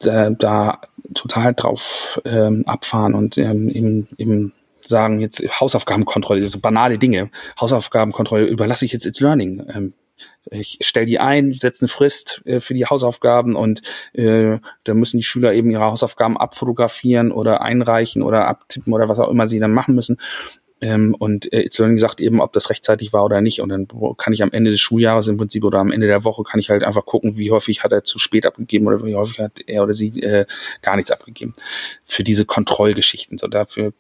äh, 0.07 0.31
da 0.39 0.81
total 1.15 1.55
drauf 1.55 2.21
ähm, 2.25 2.65
abfahren 2.67 3.15
und 3.15 3.39
ähm, 3.39 3.69
eben, 3.69 4.09
eben 4.19 4.53
sagen, 4.81 5.21
jetzt 5.21 5.43
Hausaufgabenkontrolle, 5.61 6.49
so 6.49 6.59
banale 6.59 6.99
Dinge, 6.99 7.31
Hausaufgabenkontrolle 7.61 8.47
überlasse 8.47 8.85
ich 8.85 8.93
jetzt 8.93 9.07
It's 9.07 9.21
Learning. 9.21 9.65
Ähm, 9.73 9.95
ich 10.51 10.79
stelle 10.83 11.07
die 11.07 11.21
ein, 11.21 11.53
setze 11.53 11.83
eine 11.83 11.89
Frist 11.89 12.43
äh, 12.45 12.61
für 12.61 12.75
die 12.75 12.87
Hausaufgaben 12.87 13.55
und 13.55 13.83
äh, 14.13 14.59
da 14.85 14.95
müssen 14.95 15.19
die 15.19 15.23
Schüler 15.23 15.53
eben 15.53 15.71
ihre 15.71 15.85
Hausaufgaben 15.85 16.37
abfotografieren 16.37 17.33
oder 17.33 17.63
einreichen 17.63 18.23
oder 18.23 18.49
abtippen 18.49 18.93
oder 18.93 19.09
was 19.09 19.21
auch 19.21 19.31
immer 19.31 19.47
sie 19.47 19.61
dann 19.61 19.73
machen 19.73 19.95
müssen. 19.95 20.19
Ähm, 20.83 21.15
und 21.19 21.53
äh, 21.53 21.63
It's 21.63 21.79
Learning 21.79 21.99
sagt 21.99 22.21
eben, 22.21 22.41
ob 22.41 22.53
das 22.53 22.69
rechtzeitig 22.69 23.13
war 23.13 23.25
oder 23.25 23.41
nicht. 23.41 23.61
Und 23.61 23.69
dann 23.69 23.87
kann 24.19 24.33
ich 24.33 24.43
am 24.43 24.51
Ende 24.51 24.73
des 24.73 24.81
Schuljahres 24.81 25.29
im 25.29 25.37
Prinzip 25.37 25.65
oder 25.65 25.79
am 25.79 25.93
Ende 25.93 26.09
der 26.09 26.25
Woche 26.25 26.43
kann 26.43 26.59
ich 26.59 26.71
halt 26.71 26.83
einfach 26.83 27.07
gucken, 27.07 27.39
wie 27.39 27.53
häufig 27.53 27.85
hat 27.85 27.93
er 27.93 28.03
zu 28.03 28.19
spät 28.19 28.45
abgegeben 28.45 28.89
oder 28.89 29.05
wie 29.05 29.15
häufig 29.15 29.39
hat 29.39 29.61
er 29.67 29.85
oder 29.85 29.95
sie 29.95 30.21
äh, 30.21 30.45
gar 30.83 30.97
nichts 30.97 31.13
abgegeben. 31.13 31.55
Für 32.05 32.25
diese 32.25 32.45
Kontrollgeschichten. 32.45 33.39
So 33.39 33.47
dafür 33.47 33.93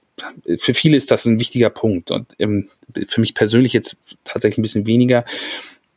für 0.58 0.74
viele 0.74 0.96
ist 0.96 1.10
das 1.10 1.24
ein 1.24 1.40
wichtiger 1.40 1.70
Punkt 1.70 2.10
und 2.10 2.26
ähm, 2.38 2.68
für 3.08 3.20
mich 3.20 3.34
persönlich 3.34 3.72
jetzt 3.72 3.96
tatsächlich 4.24 4.58
ein 4.58 4.62
bisschen 4.62 4.86
weniger. 4.86 5.24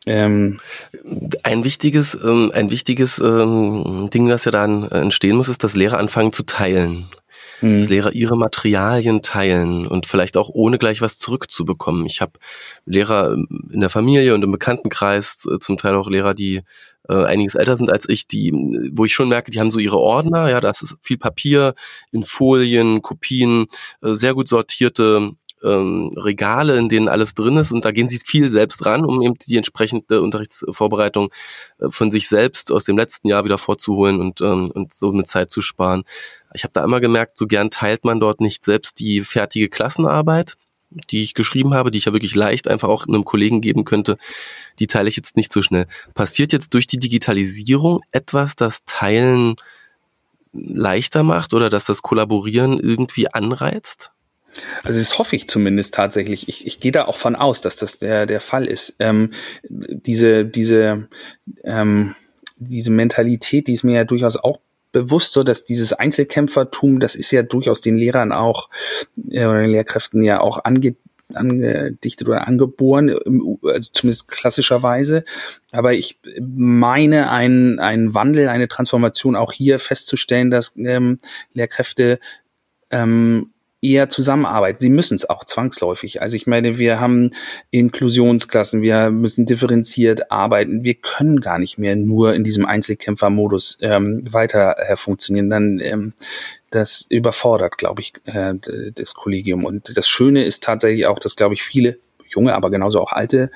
Ähm, 0.07 0.59
ein 1.43 1.63
wichtiges, 1.63 2.17
ähm, 2.23 2.51
ein 2.53 2.69
wichtiges 2.69 3.19
ähm, 3.19 4.09
Ding, 4.13 4.27
das 4.27 4.45
ja 4.45 4.51
dann 4.51 4.89
entstehen 4.91 5.35
muss, 5.35 5.49
ist, 5.49 5.63
dass 5.63 5.75
Lehrer 5.75 5.97
anfangen 5.97 6.31
zu 6.31 6.43
teilen. 6.43 7.07
Mhm. 7.61 7.77
Dass 7.77 7.89
Lehrer 7.89 8.13
ihre 8.13 8.37
Materialien 8.37 9.21
teilen 9.21 9.87
und 9.87 10.05
vielleicht 10.05 10.37
auch 10.37 10.49
ohne 10.49 10.77
gleich 10.77 11.01
was 11.01 11.17
zurückzubekommen. 11.17 12.05
Ich 12.05 12.21
habe 12.21 12.33
Lehrer 12.85 13.33
in 13.33 13.79
der 13.79 13.89
Familie 13.89 14.33
und 14.33 14.43
im 14.43 14.51
Bekanntenkreis, 14.51 15.47
äh, 15.51 15.59
zum 15.59 15.77
Teil 15.77 15.95
auch 15.95 16.09
Lehrer, 16.09 16.33
die 16.33 16.61
äh, 17.09 17.23
einiges 17.23 17.55
älter 17.55 17.77
sind 17.77 17.91
als 17.91 18.09
ich, 18.09 18.27
die, 18.27 18.51
wo 18.93 19.05
ich 19.05 19.13
schon 19.13 19.29
merke, 19.29 19.51
die 19.51 19.59
haben 19.59 19.71
so 19.71 19.79
ihre 19.79 19.97
Ordner, 19.97 20.49
ja, 20.49 20.59
das 20.59 20.81
ist 20.81 20.97
viel 21.01 21.17
Papier 21.17 21.75
in 22.11 22.23
Folien, 22.23 23.01
Kopien, 23.01 23.67
äh, 24.01 24.13
sehr 24.13 24.33
gut 24.33 24.47
sortierte 24.47 25.35
ähm, 25.65 26.13
Regale, 26.15 26.78
in 26.78 26.89
denen 26.89 27.08
alles 27.08 27.34
drin 27.34 27.58
ist 27.58 27.71
und 27.71 27.86
da 27.86 27.91
gehen 27.91 28.08
sie 28.08 28.19
viel 28.19 28.49
selbst 28.49 28.86
ran, 28.86 29.04
um 29.04 29.21
eben 29.21 29.36
die 29.36 29.58
entsprechende 29.58 30.21
Unterrichtsvorbereitung 30.21 31.32
äh, 31.80 31.89
von 31.89 32.12
sich 32.12 32.28
selbst 32.28 32.71
aus 32.71 32.86
dem 32.86 32.97
letzten 32.97 33.28
Jahr 33.28 33.45
wieder 33.45 33.58
vorzuholen 33.58 34.19
und, 34.19 34.41
ähm, 34.41 34.71
und 34.71 34.93
so 34.93 35.12
mit 35.12 35.28
Zeit 35.28 35.51
zu 35.51 35.62
sparen. 35.62 36.04
Ich 36.54 36.63
habe 36.63 36.73
da 36.73 36.84
immer 36.84 37.01
gemerkt, 37.01 37.38
so 37.38 37.47
gern 37.47 37.71
teilt 37.71 38.06
man 38.06 38.19
dort 38.19 38.39
nicht 38.39 38.63
selbst 38.63 38.99
die 38.99 39.21
fertige 39.21 39.69
Klassenarbeit, 39.69 40.56
die 41.10 41.21
ich 41.21 41.34
geschrieben 41.34 41.73
habe, 41.73 41.91
die 41.91 41.97
ich 41.97 42.06
ja 42.06 42.13
wirklich 42.13 42.36
leicht 42.36 42.67
einfach 42.67 42.89
auch 42.89 43.08
einem 43.08 43.25
Kollegen 43.25 43.62
geben 43.62 43.86
könnte, 43.86 44.17
die 44.80 44.88
teile 44.88 45.10
ich 45.10 45.17
jetzt 45.17 45.36
nicht 45.36 45.51
so 45.51 45.62
schnell. 45.62 45.88
Passiert 46.13 46.54
jetzt 46.54 46.73
durch 46.73 46.88
die 46.88 46.99
Digitalisierung 46.99 48.01
etwas, 48.12 48.56
das 48.56 48.86
Teilen 48.86 49.56
leichter 50.54 51.23
macht 51.23 51.54
oder 51.54 51.69
dass 51.69 51.86
das 51.86 52.01
Kollaborieren 52.01 52.80
irgendwie 52.80 53.32
anreizt? 53.32 54.12
Also 54.83 54.99
das 54.99 55.17
hoffe 55.17 55.35
ich 55.35 55.47
zumindest 55.47 55.93
tatsächlich. 55.93 56.47
Ich, 56.47 56.65
ich 56.65 56.79
gehe 56.79 56.91
da 56.91 57.05
auch 57.05 57.17
von 57.17 57.35
aus, 57.35 57.61
dass 57.61 57.77
das 57.77 57.99
der, 57.99 58.25
der 58.25 58.41
Fall 58.41 58.65
ist. 58.65 58.95
Ähm, 58.99 59.31
diese, 59.69 60.45
diese, 60.45 61.07
ähm, 61.63 62.15
diese 62.57 62.91
Mentalität, 62.91 63.67
die 63.67 63.73
ist 63.73 63.83
mir 63.83 63.95
ja 63.95 64.03
durchaus 64.03 64.37
auch 64.37 64.59
bewusst, 64.91 65.33
so 65.33 65.43
dass 65.43 65.65
dieses 65.65 65.91
Einzelkämpfertum, 65.91 67.01
das 67.01 67.15
ist 67.15 67.31
ja 67.31 67.43
durchaus 67.43 67.81
den 67.81 67.97
Lehrern 67.97 68.31
auch 68.31 68.69
äh, 69.29 69.45
oder 69.45 69.61
den 69.61 69.71
Lehrkräften 69.71 70.23
ja 70.23 70.39
auch 70.39 70.63
ange, 70.63 70.95
angedichtet 71.33 72.27
oder 72.27 72.47
angeboren, 72.47 73.09
also 73.63 73.89
zumindest 73.91 74.29
klassischerweise. 74.29 75.25
Aber 75.71 75.93
ich 75.93 76.19
meine, 76.39 77.29
einen, 77.29 77.79
einen 77.79 78.13
Wandel, 78.13 78.47
eine 78.47 78.67
Transformation 78.67 79.35
auch 79.35 79.51
hier 79.51 79.79
festzustellen, 79.79 80.49
dass 80.49 80.77
ähm, 80.77 81.17
Lehrkräfte 81.53 82.19
ähm, 82.91 83.51
eher 83.85 84.09
zusammenarbeiten. 84.09 84.79
Sie 84.81 84.89
müssen 84.89 85.15
es 85.15 85.29
auch 85.29 85.43
zwangsläufig. 85.43 86.21
Also 86.21 86.35
ich 86.35 86.47
meine, 86.47 86.77
wir 86.77 86.99
haben 86.99 87.31
Inklusionsklassen, 87.71 88.81
wir 88.81 89.11
müssen 89.11 89.45
differenziert 89.45 90.31
arbeiten. 90.31 90.83
Wir 90.83 90.95
können 90.95 91.41
gar 91.41 91.59
nicht 91.59 91.77
mehr 91.77 91.95
nur 91.95 92.33
in 92.33 92.43
diesem 92.43 92.65
Einzelkämpfermodus 92.65 93.77
ähm, 93.81 94.23
weiter 94.31 94.75
äh, 94.79 94.97
funktionieren. 94.97 95.49
Dann 95.49 95.79
ähm, 95.79 96.13
das 96.71 97.05
überfordert, 97.09 97.77
glaube 97.77 98.01
ich, 98.01 98.13
äh, 98.25 98.53
das 98.93 99.13
Kollegium. 99.13 99.65
Und 99.65 99.95
das 99.95 100.07
Schöne 100.07 100.43
ist 100.43 100.63
tatsächlich 100.63 101.05
auch, 101.05 101.19
dass, 101.19 101.35
glaube 101.35 101.53
ich, 101.53 101.63
viele 101.63 101.97
junge, 102.27 102.55
aber 102.55 102.71
genauso 102.71 102.99
auch 102.99 103.11
alte 103.11 103.51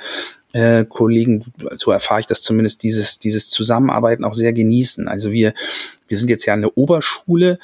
äh, 0.53 0.85
Kollegen, 0.85 1.45
so 1.77 1.91
erfahre 1.91 2.21
ich 2.21 2.25
das 2.25 2.41
zumindest, 2.41 2.83
dieses, 2.83 3.19
dieses 3.19 3.49
Zusammenarbeiten 3.49 4.23
auch 4.23 4.33
sehr 4.33 4.53
genießen. 4.53 5.07
Also 5.07 5.31
wir, 5.31 5.53
wir 6.07 6.17
sind 6.17 6.29
jetzt 6.29 6.45
ja 6.45 6.53
eine 6.53 6.71
Oberschule, 6.71 7.59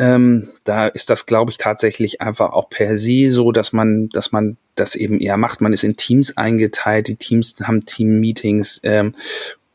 ähm, 0.00 0.48
da 0.64 0.86
ist 0.86 1.10
das, 1.10 1.26
glaube 1.26 1.50
ich, 1.50 1.58
tatsächlich 1.58 2.22
einfach 2.22 2.54
auch 2.54 2.70
per 2.70 2.96
se 2.96 3.30
so, 3.30 3.52
dass 3.52 3.74
man, 3.74 4.08
dass 4.08 4.32
man 4.32 4.56
das 4.74 4.94
eben 4.94 5.20
eher 5.20 5.36
macht. 5.36 5.60
Man 5.60 5.74
ist 5.74 5.84
in 5.84 5.96
Teams 5.96 6.38
eingeteilt, 6.38 7.08
die 7.08 7.16
Teams 7.16 7.56
haben 7.62 7.84
Team-Meetings. 7.84 8.80
Ähm, 8.84 9.14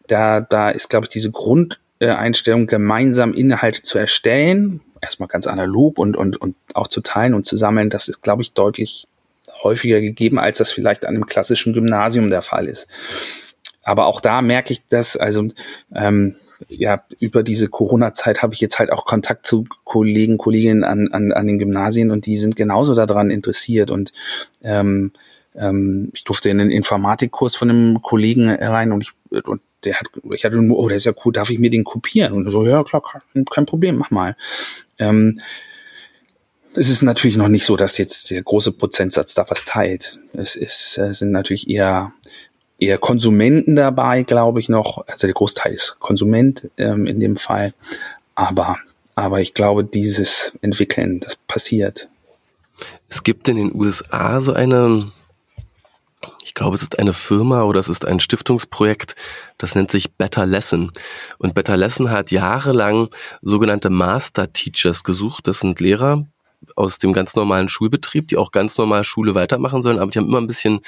da, 0.08 0.42
da 0.42 0.72
ist, 0.72 0.90
glaube 0.90 1.06
ich, 1.06 1.10
diese 1.10 1.30
Grundeinstellung, 1.30 2.66
gemeinsam 2.66 3.36
Inhalte 3.36 3.84
zu 3.84 4.00
erstellen, 4.00 4.82
erstmal 5.00 5.30
ganz 5.30 5.46
analog 5.46 6.00
und, 6.00 6.18
und, 6.18 6.38
und 6.38 6.56
auch 6.74 6.88
zu 6.88 7.02
teilen 7.02 7.36
und 7.36 7.46
zu 7.46 7.56
sammeln, 7.56 7.92
das 7.92 8.08
ist, 8.08 8.24
glaube 8.24 8.42
ich, 8.42 8.54
deutlich 8.54 9.08
häufiger 9.62 10.02
gegeben, 10.02 10.40
als 10.40 10.58
das 10.58 10.72
vielleicht 10.72 11.06
an 11.06 11.14
einem 11.14 11.28
klassischen 11.28 11.74
Gymnasium 11.74 12.32
der 12.32 12.42
Fall 12.42 12.68
ist. 12.68 12.88
Aber 13.84 14.08
auch 14.08 14.22
da 14.22 14.42
merke 14.42 14.74
ich 14.74 14.88
das, 14.88 15.18
also 15.18 15.50
ähm, 15.94 16.36
ja, 16.68 17.04
über 17.20 17.44
diese 17.44 17.68
Corona-Zeit 17.68 18.41
habe 18.41 18.54
ich 18.54 18.62
jetzt 18.62 18.80
halt 18.80 18.91
auch 18.91 19.06
Kontakt 19.06 19.46
zu 19.46 19.65
Kollegen, 19.84 20.38
Kolleginnen 20.38 20.84
an, 20.84 21.10
an, 21.12 21.32
an 21.32 21.48
den 21.48 21.60
Gymnasien 21.60 22.12
und 22.12 22.26
die 22.26 22.38
sind 22.38 22.56
genauso 22.56 22.94
daran 22.94 23.30
interessiert 23.30 23.91
und 23.91 24.13
ähm, 24.63 25.12
ähm, 25.56 26.12
ich 26.13 26.24
durfte 26.24 26.50
in 26.50 26.58
den 26.58 26.70
Informatikkurs 26.70 27.56
von 27.56 27.70
einem 27.70 28.02
Kollegen 28.02 28.50
rein 28.50 28.91
und 28.91 29.02
ich, 29.02 29.46
und 29.46 29.62
der 29.84 30.00
hat, 30.00 30.08
ich 30.32 30.46
hatte 30.46 30.58
nur, 30.58 30.78
oh, 30.78 30.88
der 30.88 30.98
ist 30.98 31.06
ja 31.06 31.13
cool, 31.24 31.34
darf 31.34 31.50
ich 31.50 31.60
mir 31.60 31.70
den 31.70 31.84
kopieren? 31.84 32.34
Und 32.34 32.50
so, 32.50 32.65
ja, 32.65 32.84
klar, 32.84 33.04
kein 33.52 33.65
Problem, 33.65 33.98
mach 33.98 34.12
mal. 34.12 34.36
Ähm, 34.98 35.39
es 36.74 36.89
ist 36.89 37.04
natürlich 37.04 37.38
noch 37.38 37.48
nicht 37.48 37.65
so, 37.65 37.78
dass 37.78 37.98
jetzt 37.98 38.32
der 38.32 38.44
große 38.44 38.74
Prozentsatz 38.74 39.34
da 39.34 39.46
was 39.48 39.63
teilt. 39.63 40.20
Es 40.34 40.56
ist, 40.56 40.98
es 40.98 41.20
sind 41.20 41.32
natürlich 41.32 41.70
eher 41.70 42.13
eher 42.80 42.98
Konsumenten 42.98 43.76
dabei, 43.76 44.24
glaube 44.24 44.60
ich 44.60 44.70
noch. 44.70 45.06
Also 45.08 45.28
der 45.28 45.34
Großteil 45.34 45.74
ist 45.74 46.00
Konsument 46.00 46.70
ähm, 46.78 47.06
in 47.06 47.20
dem 47.20 47.38
Fall. 47.38 47.74
Aber, 48.36 48.78
aber 49.16 49.42
ich 49.42 49.54
glaube, 49.54 49.84
dieses 49.84 50.58
Entwickeln, 50.62 51.20
das 51.20 51.36
passiert. 51.36 52.10
Es 53.08 53.24
gibt 53.24 53.48
in 53.48 53.56
den 53.56 53.74
USA 53.74 54.40
so 54.42 54.54
eine, 54.54 55.12
ich 56.44 56.54
glaube, 56.54 56.76
es 56.76 56.82
ist 56.82 57.00
eine 57.00 57.14
Firma 57.14 57.64
oder 57.64 57.80
es 57.80 57.88
ist 57.88 58.06
ein 58.06 58.20
Stiftungsprojekt, 58.20 59.16
das 59.58 59.76
nennt 59.76 59.92
sich 59.92 60.12
Better 60.14 60.46
Lesson. 60.46 60.92
Und 61.38 61.56
Better 61.56 61.78
Lesson 61.78 62.12
hat 62.12 62.32
jahrelang 62.32 63.10
sogenannte 63.42 63.90
Master 63.90 64.52
Teachers 64.52 65.04
gesucht. 65.04 65.48
Das 65.48 65.62
sind 65.62 65.80
Lehrer, 65.80 66.26
aus 66.75 66.99
dem 66.99 67.13
ganz 67.13 67.36
normalen 67.36 67.69
Schulbetrieb, 67.69 68.28
die 68.28 68.38
auch 68.38 68.51
ganz 68.51 68.78
normal 68.78 69.04
Schule 69.04 69.36
weitermachen 69.36 69.82
sollen, 69.82 69.99
aber 69.99 70.12
die 70.12 70.19
haben 70.19 70.28
immer 70.28 70.41
ein 70.41 70.47
bisschen, 70.47 70.82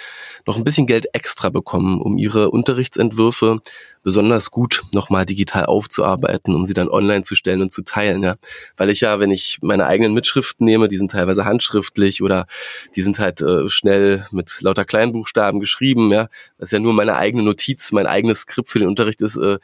noch 0.46 0.58
ein 0.58 0.64
bisschen 0.64 0.88
Geld 0.88 1.08
extra 1.14 1.50
bekommen, 1.50 2.02
um 2.02 2.18
ihre 2.18 2.50
Unterrichtsentwürfe 2.50 3.62
besonders 4.08 4.52
gut 4.52 4.84
nochmal 4.94 5.26
digital 5.26 5.66
aufzuarbeiten, 5.66 6.56
um 6.56 6.66
sie 6.66 6.74
dann 6.74 6.88
online 6.88 7.24
zu 7.24 7.36
stellen 7.36 7.62
und 7.62 7.74
zu 7.74 7.82
teilen, 7.82 8.24
ja. 8.24 8.36
Weil 8.78 8.90
ich 8.90 9.02
ja, 9.02 9.20
wenn 9.20 9.32
ich 9.32 9.58
meine 9.62 9.86
eigenen 9.86 10.14
Mitschriften 10.14 10.66
nehme, 10.66 10.88
die 10.88 10.96
sind 10.96 11.12
teilweise 11.12 11.44
handschriftlich 11.44 12.24
oder 12.24 12.48
die 12.96 13.02
sind 13.02 13.20
halt 13.20 13.42
äh, 13.42 13.68
schnell 13.68 14.26
mit 14.32 14.62
lauter 14.62 14.86
Kleinbuchstaben 14.86 15.60
geschrieben, 15.60 16.10
ja. 16.14 16.30
Das 16.58 16.70
ist 16.70 16.72
ja 16.72 16.80
nur 16.80 16.94
meine 16.94 17.18
eigene 17.18 17.44
Notiz, 17.44 17.92
mein 17.92 18.08
eigenes 18.08 18.40
Skript 18.44 18.70
für 18.70 18.80
den 18.80 18.88
Unterricht 18.88 19.22
ist, 19.22 19.36
äh, 19.36 19.58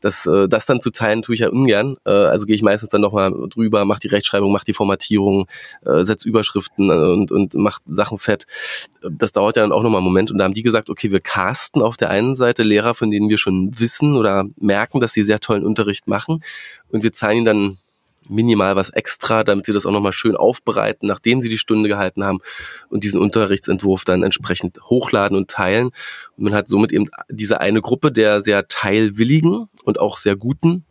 das, 0.00 0.24
äh, 0.24 0.46
das 0.46 0.66
dann 0.66 0.80
zu 0.80 0.92
teilen 0.92 1.22
tue 1.22 1.34
ich 1.34 1.40
ja 1.40 1.48
ungern. 1.48 1.96
Äh, 2.04 2.12
also 2.12 2.46
gehe 2.46 2.54
ich 2.54 2.62
meistens 2.62 2.90
dann 2.90 3.00
nochmal 3.00 3.34
drüber, 3.48 3.84
mache 3.86 3.98
die 3.98 4.06
Rechtschreibung, 4.06 4.52
mache 4.52 4.66
die 4.66 4.72
Formatierung, 4.72 5.48
äh, 5.84 6.04
setze 6.04 6.28
Überschriften 6.28 6.90
und, 6.92 7.32
und 7.32 7.54
mache 7.54 7.82
Sachen 7.88 8.18
fett. 8.18 8.46
Das 9.02 9.32
dauert 9.32 9.56
ja 9.56 9.62
dann 9.62 9.72
auch 9.72 9.82
nochmal 9.82 9.98
einen 9.98 10.06
Moment 10.06 10.30
und 10.30 10.38
da 10.38 10.44
haben 10.44 10.54
die 10.54 10.62
gesagt, 10.62 10.90
okay, 10.90 11.10
wir 11.10 11.18
casten 11.18 11.82
auf 11.82 11.96
der 11.96 12.10
einen 12.10 12.36
Seite 12.36 12.62
Lehrer, 12.62 12.94
von 12.94 13.10
denen 13.10 13.28
wir 13.28 13.38
schon 13.38 13.79
wissen 13.80 14.16
oder 14.16 14.46
merken, 14.56 15.00
dass 15.00 15.12
sie 15.12 15.22
sehr 15.22 15.40
tollen 15.40 15.64
Unterricht 15.64 16.06
machen 16.06 16.42
und 16.88 17.02
wir 17.02 17.12
zahlen 17.12 17.38
ihnen 17.38 17.46
dann 17.46 17.78
minimal 18.28 18.76
was 18.76 18.90
extra, 18.90 19.44
damit 19.44 19.66
sie 19.66 19.72
das 19.72 19.86
auch 19.86 19.90
nochmal 19.90 20.12
schön 20.12 20.36
aufbereiten, 20.36 21.08
nachdem 21.08 21.40
sie 21.40 21.48
die 21.48 21.58
Stunde 21.58 21.88
gehalten 21.88 22.24
haben 22.24 22.38
und 22.88 23.04
diesen 23.04 23.20
Unterrichtsentwurf 23.20 24.04
dann 24.04 24.22
entsprechend 24.22 24.78
hochladen 24.84 25.36
und 25.36 25.50
teilen. 25.50 25.86
Und 26.36 26.44
man 26.44 26.54
hat 26.54 26.68
somit 26.68 26.92
eben 26.92 27.06
diese 27.28 27.60
eine 27.60 27.80
Gruppe 27.80 28.12
der 28.12 28.40
sehr 28.40 28.68
teilwilligen 28.68 29.68
und 29.84 29.98
auch 29.98 30.16
sehr 30.16 30.36
guten 30.36 30.84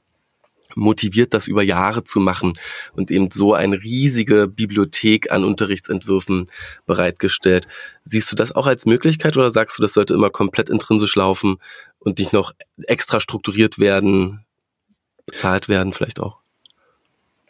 motiviert, 0.76 1.34
das 1.34 1.48
über 1.48 1.64
Jahre 1.64 2.04
zu 2.04 2.20
machen 2.20 2.54
und 2.94 3.12
eben 3.12 3.32
so 3.32 3.54
eine 3.54 3.82
riesige 3.82 4.48
Bibliothek 4.48 5.32
an 5.32 5.44
Unterrichtsentwürfen 5.44 6.48
bereitgestellt. 6.86 7.68
Siehst 8.04 8.32
du 8.32 8.36
das 8.36 8.56
auch 8.56 8.68
als 8.68 8.86
Möglichkeit 8.86 9.38
oder 9.38 9.52
sagst 9.52 9.78
du, 9.78 9.82
das 9.82 9.94
sollte 9.94 10.14
immer 10.14 10.30
komplett 10.30 10.70
intrinsisch 10.70 11.16
laufen 11.16 11.58
und 12.00 12.20
nicht 12.20 12.34
noch 12.34 12.54
extra 12.84 13.20
strukturiert 13.20 13.80
werden, 13.80 14.46
bezahlt 15.26 15.70
werden 15.70 15.94
vielleicht 15.94 16.20
auch? 16.20 16.38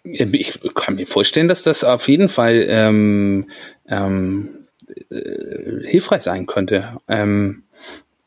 Ich 0.04 0.60
kann 0.76 0.96
mir 0.96 1.08
vorstellen, 1.08 1.48
dass 1.48 1.64
das 1.64 1.84
auf 1.84 2.08
jeden 2.08 2.30
Fall 2.30 2.66
ähm, 2.68 3.50
ähm, 3.88 4.68
äh, 5.10 5.88
hilfreich 5.88 6.24
sein 6.24 6.46
könnte. 6.46 6.98
Ähm, 7.08 7.64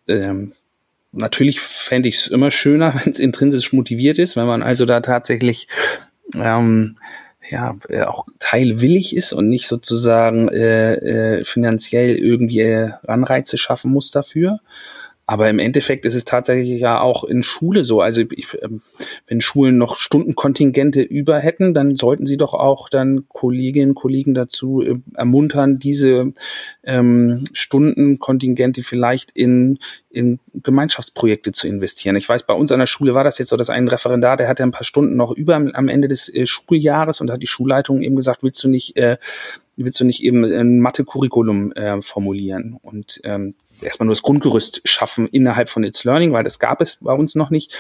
ähm, 0.06 0.52
natürlich 1.12 1.60
fände 1.60 2.08
ich 2.08 2.16
es 2.16 2.26
immer 2.26 2.50
schöner, 2.50 2.94
wenn 3.04 3.12
es 3.12 3.18
intrinsisch 3.18 3.72
motiviert 3.72 4.18
ist, 4.18 4.36
wenn 4.36 4.46
man 4.46 4.62
also 4.62 4.86
da 4.86 5.00
tatsächlich 5.00 5.68
ähm, 6.34 6.96
ja 7.48 7.76
äh, 7.88 8.02
auch 8.02 8.26
teilwillig 8.38 9.16
ist 9.16 9.32
und 9.32 9.48
nicht 9.48 9.66
sozusagen 9.66 10.48
äh, 10.48 10.94
äh, 10.94 11.44
finanziell 11.44 12.16
irgendwie 12.16 12.60
äh, 12.60 12.92
Anreize 13.06 13.58
schaffen 13.58 13.90
muss 13.92 14.10
dafür. 14.10 14.60
Aber 15.24 15.48
im 15.48 15.60
Endeffekt 15.60 16.04
ist 16.04 16.16
es 16.16 16.24
tatsächlich 16.24 16.80
ja 16.80 17.00
auch 17.00 17.22
in 17.22 17.44
Schule 17.44 17.84
so. 17.84 18.00
Also 18.00 18.22
ich, 18.30 18.58
ähm, 18.60 18.82
wenn 19.28 19.40
Schulen 19.40 19.78
noch 19.78 19.96
Stundenkontingente 19.96 21.00
über 21.00 21.38
hätten, 21.38 21.74
dann 21.74 21.96
sollten 21.96 22.26
sie 22.26 22.36
doch 22.36 22.54
auch 22.54 22.88
dann 22.88 23.26
Kolleginnen 23.28 23.90
und 23.90 23.94
Kollegen 23.94 24.34
dazu 24.34 24.82
äh, 24.82 24.96
ermuntern, 25.14 25.78
diese 25.78 26.32
ähm, 26.82 27.44
Stundenkontingente 27.52 28.82
vielleicht 28.82 29.30
in, 29.30 29.78
in 30.10 30.40
Gemeinschaftsprojekte 30.54 31.52
zu 31.52 31.68
investieren. 31.68 32.16
Ich 32.16 32.28
weiß, 32.28 32.42
bei 32.42 32.54
uns 32.54 32.72
an 32.72 32.80
der 32.80 32.86
Schule 32.86 33.14
war 33.14 33.24
das 33.24 33.38
jetzt 33.38 33.50
so, 33.50 33.56
dass 33.56 33.70
ein 33.70 33.86
Referendar, 33.86 34.36
der 34.36 34.48
hatte 34.48 34.64
ein 34.64 34.72
paar 34.72 34.84
Stunden 34.84 35.16
noch 35.16 35.30
über 35.30 35.54
am 35.54 35.88
Ende 35.88 36.08
des 36.08 36.34
äh, 36.34 36.46
Schuljahres 36.46 37.20
und 37.20 37.30
hat 37.30 37.42
die 37.42 37.46
Schulleitung 37.46 38.02
eben 38.02 38.16
gesagt, 38.16 38.42
willst 38.42 38.62
du 38.64 38.68
nicht 38.68 38.96
äh, 38.96 39.18
willst 39.76 40.00
du 40.00 40.04
nicht 40.04 40.22
eben 40.22 40.44
ein 40.44 40.80
Mathe-Curriculum 40.80 41.72
äh, 41.72 42.02
formulieren? 42.02 42.78
Und 42.82 43.20
ähm, 43.24 43.54
erstmal 43.82 44.06
nur 44.06 44.14
das 44.14 44.22
Grundgerüst 44.22 44.82
schaffen 44.84 45.26
innerhalb 45.28 45.68
von 45.68 45.84
It's 45.84 46.04
Learning, 46.04 46.32
weil 46.32 46.44
das 46.44 46.58
gab 46.58 46.80
es 46.80 46.96
bei 46.96 47.12
uns 47.12 47.34
noch 47.34 47.50
nicht 47.50 47.76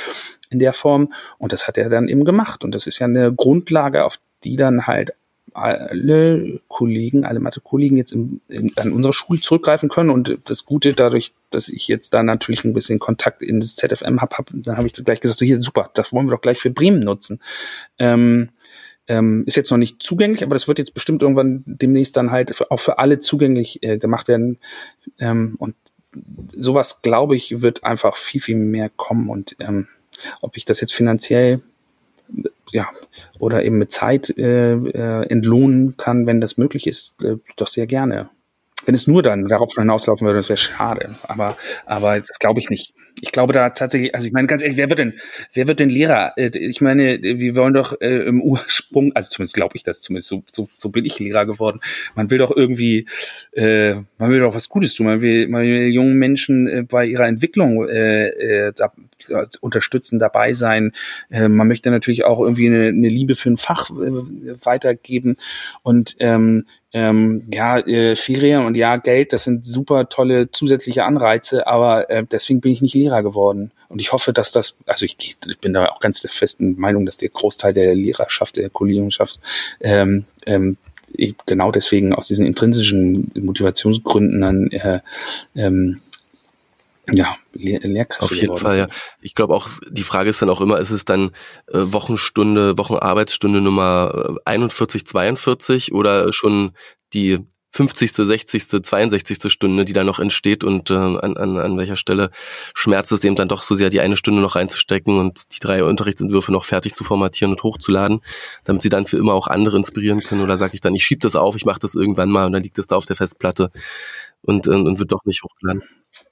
in 0.50 0.58
der 0.58 0.72
Form. 0.72 1.12
Und 1.38 1.52
das 1.52 1.66
hat 1.68 1.78
er 1.78 1.88
dann 1.88 2.08
eben 2.08 2.24
gemacht. 2.24 2.64
Und 2.64 2.74
das 2.74 2.86
ist 2.86 2.98
ja 2.98 3.06
eine 3.06 3.32
Grundlage, 3.32 4.04
auf 4.04 4.18
die 4.44 4.56
dann 4.56 4.86
halt 4.86 5.14
alle 5.54 6.60
Kollegen, 6.68 7.24
alle 7.24 7.40
Mathe-Kollegen 7.40 7.96
jetzt 7.96 8.12
in, 8.12 8.40
in, 8.48 8.72
an 8.76 8.92
unsere 8.92 9.12
Schule 9.12 9.40
zurückgreifen 9.40 9.88
können. 9.88 10.10
Und 10.10 10.38
das 10.46 10.64
Gute 10.64 10.92
dadurch, 10.94 11.32
dass 11.50 11.68
ich 11.68 11.88
jetzt 11.88 12.14
da 12.14 12.22
natürlich 12.22 12.64
ein 12.64 12.72
bisschen 12.72 12.98
Kontakt 12.98 13.42
in 13.42 13.60
das 13.60 13.76
ZFM 13.76 14.20
habe, 14.20 14.36
hab, 14.36 14.50
dann 14.52 14.76
habe 14.76 14.86
ich 14.86 14.94
gleich 14.94 15.20
gesagt, 15.20 15.38
so 15.38 15.44
hier, 15.44 15.60
super, 15.60 15.90
das 15.94 16.12
wollen 16.12 16.26
wir 16.26 16.32
doch 16.32 16.40
gleich 16.40 16.58
für 16.58 16.70
Bremen 16.70 17.00
nutzen. 17.00 17.40
Ähm, 17.98 18.50
ähm, 19.08 19.42
ist 19.46 19.56
jetzt 19.56 19.70
noch 19.70 19.78
nicht 19.78 20.02
zugänglich, 20.02 20.42
aber 20.44 20.54
das 20.54 20.68
wird 20.68 20.78
jetzt 20.78 20.94
bestimmt 20.94 21.22
irgendwann 21.22 21.64
demnächst 21.66 22.16
dann 22.16 22.30
halt 22.30 22.70
auch 22.70 22.78
für 22.78 22.98
alle 22.98 23.18
zugänglich 23.18 23.82
äh, 23.82 23.98
gemacht 23.98 24.28
werden. 24.28 24.58
Ähm, 25.18 25.56
und 25.58 25.74
sowas, 26.54 27.02
glaube 27.02 27.36
ich, 27.36 27.62
wird 27.62 27.84
einfach 27.84 28.16
viel, 28.16 28.40
viel 28.40 28.56
mehr 28.56 28.90
kommen. 28.90 29.28
Und 29.28 29.56
ähm, 29.60 29.88
ob 30.40 30.56
ich 30.56 30.64
das 30.64 30.80
jetzt 30.80 30.92
finanziell 30.92 31.62
ja, 32.70 32.88
oder 33.38 33.64
eben 33.64 33.78
mit 33.78 33.92
Zeit 33.92 34.30
äh, 34.38 34.72
äh, 34.72 35.26
entlohnen 35.28 35.96
kann, 35.96 36.26
wenn 36.26 36.40
das 36.40 36.56
möglich 36.56 36.86
ist, 36.86 37.22
äh, 37.22 37.36
doch 37.56 37.68
sehr 37.68 37.86
gerne. 37.86 38.30
Wenn 38.84 38.94
es 38.94 39.06
nur 39.06 39.22
dann 39.22 39.48
darauf 39.48 39.74
hinauslaufen 39.74 40.26
würde, 40.26 40.40
das 40.40 40.48
wäre 40.48 40.56
schade. 40.56 41.14
Aber, 41.22 41.56
aber 41.86 42.20
das 42.20 42.38
glaube 42.38 42.60
ich 42.60 42.70
nicht. 42.70 42.94
Ich 43.20 43.30
glaube 43.30 43.52
da 43.52 43.70
tatsächlich, 43.70 44.14
also 44.14 44.26
ich 44.26 44.32
meine 44.32 44.48
ganz 44.48 44.62
ehrlich, 44.62 44.78
wer 44.78 44.88
wird 44.88 44.98
denn, 44.98 45.14
wer 45.52 45.68
wird 45.68 45.78
denn 45.78 45.88
Lehrer? 45.88 46.32
Äh, 46.36 46.50
ich 46.58 46.80
meine, 46.80 47.20
wir 47.22 47.54
wollen 47.56 47.74
doch 47.74 48.00
äh, 48.00 48.26
im 48.26 48.42
Ursprung, 48.42 49.12
also 49.14 49.30
zumindest 49.30 49.54
glaube 49.54 49.76
ich 49.76 49.84
das, 49.84 50.00
zumindest 50.00 50.28
so, 50.28 50.42
so, 50.50 50.68
so 50.76 50.88
bin 50.88 51.04
ich 51.04 51.18
Lehrer 51.18 51.46
geworden. 51.46 51.80
Man 52.14 52.30
will 52.30 52.38
doch 52.38 52.50
irgendwie, 52.54 53.06
äh, 53.52 53.94
man 54.18 54.30
will 54.30 54.40
doch 54.40 54.54
was 54.54 54.68
Gutes 54.68 54.94
tun. 54.94 55.06
Man 55.06 55.22
will, 55.22 55.48
man 55.48 55.62
will 55.62 55.86
jungen 55.88 56.18
Menschen 56.18 56.66
äh, 56.66 56.82
bei 56.82 57.06
ihrer 57.06 57.26
Entwicklung 57.26 57.88
äh, 57.88 58.28
äh, 58.28 58.72
da, 58.74 58.92
unterstützen, 59.60 60.18
dabei 60.18 60.52
sein. 60.52 60.92
Äh, 61.30 61.48
man 61.48 61.68
möchte 61.68 61.90
natürlich 61.90 62.24
auch 62.24 62.40
irgendwie 62.40 62.66
eine, 62.66 62.88
eine 62.88 63.08
Liebe 63.08 63.34
für 63.34 63.50
ein 63.50 63.56
Fach 63.56 63.90
äh, 63.90 64.64
weitergeben. 64.64 65.36
Und 65.82 66.16
ähm, 66.18 66.66
ähm, 66.92 67.42
ja, 67.50 67.78
äh, 67.78 68.16
Ferien 68.16 68.66
und 68.66 68.74
ja, 68.74 68.96
Geld, 68.96 69.32
das 69.32 69.44
sind 69.44 69.64
super 69.64 70.08
tolle 70.08 70.50
zusätzliche 70.50 71.04
Anreize, 71.04 71.66
aber 71.66 72.10
äh, 72.10 72.24
deswegen 72.30 72.60
bin 72.60 72.72
ich 72.72 72.82
nicht 72.82 72.94
Lehrer 72.94 73.22
geworden. 73.22 73.70
Und 73.88 74.00
ich 74.00 74.12
hoffe, 74.12 74.32
dass 74.32 74.52
das, 74.52 74.78
also 74.86 75.04
ich, 75.04 75.16
ich 75.18 75.58
bin 75.58 75.72
da 75.72 75.86
auch 75.86 76.00
ganz 76.00 76.20
der 76.20 76.30
festen 76.30 76.78
Meinung, 76.78 77.06
dass 77.06 77.16
der 77.16 77.30
Großteil 77.30 77.72
der 77.72 77.94
Lehrerschaft, 77.94 78.56
der 78.56 78.70
Kollegiumschaft, 78.70 79.40
ähm, 79.80 80.24
ähm, 80.46 80.76
genau 81.46 81.70
deswegen 81.72 82.14
aus 82.14 82.28
diesen 82.28 82.46
intrinsischen 82.46 83.30
Motivationsgründen 83.34 84.40
dann 84.40 84.70
äh, 84.70 85.00
ähm, 85.54 86.00
ja, 87.12 87.36
Lehr 87.52 87.80
Lehrkraft. 87.80 88.22
Auf 88.22 88.34
jeden 88.34 88.56
Fall, 88.56 88.78
ja. 88.78 88.88
Ich 89.20 89.34
glaube 89.34 89.54
auch, 89.54 89.68
die 89.88 90.02
Frage 90.02 90.30
ist 90.30 90.42
dann 90.42 90.50
auch 90.50 90.60
immer, 90.60 90.78
ist 90.78 90.90
es 90.90 91.04
dann 91.04 91.30
äh, 91.68 91.78
Wochenstunde, 91.84 92.78
Wochenarbeitsstunde 92.78 93.60
Nummer 93.60 94.38
41, 94.44 95.02
äh, 95.02 95.04
42 95.04 95.92
oder 95.92 96.32
schon 96.32 96.72
die 97.12 97.46
50., 97.72 98.12
60., 98.12 98.82
62. 98.82 99.50
Stunde, 99.50 99.84
die 99.84 99.94
da 99.94 100.04
noch 100.04 100.18
entsteht 100.18 100.62
und 100.62 100.90
äh, 100.90 100.94
an, 100.94 101.36
an, 101.36 101.56
an 101.56 101.78
welcher 101.78 101.96
Stelle 101.96 102.30
schmerzt 102.74 103.12
es 103.12 103.24
eben 103.24 103.34
dann 103.34 103.48
doch 103.48 103.62
so 103.62 103.74
sehr, 103.74 103.88
die 103.88 104.00
eine 104.00 104.18
Stunde 104.18 104.42
noch 104.42 104.56
reinzustecken 104.56 105.18
und 105.18 105.54
die 105.54 105.58
drei 105.58 105.82
Unterrichtsentwürfe 105.82 106.52
noch 106.52 106.64
fertig 106.64 106.94
zu 106.94 107.02
formatieren 107.02 107.52
und 107.52 107.62
hochzuladen, 107.62 108.20
damit 108.64 108.82
sie 108.82 108.90
dann 108.90 109.06
für 109.06 109.16
immer 109.16 109.32
auch 109.32 109.46
andere 109.46 109.78
inspirieren 109.78 110.20
können 110.20 110.42
oder 110.42 110.58
sage 110.58 110.74
ich 110.74 110.82
dann, 110.82 110.94
ich 110.94 111.04
schiebe 111.04 111.20
das 111.20 111.34
auf, 111.34 111.56
ich 111.56 111.64
mache 111.64 111.80
das 111.80 111.94
irgendwann 111.94 112.30
mal 112.30 112.44
und 112.44 112.52
dann 112.52 112.62
liegt 112.62 112.76
das 112.76 112.86
da 112.86 112.96
auf 112.96 113.06
der 113.06 113.16
Festplatte 113.16 113.70
und, 114.42 114.68
und, 114.68 114.86
und 114.86 114.98
wird 114.98 115.10
doch 115.10 115.24
nicht 115.24 115.42
hochgeladen. 115.42 115.82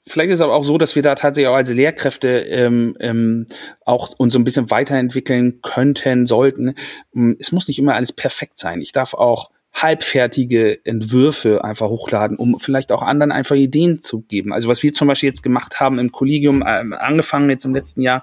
Vielleicht 0.07 0.31
ist 0.31 0.39
es 0.39 0.43
aber 0.43 0.55
auch 0.55 0.65
so, 0.65 0.79
dass 0.79 0.95
wir 0.95 1.03
da 1.03 1.15
tatsächlich 1.15 1.49
auch 1.49 1.57
als 1.57 1.71
Lehrkräfte 1.71 2.41
ähm, 2.41 2.97
ähm, 3.01 3.47
auch 3.85 4.13
uns 4.19 4.35
so 4.35 4.39
ein 4.39 4.45
bisschen 4.45 4.71
weiterentwickeln 4.71 5.61
könnten, 5.63 6.27
sollten. 6.27 6.75
Ähm, 7.15 7.37
es 7.39 7.53
muss 7.53 7.69
nicht 7.69 7.79
immer 7.79 7.95
alles 7.95 8.13
perfekt 8.13 8.59
sein. 8.59 8.81
Ich 8.81 8.93
darf 8.93 9.15
auch 9.15 9.51
halbfertige 9.73 10.85
Entwürfe 10.85 11.65
einfach 11.65 11.89
hochladen, 11.89 12.37
um 12.37 12.59
vielleicht 12.59 12.93
auch 12.93 13.03
anderen 13.03 13.33
einfach 13.33 13.55
Ideen 13.55 14.01
zu 14.01 14.23
geben. 14.23 14.53
Also 14.53 14.69
was 14.69 14.83
wir 14.83 14.93
zum 14.93 15.09
Beispiel 15.09 15.29
jetzt 15.29 15.43
gemacht 15.43 15.81
haben 15.81 15.99
im 15.99 16.11
Kollegium, 16.13 16.63
äh, 16.63 16.83
angefangen 16.97 17.49
jetzt 17.51 17.65
im 17.65 17.75
letzten 17.75 18.03
Jahr, 18.03 18.23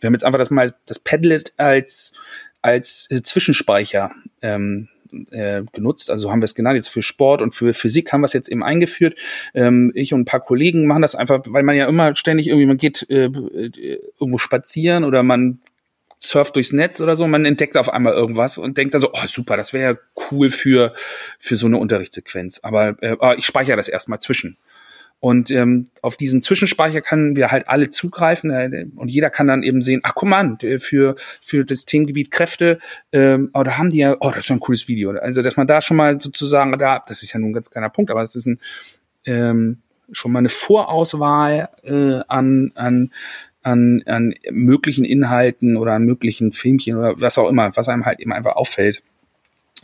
wir 0.00 0.08
haben 0.08 0.14
jetzt 0.14 0.24
einfach 0.24 0.38
das 0.38 0.50
mal 0.50 0.74
das 0.86 0.98
Padlet 0.98 1.52
als 1.56 2.12
als 2.60 3.06
äh, 3.10 3.22
Zwischenspeicher 3.22 4.10
ähm, 4.42 4.88
äh, 5.30 5.62
genutzt. 5.72 6.10
Also 6.10 6.30
haben 6.30 6.40
wir 6.40 6.46
es 6.46 6.54
genannt, 6.54 6.76
jetzt 6.76 6.88
für 6.88 7.02
Sport 7.02 7.42
und 7.42 7.54
für 7.54 7.74
Physik 7.74 8.12
haben 8.12 8.20
wir 8.20 8.26
es 8.26 8.32
jetzt 8.32 8.48
eben 8.48 8.62
eingeführt. 8.62 9.18
Ähm, 9.54 9.92
ich 9.94 10.12
und 10.12 10.20
ein 10.20 10.24
paar 10.24 10.40
Kollegen 10.40 10.86
machen 10.86 11.02
das 11.02 11.14
einfach, 11.14 11.42
weil 11.46 11.62
man 11.62 11.76
ja 11.76 11.86
immer 11.86 12.14
ständig 12.14 12.48
irgendwie, 12.48 12.66
man 12.66 12.78
geht 12.78 13.06
äh, 13.10 13.24
äh, 13.24 14.00
irgendwo 14.18 14.38
spazieren 14.38 15.04
oder 15.04 15.22
man 15.22 15.60
surft 16.20 16.56
durchs 16.56 16.72
Netz 16.72 17.00
oder 17.00 17.16
so, 17.16 17.26
man 17.26 17.44
entdeckt 17.44 17.76
auf 17.76 17.92
einmal 17.92 18.12
irgendwas 18.12 18.58
und 18.58 18.76
denkt 18.76 18.94
dann 18.94 19.00
so, 19.00 19.12
oh 19.12 19.26
super, 19.26 19.56
das 19.56 19.72
wäre 19.72 19.92
ja 19.92 19.98
cool 20.30 20.50
für, 20.50 20.92
für 21.38 21.56
so 21.56 21.66
eine 21.66 21.78
Unterrichtssequenz. 21.78 22.60
Aber 22.62 22.96
äh, 23.02 23.16
ah, 23.20 23.34
ich 23.36 23.46
speichere 23.46 23.76
das 23.76 23.88
erstmal 23.88 24.18
zwischen. 24.18 24.56
Und 25.20 25.50
ähm, 25.50 25.88
auf 26.00 26.16
diesen 26.16 26.42
Zwischenspeicher 26.42 27.00
können 27.00 27.34
wir 27.34 27.50
halt 27.50 27.68
alle 27.68 27.90
zugreifen 27.90 28.50
äh, 28.50 28.86
und 28.94 29.08
jeder 29.08 29.30
kann 29.30 29.48
dann 29.48 29.64
eben 29.64 29.82
sehen, 29.82 30.00
ach 30.04 30.14
guck 30.14 30.28
mal, 30.28 30.56
für, 30.78 31.16
für 31.40 31.64
das 31.64 31.84
Themengebiet 31.84 32.30
Kräfte, 32.30 32.78
ähm, 33.12 33.50
oh, 33.52 33.64
da 33.64 33.78
haben 33.78 33.90
die 33.90 33.98
ja, 33.98 34.16
oh, 34.20 34.28
das 34.30 34.38
ist 34.38 34.48
ja 34.48 34.56
ein 34.56 34.60
cooles 34.60 34.86
Video. 34.86 35.10
Also, 35.10 35.42
dass 35.42 35.56
man 35.56 35.66
da 35.66 35.82
schon 35.82 35.96
mal 35.96 36.20
sozusagen, 36.20 36.78
da, 36.78 37.02
das 37.04 37.24
ist 37.24 37.32
ja 37.32 37.40
nun 37.40 37.50
ein 37.50 37.54
ganz 37.54 37.68
kleiner 37.70 37.90
Punkt, 37.90 38.12
aber 38.12 38.22
es 38.22 38.36
ist 38.36 38.46
ein, 38.46 38.60
ähm, 39.24 39.78
schon 40.12 40.30
mal 40.30 40.38
eine 40.38 40.48
Vorauswahl 40.48 41.68
äh, 41.82 42.20
an, 42.28 42.70
an, 42.76 43.10
an, 43.62 44.02
an 44.06 44.34
möglichen 44.50 45.04
Inhalten 45.04 45.76
oder 45.76 45.94
an 45.94 46.04
möglichen 46.04 46.52
Filmchen 46.52 46.96
oder 46.96 47.20
was 47.20 47.38
auch 47.38 47.48
immer, 47.48 47.76
was 47.76 47.88
einem 47.88 48.06
halt 48.06 48.20
eben 48.20 48.32
einfach 48.32 48.54
auffällt, 48.54 49.02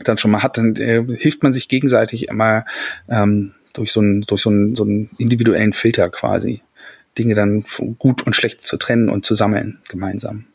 dann 0.03 0.17
schon 0.17 0.31
mal 0.31 0.43
hat, 0.43 0.57
dann 0.57 0.75
äh, 0.77 1.03
hilft 1.15 1.43
man 1.43 1.53
sich 1.53 1.67
gegenseitig 1.67 2.29
immer 2.29 2.65
ähm, 3.09 3.53
durch 3.75 3.91
so 3.91 3.99
einen, 3.99 4.21
durch 4.21 4.41
so 4.41 4.49
einen, 4.49 4.75
so 4.75 4.83
einen 4.83 5.09
individuellen 5.17 5.73
Filter 5.73 6.09
quasi. 6.09 6.61
Dinge 7.17 7.35
dann 7.35 7.65
gut 7.97 8.25
und 8.25 8.35
schlecht 8.35 8.61
zu 8.61 8.77
trennen 8.77 9.09
und 9.09 9.25
zu 9.25 9.35
sammeln 9.35 9.79
gemeinsam. 9.87 10.45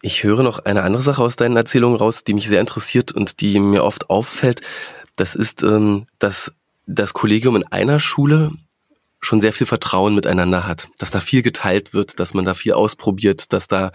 Ich 0.00 0.22
höre 0.22 0.42
noch 0.42 0.58
eine 0.58 0.82
andere 0.82 1.02
Sache 1.02 1.22
aus 1.22 1.36
deinen 1.36 1.56
Erzählungen 1.56 1.98
raus, 1.98 2.24
die 2.24 2.34
mich 2.34 2.48
sehr 2.48 2.60
interessiert 2.60 3.12
und 3.12 3.40
die 3.40 3.58
mir 3.58 3.84
oft 3.84 4.10
auffällt. 4.10 4.60
Das 5.16 5.34
ist, 5.34 5.62
ähm, 5.62 6.06
dass 6.18 6.52
das 6.86 7.14
Kollegium 7.14 7.56
in 7.56 7.64
einer 7.64 7.98
Schule 7.98 8.52
schon 9.20 9.40
sehr 9.40 9.54
viel 9.54 9.66
Vertrauen 9.66 10.14
miteinander 10.14 10.66
hat, 10.66 10.88
dass 10.98 11.10
da 11.10 11.20
viel 11.20 11.42
geteilt 11.42 11.94
wird, 11.94 12.20
dass 12.20 12.34
man 12.34 12.44
da 12.44 12.52
viel 12.52 12.74
ausprobiert, 12.74 13.52
dass 13.52 13.66
da 13.66 13.92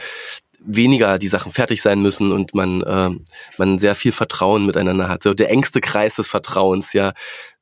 weniger 0.61 1.17
die 1.19 1.27
Sachen 1.27 1.51
fertig 1.51 1.81
sein 1.81 2.01
müssen 2.01 2.31
und 2.31 2.53
man, 2.53 2.81
äh, 2.81 3.09
man 3.57 3.79
sehr 3.79 3.95
viel 3.95 4.11
Vertrauen 4.11 4.65
miteinander 4.65 5.07
hat. 5.07 5.23
So 5.23 5.33
der 5.33 5.49
engste 5.49 5.81
Kreis 5.81 6.15
des 6.15 6.27
Vertrauens, 6.27 6.93
ja. 6.93 7.13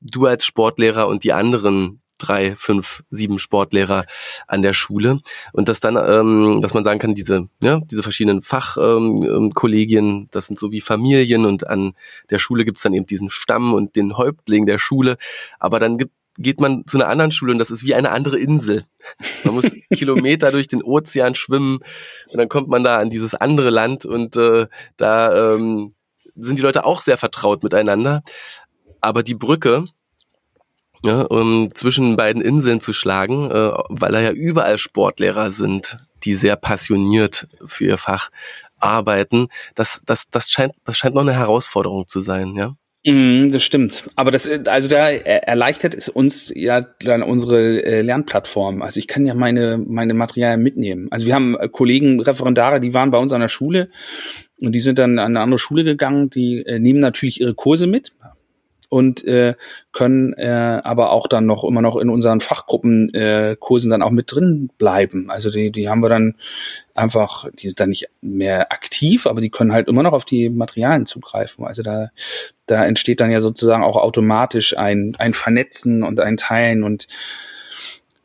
Du 0.02 0.26
als 0.26 0.46
Sportlehrer 0.46 1.08
und 1.08 1.24
die 1.24 1.34
anderen 1.34 2.02
drei, 2.18 2.56
fünf, 2.56 3.04
sieben 3.10 3.40
Sportlehrer 3.40 4.06
an 4.48 4.62
der 4.62 4.74
Schule 4.74 5.22
und 5.54 5.70
dass 5.70 5.80
dann, 5.80 5.98
ähm, 5.98 6.62
dass 6.62 6.74
man 6.74 6.84
sagen 6.84 7.00
kann, 7.00 7.16
diese, 7.16 7.48
ja, 7.62 7.80
diese 7.80 8.04
verschiedenen 8.04 8.42
Fachkollegien, 8.42 10.06
ähm, 10.06 10.16
ähm 10.22 10.28
das 10.32 10.48
sind 10.48 10.60
so 10.60 10.72
wie 10.72 10.82
Familien 10.82 11.46
und 11.46 11.68
an 11.68 11.94
der 12.30 12.40
Schule 12.40 12.66
gibt's 12.66 12.82
dann 12.82 12.94
eben 12.94 13.06
diesen 13.06 13.30
Stamm 13.30 13.74
und 13.74 13.96
den 13.96 14.18
Häuptling 14.18 14.66
der 14.66 14.80
Schule, 14.80 15.18
aber 15.60 15.80
dann 15.80 15.98
gibt 15.98 16.12
geht 16.38 16.60
man 16.60 16.86
zu 16.86 16.98
einer 16.98 17.10
anderen 17.10 17.32
Schule 17.32 17.52
und 17.52 17.60
das 17.60 17.72
ist 17.72 17.84
wie 17.84 17.96
eine 17.96 18.12
andere 18.12 18.38
Insel. 18.38 18.86
Man 19.44 19.56
muss 19.56 19.66
Kilometer 19.94 20.52
durch 20.52 20.68
den 20.68 20.84
Ozean 20.84 21.36
schwimmen 21.36 21.80
und 22.30 22.38
dann 22.38 22.50
kommt 22.50 22.68
man 22.68 22.84
da 22.84 22.98
an 22.98 23.10
dieses 23.10 23.36
andere 23.36 23.70
Land 23.70 24.06
und 24.06 24.36
äh, 24.36 24.68
da 24.98 25.54
ähm, 25.56 25.94
sind 26.36 26.58
die 26.58 26.64
Leute 26.64 26.86
auch 26.86 27.02
sehr 27.02 27.18
vertraut 27.18 27.64
miteinander. 27.64 28.24
Aber 29.02 29.24
die 29.24 29.36
Brücke, 29.36 29.86
ja, 31.04 31.22
um 31.22 31.70
zwischen 31.74 32.16
beiden 32.16 32.42
Inseln 32.42 32.82
zu 32.82 32.94
schlagen, 32.94 33.50
äh, 33.52 33.72
weil 33.90 34.12
da 34.12 34.20
ja 34.22 34.32
überall 34.32 34.78
Sportlehrer 34.78 35.52
sind, 35.52 35.98
die 36.24 36.34
sehr 36.34 36.56
passioniert 36.56 37.48
für 37.66 37.86
ihr 37.86 37.98
Fach 37.98 38.30
arbeiten, 38.80 39.48
das, 39.76 40.02
das, 40.06 40.30
das, 40.30 40.50
scheint, 40.50 40.74
das 40.84 40.98
scheint 40.98 41.16
noch 41.16 41.22
eine 41.22 41.34
Herausforderung 41.34 42.08
zu 42.08 42.22
sein, 42.22 42.56
ja. 42.56 42.76
Mm, 43.08 43.52
das 43.52 43.64
stimmt. 43.64 44.10
Aber 44.18 44.32
das, 44.32 44.50
also 44.68 44.90
da 44.90 45.10
erleichtert 45.10 45.96
es 45.96 46.10
uns 46.10 46.52
ja 46.54 46.82
dann 46.82 47.24
unsere 47.24 47.82
äh, 47.82 48.02
Lernplattform. 48.02 48.82
Also 48.82 49.00
ich 49.00 49.08
kann 49.08 49.26
ja 49.26 49.34
meine, 49.34 49.78
meine 49.78 50.14
Materialien 50.14 50.62
mitnehmen. 50.62 51.08
Also 51.10 51.26
wir 51.26 51.34
haben 51.34 51.58
äh, 51.58 51.70
Kollegen, 51.70 52.20
Referendare, 52.20 52.82
die 52.82 52.94
waren 52.94 53.10
bei 53.12 53.18
uns 53.18 53.32
an 53.32 53.40
der 53.40 53.48
Schule 53.48 53.90
und 54.60 54.74
die 54.74 54.82
sind 54.82 55.00
dann 55.00 55.20
an 55.20 55.38
eine 55.38 55.40
andere 55.40 55.58
Schule 55.58 55.86
gegangen. 55.86 56.30
Die 56.32 56.66
äh, 56.66 56.80
nehmen 56.80 57.00
natürlich 57.00 57.40
ihre 57.40 57.54
Kurse 57.54 57.88
mit, 57.88 58.12
und 58.90 59.26
äh, 59.26 59.56
können 59.92 60.34
äh, 60.34 60.82
aber 60.84 61.12
auch 61.12 61.28
dann 61.28 61.46
noch 61.46 61.64
immer 61.64 61.82
noch 61.82 61.98
in 61.98 62.10
unseren 62.10 62.40
Fachgruppenkursen 62.40 63.14
äh, 63.14 63.56
Kursen 63.60 63.90
dann 63.90 64.02
auch 64.02 64.12
mit 64.12 64.32
drin 64.32 64.70
bleiben. 64.78 65.30
Also 65.30 65.52
die, 65.52 65.72
die 65.72 65.90
haben 65.90 66.02
wir 66.02 66.10
dann 66.10 66.36
einfach, 66.94 67.50
die 67.54 67.68
sind 67.68 67.80
dann 67.80 67.90
nicht 67.90 68.10
mehr 68.22 68.72
aktiv, 68.72 69.28
aber 69.28 69.42
die 69.42 69.50
können 69.50 69.74
halt 69.74 69.88
immer 69.88 70.04
noch 70.04 70.14
auf 70.14 70.26
die 70.26 70.50
Materialien 70.50 71.06
zugreifen. 71.06 71.66
Also 71.66 71.84
da, 71.84 72.10
da 72.66 72.86
entsteht 72.86 73.20
dann 73.20 73.32
ja 73.32 73.42
sozusagen 73.42 73.84
auch 73.84 73.98
automatisch 73.98 74.78
ein, 74.78 75.16
ein 75.20 75.34
Vernetzen 75.34 76.04
und 76.04 76.20
ein 76.20 76.38
Teilen 76.38 76.84
und 76.84 77.08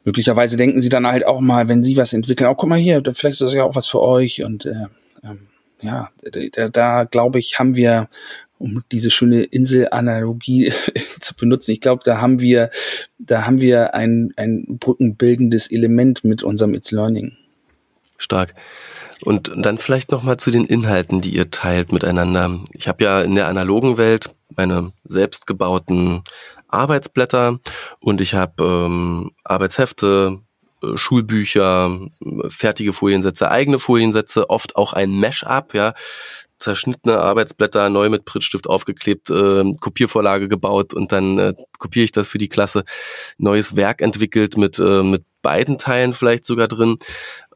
möglicherweise 0.04 0.56
denken 0.56 0.80
sie 0.80 0.88
dann 0.88 1.06
halt 1.06 1.26
auch 1.26 1.40
mal, 1.40 1.68
wenn 1.68 1.82
sie 1.82 1.96
was 1.96 2.12
entwickeln, 2.12 2.46
auch 2.46 2.52
oh, 2.52 2.56
guck 2.56 2.68
mal 2.68 2.78
hier, 2.78 3.02
vielleicht 3.04 3.34
ist 3.34 3.42
das 3.42 3.54
ja 3.54 3.64
auch 3.64 3.74
was 3.74 3.88
für 3.88 4.00
euch 4.00 4.42
und 4.42 4.66
äh, 4.66 4.86
ähm, 5.24 5.48
ja, 5.80 6.10
da, 6.52 6.68
da 6.68 7.04
glaube 7.04 7.40
ich, 7.40 7.58
haben 7.58 7.74
wir 7.74 8.08
um 8.62 8.82
diese 8.92 9.10
schöne 9.10 9.42
Inselanalogie 9.42 10.72
zu 11.20 11.34
benutzen. 11.34 11.72
Ich 11.72 11.80
glaube, 11.80 12.02
da 12.04 12.20
haben 12.20 12.40
wir, 12.40 12.70
da 13.18 13.44
haben 13.44 13.60
wir 13.60 13.94
ein, 13.94 14.32
ein 14.36 14.78
brückenbildendes 14.78 15.70
Element 15.70 16.24
mit 16.24 16.42
unserem 16.42 16.74
It's 16.74 16.92
Learning. 16.92 17.32
Stark. 18.18 18.54
Und 19.24 19.52
dann 19.56 19.78
vielleicht 19.78 20.10
noch 20.10 20.22
mal 20.22 20.36
zu 20.36 20.50
den 20.50 20.64
Inhalten, 20.64 21.20
die 21.20 21.34
ihr 21.34 21.50
teilt 21.50 21.92
miteinander. 21.92 22.60
Ich 22.72 22.88
habe 22.88 23.04
ja 23.04 23.22
in 23.22 23.34
der 23.34 23.48
analogen 23.48 23.98
Welt 23.98 24.34
meine 24.56 24.92
selbstgebauten 25.04 26.22
Arbeitsblätter 26.68 27.58
und 28.00 28.20
ich 28.20 28.34
habe 28.34 28.64
ähm, 28.64 29.32
Arbeitshefte, 29.44 30.40
äh, 30.82 30.96
Schulbücher, 30.96 31.98
fertige 32.48 32.92
Foliensätze, 32.92 33.50
eigene 33.50 33.78
Foliensätze, 33.78 34.50
oft 34.50 34.76
auch 34.76 34.92
ein 34.92 35.18
Mesh-up, 35.18 35.74
ja, 35.74 35.94
zerschnittene 36.62 37.18
Arbeitsblätter 37.18 37.88
neu 37.90 38.08
mit 38.08 38.24
Prittstift 38.24 38.66
aufgeklebt, 38.68 39.30
äh, 39.30 39.72
Kopiervorlage 39.80 40.48
gebaut 40.48 40.94
und 40.94 41.12
dann 41.12 41.38
äh, 41.38 41.54
kopiere 41.78 42.04
ich 42.04 42.12
das 42.12 42.28
für 42.28 42.38
die 42.38 42.48
Klasse. 42.48 42.84
Neues 43.38 43.76
Werk 43.76 44.00
entwickelt 44.00 44.56
mit, 44.56 44.78
äh, 44.78 45.02
mit 45.02 45.24
beiden 45.42 45.78
Teilen 45.78 46.12
vielleicht 46.12 46.46
sogar 46.46 46.68
drin. 46.68 46.98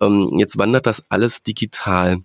Ähm, 0.00 0.30
jetzt 0.36 0.58
wandert 0.58 0.86
das 0.86 1.04
alles 1.08 1.42
digital. 1.42 2.18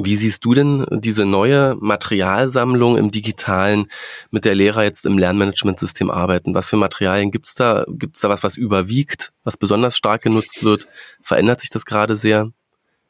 Wie 0.00 0.14
siehst 0.14 0.44
du 0.44 0.54
denn 0.54 0.86
diese 0.90 1.24
neue 1.24 1.76
Materialsammlung 1.80 2.96
im 2.96 3.10
Digitalen, 3.10 3.88
mit 4.30 4.44
der 4.44 4.54
Lehrer 4.54 4.84
jetzt 4.84 5.04
im 5.04 5.18
Lernmanagementsystem 5.18 6.08
arbeiten? 6.08 6.54
Was 6.54 6.68
für 6.68 6.76
Materialien 6.76 7.32
gibt's 7.32 7.54
da? 7.56 7.84
Gibt's 7.88 8.20
da 8.20 8.28
was, 8.28 8.44
was 8.44 8.56
überwiegt, 8.56 9.32
was 9.42 9.56
besonders 9.56 9.96
stark 9.96 10.22
genutzt 10.22 10.62
wird? 10.62 10.86
Verändert 11.20 11.58
sich 11.58 11.70
das 11.70 11.84
gerade 11.84 12.14
sehr? 12.14 12.52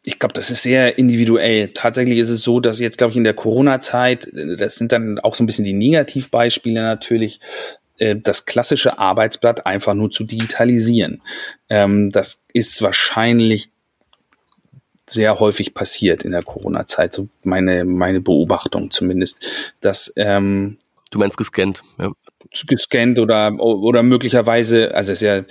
Ich 0.08 0.18
glaube, 0.18 0.32
das 0.32 0.50
ist 0.50 0.62
sehr 0.62 0.96
individuell. 0.96 1.68
Tatsächlich 1.68 2.18
ist 2.18 2.30
es 2.30 2.40
so, 2.40 2.60
dass 2.60 2.80
jetzt, 2.80 2.96
glaube 2.96 3.10
ich, 3.10 3.18
in 3.18 3.24
der 3.24 3.34
Corona-Zeit, 3.34 4.26
das 4.32 4.76
sind 4.76 4.90
dann 4.90 5.18
auch 5.18 5.34
so 5.34 5.44
ein 5.44 5.46
bisschen 5.46 5.66
die 5.66 5.74
Negativbeispiele 5.74 6.80
natürlich, 6.80 7.40
äh, 7.98 8.16
das 8.16 8.46
klassische 8.46 8.98
Arbeitsblatt 8.98 9.66
einfach 9.66 9.92
nur 9.92 10.10
zu 10.10 10.24
digitalisieren. 10.24 11.20
Ähm, 11.68 12.10
das 12.10 12.46
ist 12.54 12.80
wahrscheinlich 12.80 13.70
sehr 15.06 15.40
häufig 15.40 15.74
passiert 15.74 16.24
in 16.24 16.32
der 16.32 16.42
Corona-Zeit, 16.42 17.12
so 17.12 17.28
meine, 17.42 17.84
meine 17.84 18.22
Beobachtung 18.22 18.90
zumindest, 18.90 19.44
dass 19.80 20.10
ähm, 20.16 20.78
Du 21.10 21.18
meinst 21.18 21.38
gescannt, 21.38 21.82
ja. 21.98 22.12
Gescannt 22.66 23.18
oder, 23.18 23.52
oder 23.58 24.02
möglicherweise, 24.02 24.94
also 24.94 25.12
ist 25.12 25.22
ja, 25.22 25.42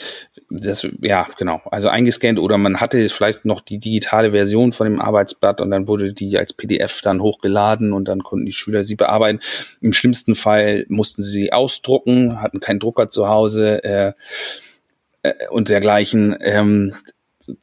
das, 0.50 0.88
ja, 1.02 1.28
genau, 1.38 1.62
also 1.66 1.90
eingescannt 1.90 2.40
oder 2.40 2.58
man 2.58 2.80
hatte 2.80 3.10
vielleicht 3.10 3.44
noch 3.44 3.60
die 3.60 3.80
digitale 3.80 4.32
Version 4.32 4.72
von 4.72 4.88
dem 4.88 5.02
Arbeitsblatt 5.02 5.60
und 5.60 5.72
dann 5.72 5.88
wurde 5.88 6.14
die 6.14 6.38
als 6.38 6.54
PDF 6.54 7.02
dann 7.02 7.22
hochgeladen 7.22 7.92
und 7.92 8.08
dann 8.08 8.24
konnten 8.24 8.46
die 8.46 8.54
Schüler 8.54 8.86
sie 8.86 8.96
bearbeiten. 8.96 9.42
Im 9.82 9.92
schlimmsten 9.92 10.36
Fall 10.36 10.86
mussten 10.88 11.22
sie 11.22 11.52
ausdrucken, 11.52 12.42
hatten 12.42 12.62
keinen 12.62 12.80
Drucker 12.80 13.10
zu 13.10 13.28
Hause 13.28 13.84
äh, 13.84 14.14
äh, 15.24 15.34
und 15.50 15.68
dergleichen. 15.68 16.38
Ähm, 16.40 16.96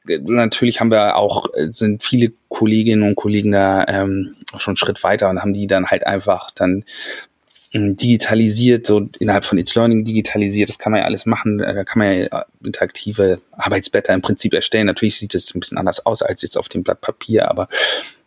natürlich 0.04 0.80
haben 0.80 0.90
wir 0.90 1.16
auch, 1.16 1.48
sind 1.54 2.02
viele 2.02 2.32
Kolleginnen 2.48 3.02
und 3.02 3.16
Kollegen 3.16 3.52
da 3.52 3.84
ähm, 3.86 4.36
schon 4.56 4.72
einen 4.72 4.76
Schritt 4.76 5.02
weiter 5.02 5.30
und 5.30 5.40
haben 5.40 5.54
die 5.54 5.66
dann 5.66 5.86
halt 5.86 6.06
einfach 6.06 6.50
dann 6.50 6.84
digitalisiert, 7.74 8.86
so 8.86 9.08
innerhalb 9.18 9.44
von 9.44 9.58
It's 9.58 9.74
Learning 9.74 10.04
digitalisiert, 10.04 10.68
das 10.68 10.78
kann 10.78 10.92
man 10.92 11.00
ja 11.00 11.06
alles 11.06 11.26
machen, 11.26 11.60
äh, 11.60 11.74
da 11.74 11.84
kann 11.84 11.98
man 11.98 12.08
ja 12.08 12.24
äh, 12.26 12.44
interaktive 12.62 13.40
Arbeitsblätter 13.52 14.14
im 14.14 14.22
Prinzip 14.22 14.54
erstellen. 14.54 14.86
Natürlich 14.86 15.18
sieht 15.18 15.34
es 15.34 15.54
ein 15.54 15.60
bisschen 15.60 15.78
anders 15.78 16.06
aus 16.06 16.22
als 16.22 16.42
jetzt 16.42 16.56
auf 16.56 16.68
dem 16.68 16.84
Blatt 16.84 17.00
Papier, 17.00 17.50
aber 17.50 17.68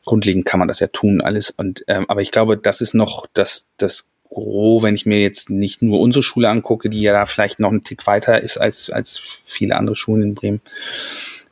grundlegend 0.04 0.46
kann 0.46 0.60
man 0.60 0.68
das 0.68 0.80
ja 0.80 0.88
tun, 0.88 1.22
alles. 1.22 1.50
Und 1.50 1.86
ähm, 1.88 2.06
aber 2.10 2.22
ich 2.22 2.32
glaube, 2.32 2.58
das 2.58 2.82
ist 2.82 2.94
noch 2.94 3.26
das, 3.34 3.70
das 3.78 4.12
Gros, 4.30 4.84
wenn 4.84 4.96
ich 4.96 5.06
mir 5.06 5.22
jetzt 5.22 5.50
nicht 5.50 5.82
nur 5.82 6.02
unsere 6.02 6.24
Schule 6.24 6.50
angucke, 6.50 6.90
die 6.90 7.02
ja 7.02 7.14
da 7.14 7.26
vielleicht 7.26 7.60
noch 7.60 7.70
einen 7.70 7.84
Tick 7.84 8.06
weiter 8.06 8.42
ist 8.42 8.58
als, 8.58 8.90
als 8.90 9.18
viele 9.46 9.78
andere 9.78 9.96
Schulen 9.96 10.24
in 10.24 10.36
Bremen. 10.36 10.62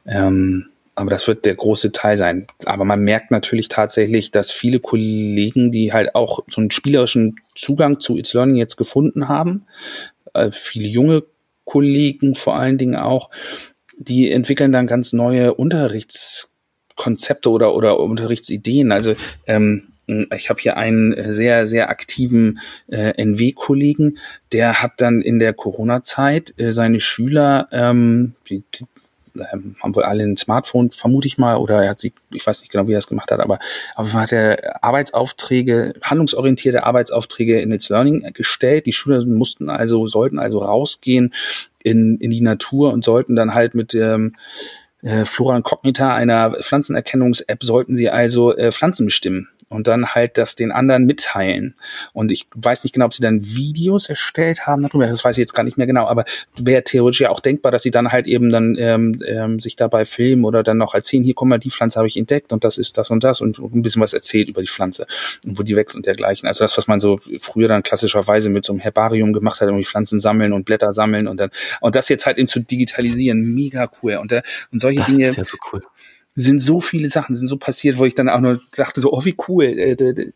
Ähm, 0.06 0.68
aber 0.96 1.10
das 1.10 1.28
wird 1.28 1.46
der 1.46 1.56
große 1.56 1.92
Teil 1.92 2.16
sein. 2.18 2.48
Aber 2.66 2.86
man 2.86 3.02
merkt 3.02 3.30
natürlich 3.30 3.68
tatsächlich, 3.68 4.32
dass 4.32 4.50
viele 4.50 4.80
Kollegen, 4.80 5.72
die 5.72 5.92
halt 5.92 6.16
auch 6.16 6.40
so 6.50 6.62
einen 6.62 6.72
spielerischen 6.72 7.36
Zugang 7.54 8.00
zu 8.00 8.18
It's 8.18 8.34
Learning 8.34 8.56
jetzt 8.56 8.78
gefunden 8.78 9.28
haben, 9.28 9.66
äh, 10.34 10.52
viele 10.52 10.88
junge 10.88 11.24
Kollegen 11.66 12.34
vor 12.36 12.56
allen 12.56 12.78
Dingen 12.78 12.96
auch, 12.96 13.30
die 13.98 14.32
entwickeln 14.32 14.72
dann 14.72 14.88
ganz 14.88 15.12
neue 15.14 15.54
Unterrichtskonzepte 15.54 17.50
oder, 17.50 17.76
oder 17.76 18.00
Unterrichtsideen. 18.00 18.92
Also 18.92 19.16
ähm, 19.48 19.90
ich 20.08 20.50
habe 20.50 20.62
hier 20.62 20.78
einen 20.78 21.34
sehr, 21.34 21.68
sehr 21.68 21.90
aktiven 21.90 22.60
äh, 22.88 23.14
NW-Kollegen, 23.22 24.20
der 24.52 24.82
hat 24.82 25.02
dann 25.02 25.22
in 25.22 25.40
der 25.40 25.54
Corona-Zeit 25.54 26.54
äh, 26.58 26.72
seine 26.72 27.00
Schüler, 27.00 27.68
ähm, 27.72 28.36
die, 28.48 28.64
die 28.74 28.86
ähm, 29.36 29.76
haben 29.82 29.96
wohl 29.96 30.04
alle 30.04 30.24
ein 30.24 30.38
Smartphone, 30.38 30.92
vermute 30.92 31.28
ich 31.28 31.38
mal, 31.38 31.58
oder 31.58 31.84
er 31.84 31.92
hat 31.92 32.00
sie, 32.00 32.14
ich 32.34 32.46
weiß 32.46 32.62
nicht 32.62 32.72
genau, 32.72 32.88
wie 32.88 32.94
er 32.94 33.00
es 33.00 33.08
gemacht 33.08 33.32
hat, 33.32 33.40
aber 33.40 33.60
auf 33.96 34.14
hat 34.14 34.32
er 34.32 34.84
Arbeitsaufträge, 34.84 35.94
handlungsorientierte 36.02 36.84
Arbeitsaufträge 36.84 37.60
in 37.60 37.72
It's 37.72 37.90
Learning 37.90 38.32
gestellt. 38.34 38.86
Die 38.86 38.94
Schüler 38.94 39.26
mussten 39.26 39.70
also, 39.70 40.08
sollten 40.08 40.40
also 40.40 40.60
rausgehen 40.60 41.34
in, 41.84 42.18
in 42.18 42.32
die 42.32 42.42
Natur 42.42 42.94
und 42.94 43.04
sollten 43.04 43.36
dann 43.36 43.54
halt 43.54 43.76
mit 43.76 43.94
ähm, 43.94 44.36
äh, 45.02 45.26
Flora 45.26 45.62
Cognita, 45.62 46.14
einer 46.14 46.52
Pflanzenerkennungs-App, 46.52 47.64
sollten 47.64 47.96
sie 47.96 48.10
also 48.10 48.56
äh, 48.56 48.72
Pflanzen 48.72 49.06
bestimmen 49.06 49.50
und 49.70 49.88
dann 49.88 50.08
halt 50.08 50.38
das 50.38 50.56
den 50.56 50.72
anderen 50.72 51.06
mitteilen. 51.06 51.76
Und 52.14 52.32
ich 52.32 52.48
weiß 52.56 52.84
nicht 52.84 52.94
genau, 52.94 53.06
ob 53.06 53.14
sie 53.14 53.22
dann 53.22 53.44
Videos 53.44 54.08
erstellt 54.10 54.66
haben 54.66 54.84
darüber, 54.84 55.08
das 55.08 55.24
weiß 55.24 55.38
ich 55.38 55.42
jetzt 55.42 55.54
gar 55.54 55.64
nicht 55.64 55.78
mehr 55.78 55.88
genau, 55.88 56.08
aber 56.08 56.26
wäre 56.58 56.84
theoretisch 56.84 57.22
ja 57.22 57.30
auch 57.30 57.40
denkbar, 57.40 57.72
dass 57.72 57.84
sie 57.84 57.92
dann 57.92 58.12
halt 58.12 58.28
eben 58.28 58.50
dann 58.50 58.76
ähm, 58.78 59.22
ähm, 59.26 59.60
sich 59.60 59.76
dabei 59.76 60.06
filmen 60.06 60.46
oder 60.46 60.64
dann 60.64 60.78
noch 60.78 60.94
erzählen, 60.94 61.24
hier 61.24 61.34
guck 61.34 61.48
mal, 61.48 61.60
die 61.60 61.72
Pflanze 61.72 61.98
habe 61.98 62.08
ich 62.08 62.18
entdeckt 62.18 62.54
und 62.54 62.64
das 62.64 62.78
ist 62.78 62.98
das 62.98 63.10
und 63.10 63.24
das 63.24 63.42
und 63.42 63.60
ein 63.60 63.82
bisschen 63.82 64.02
was 64.02 64.14
erzählt 64.14 64.50
über 64.50 64.62
die 64.62 64.68
Pflanze 64.68 65.08
und 65.46 65.60
wo 65.60 65.64
die 65.64 65.76
wächst 65.76 65.96
und 65.96 66.06
dergleichen. 66.06 66.48
Also 66.48 66.64
das, 66.64 66.78
was 66.78 66.88
man 66.88 67.00
so 67.00 67.20
früher 67.40 67.68
dann 67.68 67.84
klassischerweise 67.84 68.50
mit 68.50 68.66
so 68.66 68.74
einem 68.74 68.80
Herbarium 68.80 69.34
gemacht 69.34 69.62
hat, 69.62 69.68
irgendwie 69.68 69.86
Pflanzen 69.86 70.20
sammeln 70.20 70.54
und 70.54 70.66
Blätter 70.66 70.94
sammeln 70.94 71.28
und 71.28 71.40
dann 71.40 71.50
und 71.82 71.96
das 71.96 72.10
jetzt 72.10 72.26
halt 72.26 72.38
eben 72.38 72.48
zu 72.48 72.60
digitalisieren, 72.60 73.54
mega 73.54 73.90
cool. 74.02 74.16
Und, 74.16 74.32
der, 74.32 74.44
und 74.72 74.80
solche 74.80 75.00
das 75.00 75.08
Dinge. 75.08 75.30
Ist 75.30 75.38
ja 75.38 75.44
so 75.44 75.58
cool 75.72 75.82
sind 76.36 76.60
so 76.60 76.82
viele 76.82 77.10
Sachen, 77.10 77.36
sind 77.36 77.48
so 77.48 77.58
passiert, 77.58 77.98
wo 77.98 78.04
ich 78.04 78.14
dann 78.14 78.28
auch 78.28 78.42
nur 78.42 78.62
dachte 78.76 79.00
so, 79.00 79.14
oh 79.14 79.24
wie 79.24 79.38
cool, 79.48 79.66
äh, 79.66 79.96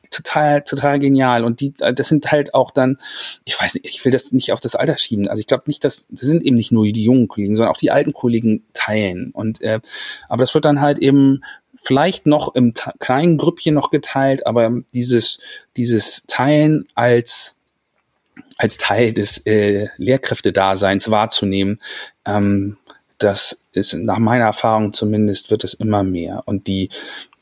total, 0.10 0.64
total 0.64 0.98
genial. 1.00 1.44
Und 1.44 1.60
die, 1.60 1.74
das 1.74 2.08
sind 2.08 2.32
halt 2.32 2.54
auch 2.54 2.72
dann, 2.72 2.98
ich 3.44 3.60
weiß 3.60 3.76
nicht, 3.76 3.86
ich 3.86 4.04
will 4.06 4.12
das 4.12 4.32
nicht 4.32 4.54
auf 4.54 4.62
das 4.62 4.76
Alter 4.76 4.98
schieben. 4.98 5.28
Also 5.28 5.42
ich 5.42 5.48
glaube 5.48 5.66
nicht, 5.68 5.84
dass 5.84 6.08
das 6.10 6.28
sind 6.28 6.44
eben 6.44 6.56
nicht 6.56 6.72
nur 6.72 6.86
die 6.86 7.04
jungen 7.04 7.28
Kollegen, 7.28 7.58
sondern 7.58 7.74
auch 7.74 7.80
die 7.80 7.92
alten 7.92 8.14
Kollegen 8.14 8.64
teilen. 8.74 9.32
Und 9.32 9.62
äh, 9.62 9.82
aber 10.30 10.44
das 10.44 10.54
wird 10.54 10.64
dann 10.64 10.80
halt 10.80 11.00
eben 11.00 11.44
vielleicht 11.82 12.26
noch 12.26 12.56
im 12.56 12.74
kleinen 13.00 13.38
Grüppchen 13.38 13.76
noch 13.76 13.92
geteilt, 13.92 14.48
aber 14.48 14.82
dieses 14.94 15.40
dieses 15.76 16.24
Teilen 16.28 16.88
als 16.96 17.56
als 18.58 18.78
Teil 18.78 19.14
des 19.14 19.46
äh, 19.46 19.88
Lehrkräftedaseins 19.98 21.12
wahrzunehmen, 21.12 21.82
ähm, 22.26 22.78
das 23.20 23.60
ist 23.74 23.94
nach 23.94 24.18
meiner 24.18 24.46
Erfahrung 24.46 24.94
zumindest 24.94 25.52
wird 25.52 25.64
es 25.64 25.74
immer 25.74 26.04
mehr. 26.04 26.44
Und 26.46 26.68
die, 26.68 26.90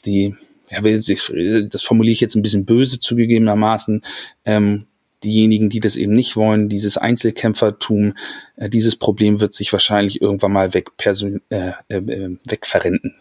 die, 0.06 0.36
ja, 0.70 0.82
das 0.82 1.82
formuliere 1.82 2.14
ich 2.14 2.20
jetzt 2.20 2.36
ein 2.36 2.42
bisschen 2.42 2.66
böse 2.66 3.00
zugegebenermaßen, 3.00 4.02
ähm, 4.46 4.88
diejenigen, 5.24 5.70
die 5.70 5.80
das 5.80 5.96
eben 5.96 6.14
nicht 6.14 6.36
wollen, 6.36 6.70
dieses 6.70 6.98
Einzelkämpfertum, 6.98 8.14
äh, 8.56 8.70
dieses 8.70 8.96
Problem 8.96 9.40
wird 9.40 9.54
sich 9.54 9.72
wahrscheinlich 9.72 10.22
irgendwann 10.22 10.52
mal 10.52 10.74
weg, 10.74 10.90
äh, 11.50 11.72
äh, 11.88 12.38
wegverrenten. 12.46 13.16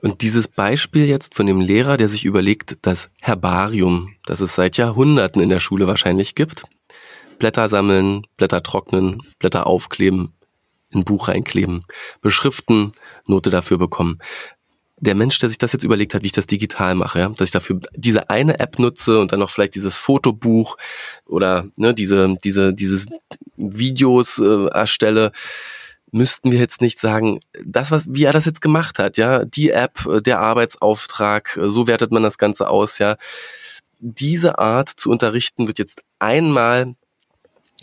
Und 0.00 0.22
dieses 0.22 0.48
Beispiel 0.48 1.06
jetzt 1.06 1.34
von 1.34 1.46
dem 1.46 1.60
Lehrer, 1.60 1.96
der 1.96 2.08
sich 2.08 2.24
überlegt, 2.24 2.78
das 2.82 3.10
Herbarium, 3.20 4.14
das 4.24 4.40
es 4.40 4.54
seit 4.54 4.76
Jahrhunderten 4.76 5.42
in 5.42 5.50
der 5.50 5.60
Schule 5.60 5.86
wahrscheinlich 5.86 6.34
gibt, 6.34 6.64
Blätter 7.38 7.68
sammeln, 7.68 8.22
Blätter 8.36 8.62
trocknen, 8.62 9.20
Blätter 9.38 9.66
aufkleben, 9.66 10.32
ein 10.96 11.04
Buch 11.04 11.28
reinkleben, 11.28 11.84
beschriften, 12.20 12.92
Note 13.26 13.50
dafür 13.50 13.78
bekommen. 13.78 14.18
Der 14.98 15.14
Mensch, 15.14 15.38
der 15.38 15.50
sich 15.50 15.58
das 15.58 15.74
jetzt 15.74 15.84
überlegt 15.84 16.14
hat, 16.14 16.22
wie 16.22 16.26
ich 16.26 16.32
das 16.32 16.46
digital 16.46 16.94
mache, 16.94 17.18
ja, 17.18 17.28
dass 17.28 17.48
ich 17.48 17.52
dafür 17.52 17.80
diese 17.94 18.30
eine 18.30 18.58
App 18.58 18.78
nutze 18.78 19.20
und 19.20 19.30
dann 19.30 19.40
noch 19.40 19.50
vielleicht 19.50 19.74
dieses 19.74 19.96
Fotobuch 19.96 20.78
oder 21.26 21.66
ne, 21.76 21.92
diese, 21.92 22.36
diese, 22.42 22.72
dieses 22.72 23.06
Videos 23.56 24.38
äh, 24.38 24.68
erstelle, 24.68 25.32
müssten 26.12 26.50
wir 26.52 26.58
jetzt 26.58 26.80
nicht 26.80 26.98
sagen, 26.98 27.40
das, 27.64 27.90
was, 27.90 28.06
wie 28.10 28.24
er 28.24 28.32
das 28.32 28.46
jetzt 28.46 28.62
gemacht 28.62 28.98
hat, 28.98 29.16
ja, 29.16 29.44
die 29.44 29.70
App, 29.70 30.06
äh, 30.06 30.22
der 30.22 30.40
Arbeitsauftrag, 30.40 31.56
äh, 31.56 31.68
so 31.68 31.86
wertet 31.86 32.10
man 32.10 32.22
das 32.22 32.38
Ganze 32.38 32.68
aus, 32.68 32.98
ja. 32.98 33.16
Diese 33.98 34.58
Art 34.58 34.90
zu 34.90 35.10
unterrichten 35.10 35.66
wird 35.66 35.78
jetzt 35.78 36.04
einmal 36.18 36.94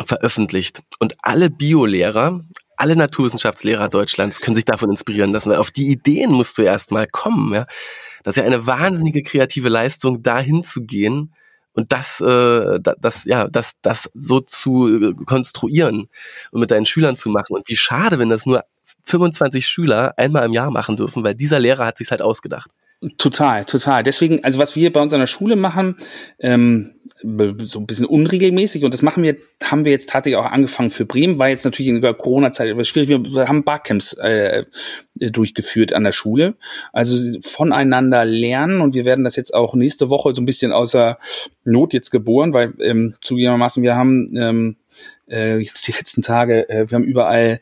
veröffentlicht 0.06 0.82
und 1.00 1.16
alle 1.22 1.50
Biolehrer, 1.50 2.42
alle 2.78 2.96
Naturwissenschaftslehrer 2.96 3.90
Deutschlands 3.90 4.42
können 4.42 4.56
sich 4.56 4.66
davon 4.66 4.90
inspirieren 4.90 5.32
lassen, 5.32 5.52
weil 5.52 5.58
auf 5.58 5.72
die 5.72 5.90
Ideen 5.92 6.32
musst 6.32 6.58
du 6.58 6.62
erst 6.62 6.92
mal 6.92 7.08
kommen, 7.08 7.54
ja. 7.54 7.66
Das 8.24 8.38
ist 8.38 8.42
ja 8.42 8.48
eine 8.48 8.66
wahnsinnige 8.66 9.22
kreative 9.22 9.68
Leistung, 9.68 10.24
dahin 10.24 10.64
zu 10.64 10.84
gehen 10.84 11.34
und 11.74 11.92
das, 11.92 12.22
äh, 12.22 12.80
das, 12.80 13.26
ja, 13.26 13.48
das, 13.48 13.74
das 13.82 14.10
so 14.14 14.40
zu 14.40 14.88
äh, 14.88 15.14
konstruieren 15.26 16.08
und 16.52 16.60
mit 16.60 16.72
deinen 16.72 16.86
Schülern 16.86 17.18
zu 17.18 17.30
machen. 17.30 17.56
Und 17.56 17.68
wie 17.68 17.76
schade, 17.76 18.20
wenn 18.20 18.30
das 18.30 18.46
nur 18.46 18.64
25 19.04 19.68
Schüler 19.68 20.14
einmal 20.18 20.46
im 20.46 20.54
Jahr 20.54 20.72
machen 20.72 20.98
dürfen, 20.98 21.24
weil 21.24 21.36
dieser 21.36 21.60
Lehrer 21.60 21.86
hat 21.86 21.98
sich 21.98 22.12
halt 22.12 22.22
ausgedacht. 22.22 22.72
Total, 23.18 23.66
total. 23.66 24.04
Deswegen, 24.04 24.44
also 24.44 24.60
was 24.60 24.76
wir 24.76 24.94
bei 24.94 25.02
uns 25.02 25.12
an 25.12 25.20
der 25.20 25.28
Schule 25.28 25.58
machen, 25.58 25.98
ähm, 26.40 26.96
so 27.64 27.80
ein 27.80 27.86
bisschen 27.86 28.06
unregelmäßig 28.06 28.86
und 28.86 28.94
das 28.94 29.02
machen 29.02 29.24
wir, 29.24 29.36
haben 29.62 29.84
wir 29.84 29.92
jetzt 29.92 30.10
tatsächlich 30.10 30.38
auch 30.38 30.50
angefangen 30.50 30.90
für 30.90 31.06
Bremen, 31.06 31.38
war 31.38 31.50
jetzt 31.50 31.66
natürlich 31.66 31.90
in 31.90 32.02
der 32.02 32.14
Corona-Zeit 32.14 32.70
etwas 32.70 32.88
schwierig. 32.88 33.10
Wir 33.10 33.48
haben 33.48 33.64
Barcamps 33.64 34.14
äh, 34.14 34.64
durchgeführt 35.16 35.92
an 35.92 36.04
der 36.04 36.12
Schule, 36.14 36.56
also 36.94 37.18
voneinander 37.42 38.24
lernen 38.24 38.80
und 38.80 38.94
wir 38.94 39.04
werden 39.04 39.26
das 39.26 39.36
jetzt 39.36 39.54
auch 39.54 39.74
nächste 39.74 40.10
Woche 40.10 40.34
so 40.34 40.42
ein 40.42 40.46
bisschen 40.46 40.72
außer 40.72 41.18
Not 41.66 41.94
jetzt 41.94 42.10
geboren, 42.10 42.54
weil 42.54 42.74
ähm, 42.80 43.16
zugegebenermaßen 43.22 43.84
wir 43.84 43.96
haben 43.96 44.28
ähm, 44.36 44.76
äh, 45.30 45.58
jetzt 45.58 45.88
die 45.88 45.94
letzten 45.94 46.22
Tage, 46.22 46.70
äh, 46.70 46.90
wir 46.90 46.96
haben 46.96 47.06
überall 47.06 47.60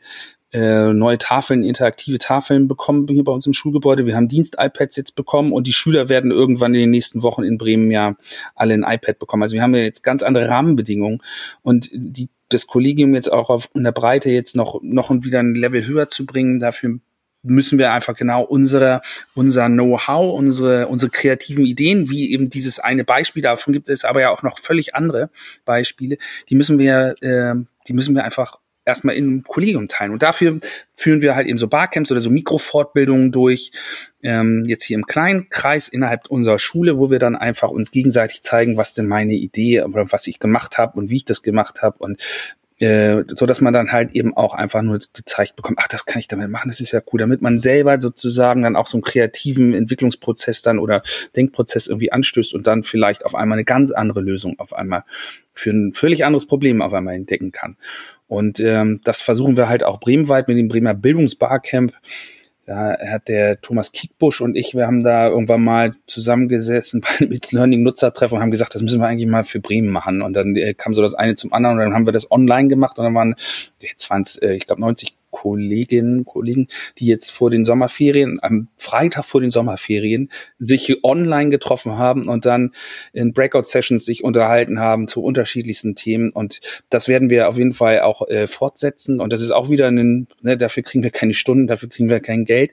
äh, 0.52 0.92
neue 0.92 1.18
Tafeln, 1.18 1.62
interaktive 1.62 2.18
Tafeln 2.18 2.68
bekommen 2.68 3.08
hier 3.08 3.24
bei 3.24 3.32
uns 3.32 3.46
im 3.46 3.54
Schulgebäude. 3.54 4.06
Wir 4.06 4.16
haben 4.16 4.28
Dienst-iPads 4.28 4.96
jetzt 4.96 5.14
bekommen 5.14 5.52
und 5.52 5.66
die 5.66 5.72
Schüler 5.72 6.08
werden 6.08 6.30
irgendwann 6.30 6.74
in 6.74 6.80
den 6.80 6.90
nächsten 6.90 7.22
Wochen 7.22 7.42
in 7.42 7.58
Bremen 7.58 7.90
ja 7.90 8.16
alle 8.54 8.74
ein 8.74 8.84
iPad 8.84 9.18
bekommen. 9.18 9.42
Also 9.42 9.54
wir 9.54 9.62
haben 9.62 9.74
ja 9.74 9.82
jetzt 9.82 10.02
ganz 10.02 10.22
andere 10.22 10.48
Rahmenbedingungen 10.48 11.22
und 11.62 11.88
die, 11.92 12.28
das 12.50 12.66
Kollegium 12.66 13.14
jetzt 13.14 13.32
auch 13.32 13.48
auf 13.48 13.70
in 13.74 13.84
der 13.84 13.92
Breite 13.92 14.30
jetzt 14.30 14.54
noch, 14.54 14.80
noch 14.82 15.10
wieder 15.10 15.40
ein 15.40 15.54
Level 15.54 15.86
höher 15.86 16.08
zu 16.08 16.26
bringen, 16.26 16.60
dafür 16.60 16.98
müssen 17.42 17.78
wir 17.78 17.92
einfach 17.92 18.14
genau 18.14 18.42
unsere, 18.42 19.00
unser 19.34 19.68
Know-how, 19.68 20.38
unsere, 20.38 20.86
unsere 20.86 21.10
kreativen 21.10 21.66
Ideen, 21.66 22.08
wie 22.08 22.30
eben 22.30 22.50
dieses 22.50 22.78
eine 22.78 23.04
Beispiel, 23.04 23.42
davon 23.42 23.72
gibt 23.72 23.88
es 23.88 24.04
aber 24.04 24.20
ja 24.20 24.30
auch 24.30 24.42
noch 24.42 24.58
völlig 24.58 24.94
andere 24.94 25.30
Beispiele, 25.64 26.18
die 26.48 26.54
müssen 26.54 26.78
wir, 26.78 27.16
äh, 27.20 27.54
die 27.88 27.92
müssen 27.94 28.14
wir 28.14 28.24
einfach 28.24 28.58
erstmal 28.84 29.14
im 29.14 29.44
Kollegium 29.44 29.88
teilen. 29.88 30.12
Und 30.12 30.22
dafür 30.22 30.58
führen 30.94 31.22
wir 31.22 31.34
halt 31.34 31.46
eben 31.46 31.58
so 31.58 31.68
Barcamps 31.68 32.10
oder 32.10 32.20
so 32.20 32.30
Mikrofortbildungen 32.30 33.32
durch, 33.32 33.72
ähm, 34.22 34.64
jetzt 34.66 34.84
hier 34.84 34.96
im 34.96 35.06
kleinen 35.06 35.48
Kreis 35.48 35.88
innerhalb 35.88 36.28
unserer 36.28 36.58
Schule, 36.58 36.98
wo 36.98 37.10
wir 37.10 37.18
dann 37.18 37.36
einfach 37.36 37.70
uns 37.70 37.90
gegenseitig 37.90 38.42
zeigen, 38.42 38.76
was 38.76 38.94
denn 38.94 39.06
meine 39.06 39.34
Idee 39.34 39.82
oder 39.82 40.10
was 40.12 40.26
ich 40.26 40.38
gemacht 40.38 40.78
habe 40.78 40.98
und 40.98 41.10
wie 41.10 41.16
ich 41.16 41.24
das 41.24 41.42
gemacht 41.42 41.82
habe 41.82 41.98
und 41.98 42.20
äh, 42.82 43.24
so 43.28 43.46
dass 43.46 43.60
man 43.60 43.72
dann 43.72 43.92
halt 43.92 44.12
eben 44.12 44.36
auch 44.36 44.54
einfach 44.54 44.82
nur 44.82 45.00
gezeigt 45.12 45.56
bekommt, 45.56 45.78
ach, 45.80 45.88
das 45.88 46.04
kann 46.04 46.18
ich 46.18 46.28
damit 46.28 46.50
machen, 46.50 46.68
das 46.68 46.80
ist 46.80 46.92
ja 46.92 47.00
cool, 47.12 47.20
damit 47.20 47.40
man 47.40 47.60
selber 47.60 48.00
sozusagen 48.00 48.62
dann 48.62 48.76
auch 48.76 48.88
so 48.88 48.98
einen 48.98 49.02
kreativen 49.02 49.72
Entwicklungsprozess 49.72 50.62
dann 50.62 50.78
oder 50.78 51.02
Denkprozess 51.36 51.86
irgendwie 51.86 52.12
anstößt 52.12 52.54
und 52.54 52.66
dann 52.66 52.82
vielleicht 52.82 53.24
auf 53.24 53.34
einmal 53.34 53.56
eine 53.56 53.64
ganz 53.64 53.92
andere 53.92 54.20
Lösung 54.20 54.58
auf 54.58 54.74
einmal 54.74 55.04
für 55.52 55.70
ein 55.70 55.92
völlig 55.92 56.24
anderes 56.24 56.46
Problem 56.46 56.82
auf 56.82 56.92
einmal 56.92 57.14
entdecken 57.14 57.52
kann. 57.52 57.76
Und 58.26 58.60
ähm, 58.60 59.00
das 59.04 59.20
versuchen 59.20 59.56
wir 59.56 59.68
halt 59.68 59.84
auch 59.84 60.00
bremenweit 60.00 60.48
mit 60.48 60.56
dem 60.56 60.68
Bremer 60.68 60.94
Bildungsbarcamp. 60.94 61.92
Da 62.64 62.96
hat 62.98 63.28
der 63.28 63.60
Thomas 63.60 63.90
Kiekbusch 63.90 64.40
und 64.40 64.56
ich, 64.56 64.74
wir 64.74 64.86
haben 64.86 65.02
da 65.02 65.28
irgendwann 65.28 65.64
mal 65.64 65.94
zusammengesessen 66.06 67.00
bei 67.02 67.08
einem 67.18 67.32
It's 67.32 67.52
Learning 67.52 67.82
Nutzertreffen 67.82 68.36
und 68.36 68.42
haben 68.42 68.50
gesagt, 68.50 68.74
das 68.74 68.82
müssen 68.82 69.00
wir 69.00 69.06
eigentlich 69.06 69.28
mal 69.28 69.44
für 69.44 69.60
Bremen 69.60 69.88
machen. 69.88 70.22
Und 70.22 70.34
dann 70.34 70.54
äh, 70.54 70.74
kam 70.74 70.94
so 70.94 71.02
das 71.02 71.14
eine 71.14 71.34
zum 71.34 71.52
anderen 71.52 71.78
und 71.78 71.84
dann 71.84 71.94
haben 71.94 72.06
wir 72.06 72.12
das 72.12 72.30
online 72.30 72.68
gemacht 72.68 72.98
und 72.98 73.04
dann 73.04 73.14
waren, 73.14 73.34
jetzt 73.80 74.08
waren 74.10 74.22
es, 74.22 74.36
äh, 74.36 74.54
ich 74.54 74.66
glaube, 74.66 74.80
90 74.80 75.16
Kolleginnen, 75.32 76.24
Kollegen, 76.24 76.68
die 76.98 77.06
jetzt 77.06 77.30
vor 77.32 77.50
den 77.50 77.64
Sommerferien, 77.64 78.38
am 78.40 78.68
Freitag 78.76 79.24
vor 79.24 79.40
den 79.40 79.50
Sommerferien, 79.50 80.30
sich 80.60 81.02
online 81.02 81.50
getroffen 81.50 81.98
haben 81.98 82.28
und 82.28 82.46
dann 82.46 82.70
in 83.12 83.32
Breakout-Sessions 83.32 84.04
sich 84.04 84.22
unterhalten 84.22 84.78
haben 84.78 85.08
zu 85.08 85.24
unterschiedlichsten 85.24 85.96
Themen. 85.96 86.30
Und 86.30 86.60
das 86.90 87.08
werden 87.08 87.30
wir 87.30 87.48
auf 87.48 87.58
jeden 87.58 87.72
Fall 87.72 88.00
auch 88.00 88.28
äh, 88.28 88.46
fortsetzen. 88.46 89.20
Und 89.20 89.32
das 89.32 89.40
ist 89.40 89.50
auch 89.50 89.70
wieder 89.70 89.88
ein, 89.88 90.28
ne, 90.42 90.56
dafür 90.56 90.84
kriegen 90.84 91.02
wir 91.02 91.10
keine 91.10 91.34
Stunden, 91.34 91.66
dafür 91.66 91.88
kriegen 91.88 92.08
wir 92.08 92.20
kein 92.20 92.44
Geld. 92.44 92.72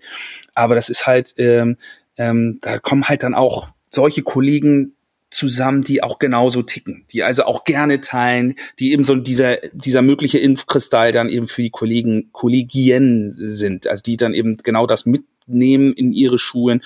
Aber 0.54 0.76
das 0.76 0.90
ist 0.90 1.08
halt, 1.08 1.34
ähm, 1.38 1.78
ähm, 2.18 2.60
da 2.62 2.78
kommen 2.78 3.06
halt 3.06 3.24
dann 3.24 3.34
auch 3.34 3.70
solche 3.90 4.22
Kollegen 4.22 4.96
zusammen, 5.30 5.84
die 5.84 6.02
auch 6.02 6.20
genauso 6.20 6.62
ticken, 6.62 7.06
die 7.12 7.24
also 7.24 7.44
auch 7.44 7.64
gerne 7.64 8.02
teilen, 8.02 8.56
die 8.80 8.92
eben 8.92 9.04
so 9.04 9.16
dieser, 9.16 9.58
dieser 9.74 10.02
mögliche 10.02 10.40
Impfkristall 10.40 11.12
dann 11.12 11.30
eben 11.30 11.48
für 11.48 11.62
die 11.62 11.70
Kollegen, 11.70 12.30
Kollegien 12.32 13.32
sind, 13.32 13.88
also 13.88 14.02
die 14.02 14.18
dann 14.18 14.34
eben 14.34 14.58
genau 14.58 14.88
das 14.88 15.06
mitnehmen 15.06 15.94
in 15.94 16.12
ihre 16.12 16.40
Schulen. 16.40 16.82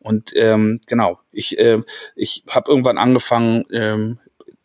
Und 0.00 0.32
ähm, 0.36 0.80
genau, 0.86 1.18
ich, 1.32 1.58
äh, 1.58 1.80
ich 2.14 2.44
habe 2.48 2.70
irgendwann 2.70 2.98
angefangen, 2.98 3.64
ähm, 3.72 4.18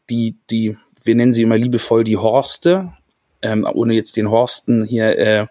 die, 0.09 0.35
die, 0.49 0.77
wir 1.03 1.15
nennen 1.15 1.33
sie 1.33 1.43
immer 1.43 1.57
liebevoll 1.57 2.03
die 2.03 2.17
Horste, 2.17 2.93
ähm, 3.41 3.65
ohne 3.71 3.93
jetzt 3.93 4.17
den 4.17 4.29
Horsten 4.29 4.83
hier 4.83 5.17
äh, 5.17 5.47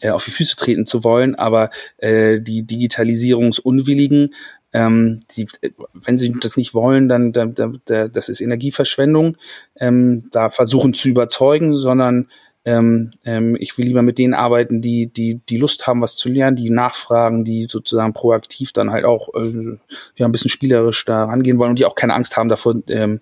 äh, 0.00 0.10
auf 0.10 0.24
die 0.24 0.30
Füße 0.30 0.56
treten 0.56 0.86
zu 0.86 1.02
wollen, 1.02 1.34
aber 1.34 1.70
äh, 1.96 2.40
die 2.40 2.62
Digitalisierungsunwilligen 2.64 4.34
ähm, 4.72 5.20
die, 5.36 5.46
wenn 5.92 6.18
sie 6.18 6.34
das 6.40 6.56
nicht 6.56 6.74
wollen, 6.74 7.08
dann 7.08 7.32
da, 7.32 7.46
da, 7.46 7.72
da, 7.84 8.08
das 8.08 8.28
ist 8.28 8.40
Energieverschwendung, 8.40 9.36
ähm, 9.76 10.28
da 10.32 10.50
versuchen 10.50 10.94
zu 10.94 11.08
überzeugen, 11.08 11.76
sondern 11.76 12.28
ähm, 12.64 13.12
ähm, 13.24 13.56
ich 13.58 13.76
will 13.76 13.86
lieber 13.86 14.02
mit 14.02 14.18
denen 14.18 14.34
arbeiten, 14.34 14.80
die, 14.82 15.08
die, 15.08 15.40
die 15.48 15.56
Lust 15.56 15.86
haben, 15.86 16.00
was 16.00 16.16
zu 16.16 16.28
lernen, 16.28 16.56
die 16.56 16.70
nachfragen, 16.70 17.44
die 17.44 17.64
sozusagen 17.64 18.12
proaktiv 18.12 18.72
dann 18.72 18.92
halt 18.92 19.04
auch 19.04 19.34
äh, 19.34 19.78
ja, 20.14 20.26
ein 20.26 20.32
bisschen 20.32 20.50
spielerisch 20.50 21.04
da 21.04 21.24
rangehen 21.24 21.58
wollen 21.58 21.70
und 21.70 21.78
die 21.78 21.84
auch 21.84 21.96
keine 21.96 22.14
Angst 22.14 22.36
haben 22.36 22.48
davor, 22.48 22.76
ähm, 22.86 23.20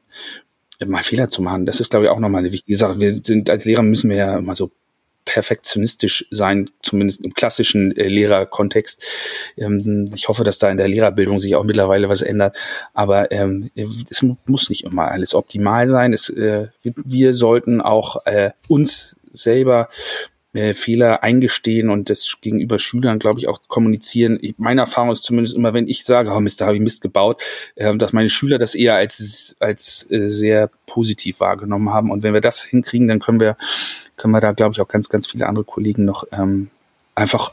mal 0.86 1.02
Fehler 1.02 1.30
zu 1.30 1.42
machen. 1.42 1.66
Das 1.66 1.80
ist, 1.80 1.90
glaube 1.90 2.06
ich, 2.06 2.10
auch 2.10 2.18
nochmal 2.18 2.40
eine 2.40 2.52
wichtige 2.52 2.76
Sache. 2.76 3.00
Wir 3.00 3.12
sind 3.12 3.48
als 3.50 3.64
Lehrer 3.64 3.82
müssen 3.82 4.10
wir 4.10 4.16
ja 4.16 4.38
immer 4.38 4.54
so 4.54 4.70
perfektionistisch 5.24 6.26
sein, 6.30 6.70
zumindest 6.82 7.24
im 7.24 7.34
klassischen 7.34 7.96
äh, 7.96 8.08
Lehrerkontext. 8.08 9.02
Ähm, 9.56 10.10
ich 10.14 10.28
hoffe, 10.28 10.44
dass 10.44 10.58
da 10.58 10.70
in 10.70 10.76
der 10.76 10.88
Lehrerbildung 10.88 11.38
sich 11.38 11.54
auch 11.54 11.64
mittlerweile 11.64 12.08
was 12.08 12.22
ändert. 12.22 12.56
Aber 12.94 13.30
ähm, 13.32 13.70
es 13.74 14.24
muss 14.46 14.70
nicht 14.70 14.84
immer 14.84 15.10
alles 15.10 15.34
optimal 15.34 15.88
sein. 15.88 16.12
Es, 16.12 16.28
äh, 16.30 16.68
wir, 16.82 16.94
wir 16.96 17.34
sollten 17.34 17.80
auch 17.80 18.26
äh, 18.26 18.50
uns 18.68 19.16
selber 19.32 19.88
äh, 20.52 20.74
Fehler 20.74 21.22
eingestehen 21.22 21.90
und 21.90 22.10
das 22.10 22.36
gegenüber 22.40 22.78
Schülern, 22.78 23.18
glaube 23.18 23.38
ich, 23.38 23.48
auch 23.48 23.60
kommunizieren. 23.68 24.38
Ich, 24.40 24.54
meine 24.58 24.80
Erfahrung 24.80 25.12
ist 25.12 25.22
zumindest 25.22 25.56
immer, 25.56 25.74
wenn 25.74 25.88
ich 25.88 26.04
sage, 26.04 26.30
oh 26.32 26.40
Mist, 26.40 26.60
da 26.60 26.66
habe 26.66 26.76
ich 26.76 26.82
Mist 26.82 27.02
gebaut, 27.02 27.42
äh, 27.76 27.94
dass 27.96 28.12
meine 28.12 28.28
Schüler 28.28 28.58
das 28.58 28.74
eher 28.74 28.96
als, 28.96 29.56
als 29.60 30.10
äh, 30.10 30.28
sehr 30.28 30.70
positiv 30.86 31.40
wahrgenommen 31.40 31.90
haben. 31.90 32.10
Und 32.10 32.22
wenn 32.22 32.34
wir 32.34 32.40
das 32.40 32.62
hinkriegen, 32.62 33.06
dann 33.06 33.20
können 33.20 33.40
wir, 33.40 33.56
können 34.16 34.32
wir 34.32 34.40
da, 34.40 34.52
glaube 34.52 34.72
ich, 34.74 34.80
auch 34.80 34.88
ganz, 34.88 35.08
ganz 35.08 35.28
viele 35.28 35.46
andere 35.46 35.64
Kollegen 35.64 36.04
noch 36.04 36.24
ähm, 36.32 36.70
einfach 37.14 37.52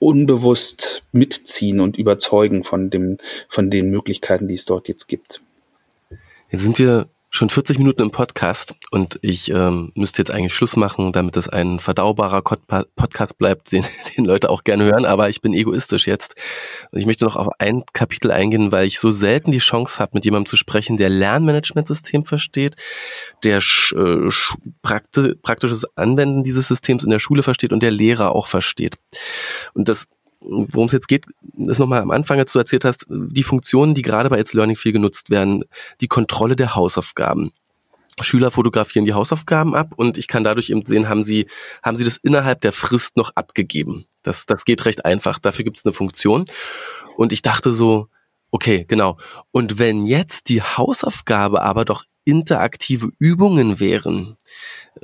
unbewusst 0.00 1.04
mitziehen 1.12 1.80
und 1.80 1.96
überzeugen 1.96 2.64
von 2.64 2.90
dem, 2.90 3.18
von 3.48 3.70
den 3.70 3.90
Möglichkeiten, 3.90 4.48
die 4.48 4.54
es 4.54 4.64
dort 4.64 4.88
jetzt 4.88 5.06
gibt. 5.06 5.42
Jetzt 6.50 6.62
sind 6.62 6.78
wir 6.78 7.08
schon 7.34 7.50
40 7.50 7.78
Minuten 7.78 8.00
im 8.00 8.12
Podcast 8.12 8.76
und 8.92 9.18
ich 9.20 9.50
ähm, 9.50 9.90
müsste 9.96 10.22
jetzt 10.22 10.30
eigentlich 10.30 10.54
Schluss 10.54 10.76
machen, 10.76 11.10
damit 11.10 11.36
es 11.36 11.48
ein 11.48 11.80
verdaubarer 11.80 12.42
Podcast 12.42 13.38
bleibt, 13.38 13.72
den, 13.72 13.84
den 14.16 14.24
Leute 14.24 14.50
auch 14.50 14.62
gerne 14.62 14.84
hören, 14.84 15.04
aber 15.04 15.28
ich 15.28 15.40
bin 15.40 15.52
egoistisch 15.52 16.06
jetzt. 16.06 16.36
Und 16.92 17.00
ich 17.00 17.06
möchte 17.06 17.24
noch 17.24 17.34
auf 17.34 17.48
ein 17.58 17.82
Kapitel 17.92 18.30
eingehen, 18.30 18.70
weil 18.70 18.86
ich 18.86 19.00
so 19.00 19.10
selten 19.10 19.50
die 19.50 19.58
Chance 19.58 19.98
habe, 19.98 20.12
mit 20.14 20.24
jemandem 20.24 20.46
zu 20.46 20.56
sprechen, 20.56 20.96
der 20.96 21.08
Lernmanagementsystem 21.08 22.24
versteht, 22.24 22.76
der 23.42 23.58
äh, 23.58 24.28
prakti 24.82 25.34
praktisches 25.42 25.84
Anwenden 25.96 26.44
dieses 26.44 26.68
Systems 26.68 27.02
in 27.02 27.10
der 27.10 27.18
Schule 27.18 27.42
versteht 27.42 27.72
und 27.72 27.82
der 27.82 27.90
Lehrer 27.90 28.30
auch 28.30 28.46
versteht. 28.46 28.94
Und 29.74 29.88
das 29.88 30.06
worum 30.44 30.86
es 30.86 30.92
jetzt 30.92 31.08
geht, 31.08 31.26
ist 31.56 31.78
nochmal 31.78 32.02
am 32.02 32.10
Anfang, 32.10 32.38
als 32.38 32.52
du 32.52 32.58
erzählt 32.58 32.84
hast, 32.84 33.06
die 33.08 33.42
Funktionen, 33.42 33.94
die 33.94 34.02
gerade 34.02 34.28
bei 34.30 34.38
It's 34.38 34.52
Learning 34.52 34.76
viel 34.76 34.92
genutzt 34.92 35.30
werden, 35.30 35.64
die 36.00 36.08
Kontrolle 36.08 36.56
der 36.56 36.74
Hausaufgaben. 36.74 37.52
Schüler 38.20 38.52
fotografieren 38.52 39.04
die 39.04 39.14
Hausaufgaben 39.14 39.74
ab 39.74 39.94
und 39.96 40.18
ich 40.18 40.28
kann 40.28 40.44
dadurch 40.44 40.70
eben 40.70 40.86
sehen, 40.86 41.08
haben 41.08 41.24
sie, 41.24 41.46
haben 41.82 41.96
sie 41.96 42.04
das 42.04 42.16
innerhalb 42.16 42.60
der 42.60 42.72
Frist 42.72 43.16
noch 43.16 43.32
abgegeben. 43.34 44.06
Das, 44.22 44.46
das 44.46 44.64
geht 44.64 44.84
recht 44.84 45.04
einfach. 45.04 45.38
Dafür 45.38 45.64
gibt 45.64 45.78
es 45.78 45.84
eine 45.84 45.92
Funktion. 45.92 46.46
Und 47.16 47.32
ich 47.32 47.42
dachte 47.42 47.72
so, 47.72 48.08
okay, 48.52 48.84
genau. 48.86 49.18
Und 49.50 49.78
wenn 49.78 50.04
jetzt 50.04 50.48
die 50.48 50.62
Hausaufgabe 50.62 51.62
aber 51.62 51.84
doch 51.84 52.04
interaktive 52.24 53.10
Übungen 53.18 53.80
wären, 53.80 54.36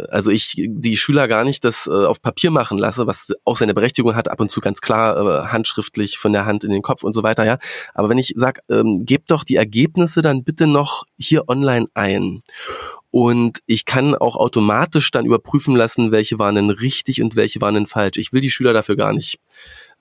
also 0.08 0.30
ich 0.30 0.54
die 0.56 0.96
Schüler 0.96 1.28
gar 1.28 1.44
nicht 1.44 1.64
das 1.64 1.86
äh, 1.86 1.90
auf 1.90 2.22
Papier 2.22 2.50
machen 2.50 2.78
lasse, 2.78 3.06
was 3.06 3.32
auch 3.44 3.56
seine 3.56 3.74
Berechtigung 3.74 4.14
hat, 4.14 4.30
ab 4.30 4.40
und 4.40 4.50
zu 4.50 4.60
ganz 4.60 4.80
klar 4.80 5.16
äh, 5.16 5.46
handschriftlich 5.48 6.18
von 6.18 6.32
der 6.32 6.46
Hand 6.46 6.64
in 6.64 6.70
den 6.70 6.82
Kopf 6.82 7.02
und 7.02 7.12
so 7.12 7.22
weiter, 7.22 7.44
ja. 7.44 7.58
Aber 7.94 8.08
wenn 8.08 8.18
ich 8.18 8.34
sage, 8.36 8.60
ähm, 8.70 9.04
gebt 9.04 9.30
doch 9.30 9.44
die 9.44 9.56
Ergebnisse 9.56 10.22
dann 10.22 10.44
bitte 10.44 10.66
noch 10.66 11.04
hier 11.18 11.48
online 11.48 11.86
ein. 11.94 12.42
Und 13.10 13.58
ich 13.66 13.84
kann 13.84 14.14
auch 14.14 14.36
automatisch 14.36 15.10
dann 15.10 15.26
überprüfen 15.26 15.74
lassen, 15.74 16.12
welche 16.12 16.38
waren 16.38 16.54
denn 16.54 16.70
richtig 16.70 17.20
und 17.20 17.34
welche 17.34 17.60
waren 17.60 17.74
denn 17.74 17.86
falsch. 17.88 18.18
Ich 18.18 18.32
will 18.32 18.40
die 18.40 18.50
Schüler 18.50 18.72
dafür 18.72 18.96
gar 18.96 19.12
nicht 19.12 19.40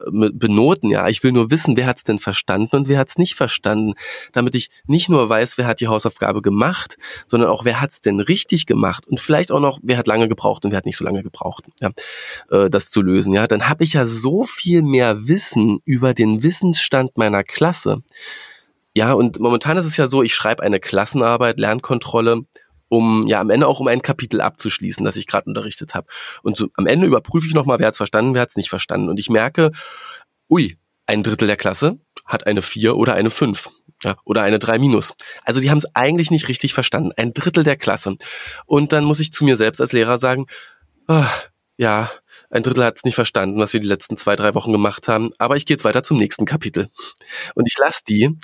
benoten, 0.07 0.89
ja. 0.89 1.07
Ich 1.07 1.23
will 1.23 1.31
nur 1.31 1.51
wissen, 1.51 1.77
wer 1.77 1.85
hat's 1.85 2.03
denn 2.03 2.19
verstanden 2.19 2.75
und 2.75 2.87
wer 2.87 2.99
hat's 2.99 3.17
nicht 3.17 3.35
verstanden, 3.35 3.93
damit 4.31 4.55
ich 4.55 4.69
nicht 4.87 5.09
nur 5.09 5.27
weiß, 5.29 5.57
wer 5.57 5.67
hat 5.67 5.81
die 5.81 5.87
Hausaufgabe 5.87 6.41
gemacht, 6.41 6.97
sondern 7.27 7.49
auch, 7.49 7.65
wer 7.65 7.81
hat's 7.81 8.01
denn 8.01 8.19
richtig 8.19 8.65
gemacht 8.65 9.07
und 9.07 9.19
vielleicht 9.19 9.51
auch 9.51 9.59
noch, 9.59 9.79
wer 9.83 9.97
hat 9.97 10.07
lange 10.07 10.29
gebraucht 10.29 10.65
und 10.65 10.71
wer 10.71 10.77
hat 10.77 10.85
nicht 10.85 10.97
so 10.97 11.05
lange 11.05 11.23
gebraucht, 11.23 11.65
ja, 11.79 11.91
äh, 12.49 12.69
das 12.69 12.89
zu 12.89 13.01
lösen, 13.01 13.33
ja. 13.33 13.47
Dann 13.47 13.67
habe 13.67 13.83
ich 13.83 13.93
ja 13.93 14.05
so 14.05 14.43
viel 14.43 14.81
mehr 14.81 15.27
Wissen 15.27 15.79
über 15.85 16.13
den 16.13 16.43
Wissensstand 16.43 17.17
meiner 17.17 17.43
Klasse. 17.43 18.03
Ja, 18.95 19.13
und 19.13 19.39
momentan 19.39 19.77
ist 19.77 19.85
es 19.85 19.97
ja 19.97 20.07
so, 20.07 20.23
ich 20.23 20.33
schreibe 20.33 20.63
eine 20.63 20.79
Klassenarbeit, 20.79 21.59
Lernkontrolle 21.59 22.45
um 22.89 23.27
ja 23.27 23.39
am 23.39 23.49
Ende 23.49 23.67
auch 23.67 23.79
um 23.79 23.87
ein 23.87 24.01
Kapitel 24.01 24.41
abzuschließen, 24.41 25.05
das 25.05 25.15
ich 25.15 25.27
gerade 25.27 25.45
unterrichtet 25.47 25.93
habe. 25.93 26.07
Und 26.43 26.57
so, 26.57 26.67
am 26.75 26.87
Ende 26.87 27.07
überprüfe 27.07 27.47
ich 27.47 27.53
nochmal, 27.53 27.79
wer 27.79 27.87
hat 27.87 27.93
es 27.93 27.97
verstanden, 27.97 28.33
wer 28.33 28.41
hat 28.41 28.49
es 28.49 28.55
nicht 28.57 28.69
verstanden. 28.69 29.09
Und 29.09 29.19
ich 29.19 29.29
merke, 29.29 29.71
ui, 30.49 30.77
ein 31.07 31.23
Drittel 31.23 31.47
der 31.47 31.57
Klasse 31.57 31.99
hat 32.25 32.45
eine 32.45 32.61
4 32.61 32.95
oder 32.95 33.13
eine 33.13 33.29
5 33.29 33.69
ja, 34.03 34.17
oder 34.25 34.43
eine 34.43 34.59
3 34.59 34.79
minus. 34.79 35.15
Also 35.43 35.59
die 35.59 35.69
haben 35.69 35.77
es 35.77 35.87
eigentlich 35.93 36.31
nicht 36.31 36.47
richtig 36.47 36.73
verstanden. 36.73 37.11
Ein 37.17 37.33
Drittel 37.33 37.63
der 37.63 37.77
Klasse. 37.77 38.15
Und 38.65 38.91
dann 38.91 39.03
muss 39.03 39.19
ich 39.19 39.31
zu 39.31 39.43
mir 39.43 39.57
selbst 39.57 39.81
als 39.81 39.91
Lehrer 39.91 40.17
sagen, 40.17 40.45
oh, 41.07 41.25
ja, 41.77 42.11
ein 42.49 42.63
Drittel 42.63 42.83
hat 42.83 42.97
es 42.97 43.03
nicht 43.03 43.15
verstanden, 43.15 43.59
was 43.59 43.73
wir 43.73 43.79
die 43.79 43.87
letzten 43.87 44.17
zwei, 44.17 44.35
drei 44.35 44.53
Wochen 44.53 44.71
gemacht 44.71 45.07
haben. 45.07 45.31
Aber 45.37 45.55
ich 45.55 45.65
gehe 45.65 45.75
jetzt 45.75 45.85
weiter 45.85 46.03
zum 46.03 46.17
nächsten 46.17 46.45
Kapitel. 46.45 46.89
Und 47.55 47.65
ich 47.67 47.77
lasse 47.77 48.01
die 48.07 48.37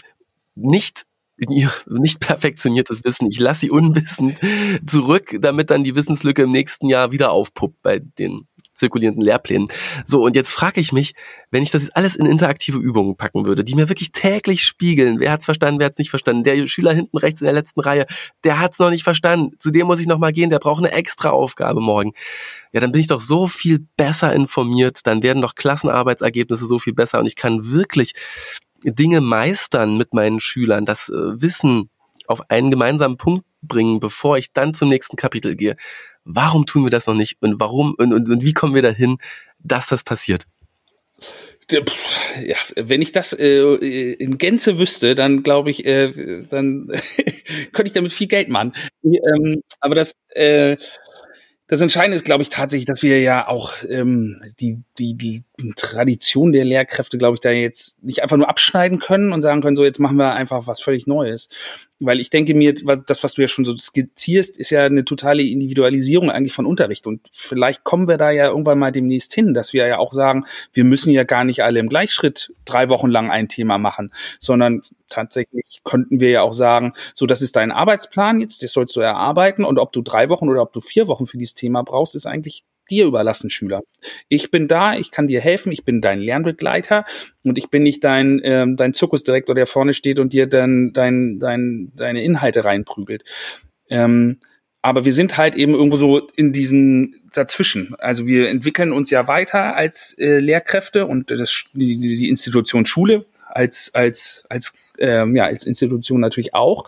nicht 0.56 1.06
in 1.38 1.52
ihr 1.52 1.72
nicht 1.88 2.20
perfektioniertes 2.20 3.04
Wissen. 3.04 3.30
Ich 3.30 3.40
lasse 3.40 3.62
sie 3.62 3.72
unwissend 3.72 4.40
zurück, 4.86 5.38
damit 5.40 5.70
dann 5.70 5.84
die 5.84 5.96
Wissenslücke 5.96 6.44
im 6.44 6.52
nächsten 6.52 6.88
Jahr 6.90 7.12
wieder 7.12 7.32
aufpuppt 7.32 7.82
bei 7.82 8.00
den 8.00 8.48
zirkulierenden 8.76 9.24
Lehrplänen. 9.24 9.68
So, 10.06 10.22
und 10.24 10.36
jetzt 10.36 10.52
frage 10.52 10.82
ich 10.82 10.92
mich, 10.92 11.16
wenn 11.50 11.64
ich 11.64 11.72
das 11.72 11.84
jetzt 11.84 11.96
alles 11.96 12.16
in 12.16 12.26
interaktive 12.26 12.78
Übungen 12.78 13.16
packen 13.16 13.46
würde, 13.46 13.64
die 13.64 13.74
mir 13.74 13.90
wirklich 13.90 14.12
täglich 14.12 14.64
spiegeln, 14.64 15.20
wer 15.20 15.32
hat's 15.32 15.46
verstanden, 15.46 15.80
wer 15.80 15.88
hat's 15.88 15.98
nicht 15.98 16.10
verstanden, 16.10 16.44
der 16.44 16.68
Schüler 16.68 16.94
hinten 16.94 17.18
rechts 17.18 17.42
in 17.42 17.46
der 17.46 17.54
letzten 17.54 17.80
Reihe, 17.80 18.06
der 18.44 18.60
hat's 18.60 18.80
noch 18.80 18.90
nicht 18.90 19.04
verstanden, 19.04 19.56
zu 19.60 19.72
dem 19.72 19.88
muss 19.88 20.02
ich 20.02 20.08
noch 20.08 20.20
mal 20.20 20.34
gehen, 20.34 20.50
der 20.50 20.60
braucht 20.60 20.84
eine 20.84 20.92
extra 20.92 21.30
Aufgabe 21.30 21.80
morgen. 21.80 22.12
Ja, 22.74 22.82
dann 22.82 22.92
bin 22.92 23.02
ich 23.02 23.08
doch 23.08 23.22
so 23.22 23.48
viel 23.48 23.88
besser 23.96 24.34
informiert, 24.34 25.00
dann 25.04 25.24
werden 25.24 25.42
doch 25.42 25.56
Klassenarbeitsergebnisse 25.56 26.66
so 26.66 26.78
viel 26.78 26.94
besser 26.94 27.20
und 27.20 27.26
ich 27.26 27.38
kann 27.38 27.72
wirklich 27.72 28.14
Dinge 28.94 29.22
meistern 29.22 29.98
mit 29.98 30.14
meinen 30.14 30.40
Schülern, 30.40 30.86
das 30.86 31.10
äh, 31.10 31.42
Wissen 31.42 31.90
auf 32.28 32.50
einen 32.50 32.72
gemeinsamen 32.72 33.18
Punkt 33.18 33.46
bringen, 33.62 34.00
bevor 34.00 34.38
ich 34.38 34.54
dann 34.54 34.74
zum 34.74 34.90
nächsten 34.90 35.16
Kapitel 35.16 35.56
gehe. 35.56 35.76
Warum 36.24 36.66
tun 36.66 36.84
wir 36.84 36.90
das 36.90 37.08
noch 37.08 37.14
nicht 37.14 37.38
und 37.42 37.60
warum 37.60 37.96
und, 37.98 38.14
und, 38.14 38.30
und 38.30 38.44
wie 38.44 38.54
kommen 38.54 38.76
wir 38.76 38.82
dahin, 38.82 39.18
dass 39.60 39.88
das 39.88 40.04
passiert? 40.04 40.48
Ja, 42.44 42.58
wenn 42.76 43.02
ich 43.02 43.12
das 43.12 43.34
äh, 43.34 43.62
in 44.14 44.38
Gänze 44.38 44.78
wüsste, 44.78 45.16
dann 45.16 45.42
glaube 45.42 45.72
ich, 45.72 45.86
äh, 45.86 46.44
dann 46.50 46.88
könnte 47.74 47.88
ich 47.88 47.94
damit 47.94 48.14
viel 48.14 48.28
Geld 48.28 48.50
machen. 48.50 48.74
Ähm, 49.04 49.62
aber 49.80 49.96
das, 49.96 50.14
äh, 50.30 50.78
das 51.68 51.82
Entscheidende 51.82 52.18
ist, 52.18 52.26
glaube 52.26 52.44
ich, 52.44 52.50
tatsächlich, 52.50 52.86
dass 52.86 53.02
wir 53.02 53.20
ja 53.22 53.48
auch 53.48 53.74
ähm, 53.90 54.42
die, 54.60 54.84
die, 55.00 55.16
die 55.16 55.44
Tradition 55.76 56.52
der 56.52 56.66
Lehrkräfte, 56.66 57.18
glaube 57.18 57.36
ich, 57.36 57.40
da 57.40 57.50
jetzt 57.52 58.04
nicht 58.04 58.22
einfach 58.22 58.38
nur 58.38 58.50
abschneiden 58.50 59.00
können 59.00 59.32
und 59.32 59.42
sagen 59.42 59.62
können, 59.62 59.76
so 59.76 59.86
jetzt 59.86 60.00
machen 60.00 60.18
wir 60.18 60.34
einfach 60.34 60.68
was 60.68 60.82
völlig 60.82 61.08
Neues. 61.08 61.50
Weil 62.00 62.20
ich 62.20 62.30
denke 62.30 62.54
mir, 62.54 62.74
das, 62.74 63.24
was 63.24 63.36
du 63.36 63.42
ja 63.42 63.48
schon 63.48 63.64
so 63.64 63.76
skizzierst, 63.76 64.60
ist 64.60 64.70
ja 64.70 64.84
eine 64.84 65.06
totale 65.06 65.44
Individualisierung 65.44 66.30
eigentlich 66.30 66.54
von 66.54 66.66
Unterricht. 66.66 67.08
Und 67.08 67.22
vielleicht 67.34 67.84
kommen 67.84 68.08
wir 68.08 68.18
da 68.18 68.32
ja 68.32 68.48
irgendwann 68.48 68.80
mal 68.80 68.92
demnächst 68.92 69.34
hin, 69.34 69.54
dass 69.54 69.72
wir 69.72 69.88
ja 69.88 69.98
auch 69.98 70.12
sagen, 70.12 70.46
wir 70.74 70.84
müssen 70.84 71.12
ja 71.12 71.24
gar 71.24 71.46
nicht 71.46 71.64
alle 71.64 71.80
im 71.80 71.88
Gleichschritt 71.88 72.54
drei 72.66 72.90
Wochen 72.90 73.10
lang 73.10 73.32
ein 73.32 73.48
Thema 73.48 73.78
machen, 73.78 74.12
sondern 74.40 74.82
tatsächlich 75.08 75.82
könnten 75.84 76.20
wir 76.20 76.30
ja 76.30 76.42
auch 76.42 76.54
sagen, 76.54 76.94
so 77.14 77.26
das 77.26 77.42
ist 77.42 77.56
dein 77.56 77.72
Arbeitsplan 77.72 78.42
jetzt, 78.42 78.64
das 78.64 78.74
sollst 78.74 78.96
du 78.96 79.00
erarbeiten 79.00 79.64
und 79.64 79.80
ob 79.80 79.94
du 79.94 80.02
drei 80.02 80.30
Wochen 80.30 80.50
oder 80.50 80.62
ob 80.62 80.74
du 80.74 80.82
vier 80.82 81.08
Wochen 81.08 81.28
für 81.28 81.38
dieses 81.38 81.56
Thema 81.56 81.84
brauchst, 81.84 82.16
ist 82.16 82.26
eigentlich 82.26 82.66
dir 82.90 83.06
überlassen, 83.06 83.50
Schüler. 83.50 83.82
Ich 84.30 84.52
bin 84.52 84.68
da, 84.68 84.96
ich 84.96 85.12
kann 85.12 85.28
dir 85.28 85.42
helfen, 85.42 85.72
ich 85.72 85.86
bin 85.86 86.02
dein 86.02 86.20
Lernbegleiter 86.20 87.06
und 87.44 87.58
ich 87.58 87.70
bin 87.70 87.84
nicht 87.84 88.04
dein, 88.04 88.42
ähm, 88.44 88.78
dein 88.78 88.94
Zirkusdirektor, 88.94 89.56
der 89.56 89.68
vorne 89.68 89.94
steht 89.94 90.20
und 90.20 90.34
dir 90.34 90.48
dann 90.48 90.94
dein, 90.94 91.40
dein, 91.40 91.92
deine 91.96 92.24
Inhalte 92.24 92.66
reinprügelt. 92.66 93.24
Ähm, 93.90 94.40
aber 94.82 95.04
wir 95.04 95.14
sind 95.14 95.38
halt 95.38 95.56
eben 95.56 95.74
irgendwo 95.74 95.98
so 95.98 96.28
in 96.36 96.52
diesen 96.52 97.28
dazwischen. 97.34 97.96
Also 97.98 98.28
wir 98.28 98.50
entwickeln 98.50 98.92
uns 98.92 99.10
ja 99.10 99.28
weiter 99.28 99.76
als 99.76 100.16
äh, 100.20 100.38
Lehrkräfte 100.38 101.08
und 101.08 101.32
das, 101.32 101.66
die, 101.74 102.00
die 102.00 102.30
Institution 102.30 102.86
Schule 102.86 103.26
als, 103.48 103.90
als, 103.96 104.46
als, 104.48 104.74
ähm, 105.00 105.36
ja, 105.36 105.46
als 105.46 105.66
Institution 105.66 106.20
natürlich 106.20 106.54
auch. 106.54 106.88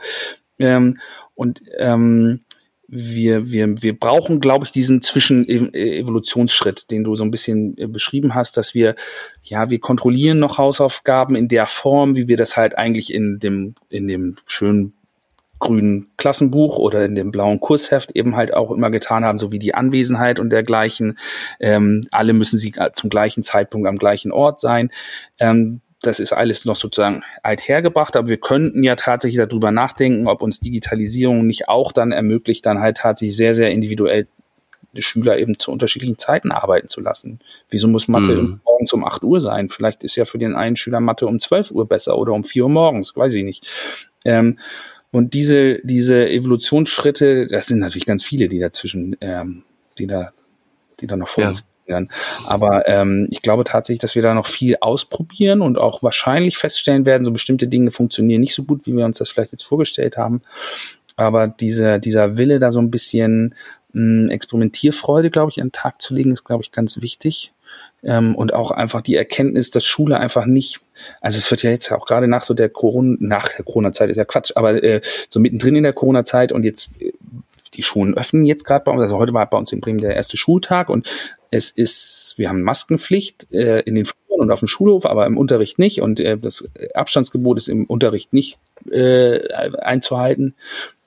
Ähm, 0.59 0.99
und 1.33 1.63
ähm, 1.77 2.41
wir, 2.87 3.51
wir, 3.51 3.81
wir 3.81 3.99
brauchen, 3.99 4.39
glaube 4.39 4.65
ich, 4.65 4.71
diesen 4.71 5.01
Zwischen-Evolutionsschritt, 5.01 6.89
den 6.89 7.03
du 7.03 7.15
so 7.15 7.23
ein 7.23 7.31
bisschen 7.31 7.77
äh, 7.77 7.87
beschrieben 7.87 8.33
hast, 8.33 8.55
dass 8.57 8.73
wir, 8.73 8.95
ja, 9.43 9.69
wir 9.69 9.79
kontrollieren 9.79 10.39
noch 10.39 10.57
Hausaufgaben 10.57 11.35
in 11.35 11.47
der 11.49 11.67
Form, 11.67 12.15
wie 12.15 12.27
wir 12.27 12.37
das 12.37 12.55
halt 12.55 12.77
eigentlich 12.77 13.13
in 13.13 13.39
dem, 13.39 13.75
in 13.89 14.07
dem 14.07 14.37
schönen 14.45 14.93
grünen 15.59 16.11
Klassenbuch 16.17 16.77
oder 16.77 17.03
in 17.03 17.15
dem 17.15 17.31
blauen 17.31 17.59
Kursheft 17.59 18.11
eben 18.11 18.35
halt 18.35 18.53
auch 18.53 18.71
immer 18.71 18.91
getan 18.91 19.25
haben, 19.25 19.39
so 19.39 19.51
wie 19.51 19.59
die 19.59 19.73
Anwesenheit 19.73 20.39
und 20.39 20.51
dergleichen. 20.51 21.17
Ähm, 21.59 22.07
alle 22.11 22.33
müssen 22.33 22.59
sie 22.59 22.73
zum 22.93 23.09
gleichen 23.09 23.43
Zeitpunkt 23.43 23.87
am 23.87 23.97
gleichen 23.97 24.31
Ort 24.31 24.59
sein. 24.59 24.91
Ähm, 25.39 25.81
das 26.01 26.19
ist 26.19 26.33
alles 26.33 26.65
noch 26.65 26.75
sozusagen 26.75 27.23
althergebracht, 27.43 28.15
aber 28.15 28.27
wir 28.27 28.37
könnten 28.37 28.83
ja 28.83 28.95
tatsächlich 28.95 29.43
darüber 29.43 29.71
nachdenken, 29.71 30.27
ob 30.27 30.41
uns 30.41 30.59
Digitalisierung 30.59 31.47
nicht 31.47 31.69
auch 31.69 31.91
dann 31.91 32.11
ermöglicht, 32.11 32.65
dann 32.65 32.79
halt 32.79 32.97
tatsächlich 32.97 33.35
sehr, 33.35 33.55
sehr 33.55 33.71
individuell 33.71 34.27
die 34.93 35.01
Schüler 35.01 35.37
eben 35.37 35.59
zu 35.59 35.71
unterschiedlichen 35.71 36.17
Zeiten 36.17 36.51
arbeiten 36.51 36.87
zu 36.87 37.01
lassen. 37.01 37.39
Wieso 37.69 37.87
muss 37.87 38.07
Mathe 38.07 38.35
mhm. 38.35 38.61
morgens 38.63 38.93
um 38.93 39.03
8 39.03 39.23
Uhr 39.23 39.41
sein? 39.41 39.69
Vielleicht 39.69 40.03
ist 40.03 40.15
ja 40.15 40.25
für 40.25 40.37
den 40.37 40.55
einen 40.55 40.75
Schüler 40.75 40.99
Mathe 40.99 41.27
um 41.27 41.39
12 41.39 41.71
Uhr 41.71 41.87
besser 41.87 42.17
oder 42.17 42.33
um 42.33 42.43
4 42.43 42.63
Uhr 42.63 42.69
morgens, 42.69 43.15
weiß 43.15 43.33
ich 43.35 43.43
nicht. 43.43 43.69
Ähm, 44.25 44.59
und 45.11 45.33
diese, 45.33 45.79
diese 45.83 46.29
Evolutionsschritte, 46.29 47.47
das 47.47 47.67
sind 47.67 47.79
natürlich 47.79 48.05
ganz 48.05 48.23
viele, 48.23 48.49
die 48.49 48.59
dazwischen, 48.59 49.15
ähm, 49.21 49.63
die 49.97 50.07
da 50.07 50.31
die 50.99 51.07
dann 51.07 51.19
noch 51.19 51.27
vor 51.27 51.43
ja. 51.43 51.49
uns 51.49 51.65
liegen. 51.87 52.09
Aber 52.45 52.87
ähm, 52.87 53.27
ich 53.31 53.41
glaube 53.41 53.63
tatsächlich, 53.63 53.99
dass 53.99 54.15
wir 54.15 54.21
da 54.21 54.33
noch 54.33 54.47
viel 54.47 54.77
ausprobieren 54.81 55.61
und 55.61 55.77
auch 55.77 56.03
wahrscheinlich 56.03 56.57
feststellen 56.57 57.05
werden, 57.05 57.25
so 57.25 57.31
bestimmte 57.31 57.67
Dinge 57.67 57.91
funktionieren 57.91 58.41
nicht 58.41 58.53
so 58.53 58.63
gut, 58.63 58.85
wie 58.85 58.95
wir 58.95 59.05
uns 59.05 59.17
das 59.17 59.29
vielleicht 59.29 59.51
jetzt 59.51 59.63
vorgestellt 59.63 60.17
haben. 60.17 60.41
Aber 61.15 61.47
diese, 61.47 61.99
dieser 61.99 62.37
Wille, 62.37 62.59
da 62.59 62.71
so 62.71 62.79
ein 62.79 62.91
bisschen 62.91 63.55
mh, 63.93 64.23
hm, 64.23 64.29
Experimentierfreude, 64.29 65.31
glaube 65.31 65.51
ich, 65.51 65.61
an 65.61 65.67
den 65.67 65.71
Tag 65.73 66.01
zu 66.01 66.13
legen, 66.13 66.31
ist, 66.31 66.43
glaube 66.43 66.63
ich, 66.63 66.71
ganz 66.71 67.01
wichtig. 67.01 67.51
Ähm, 68.03 68.35
und 68.35 68.53
auch 68.53 68.71
einfach 68.71 69.01
die 69.01 69.15
Erkenntnis, 69.15 69.71
dass 69.71 69.83
Schule 69.83 70.19
einfach 70.19 70.45
nicht, 70.45 70.79
also 71.19 71.37
es 71.37 71.49
wird 71.49 71.63
ja 71.63 71.71
jetzt 71.71 71.91
auch 71.91 72.05
gerade 72.05 72.27
nach 72.27 72.43
so 72.43 72.53
der 72.53 72.69
Corona, 72.69 73.17
nach 73.19 73.49
der 73.49 73.65
Corona-Zeit 73.65 74.09
ist 74.09 74.17
ja 74.17 74.25
Quatsch, 74.25 74.51
aber 74.55 74.81
äh, 74.83 75.01
so 75.29 75.39
mittendrin 75.39 75.75
in 75.75 75.83
der 75.83 75.93
Corona-Zeit 75.93 76.51
und 76.51 76.63
jetzt 76.63 76.89
äh, 77.01 77.11
die 77.71 77.83
Schulen 77.83 78.15
öffnen 78.15 78.45
jetzt 78.45 78.63
gerade 78.63 78.83
bei 78.83 78.91
uns, 78.91 79.01
also 79.01 79.17
heute 79.17 79.33
war 79.33 79.49
bei 79.49 79.57
uns 79.57 79.71
in 79.71 79.81
Bremen 79.81 79.99
der 79.99 80.15
erste 80.15 80.37
Schultag 80.37 80.89
und 80.89 81.09
es 81.51 81.71
ist, 81.71 82.35
wir 82.37 82.49
haben 82.49 82.61
Maskenpflicht 82.61 83.51
äh, 83.51 83.81
in 83.81 83.95
den 83.95 84.05
Fluren 84.05 84.41
und 84.41 84.51
auf 84.51 84.59
dem 84.59 84.67
Schulhof, 84.67 85.05
aber 85.05 85.25
im 85.25 85.37
Unterricht 85.37 85.79
nicht 85.79 86.01
und 86.01 86.19
äh, 86.19 86.37
das 86.37 86.71
Abstandsgebot 86.93 87.57
ist 87.57 87.67
im 87.67 87.85
Unterricht 87.85 88.33
nicht 88.33 88.59
äh, 88.91 89.47
einzuhalten. 89.79 90.55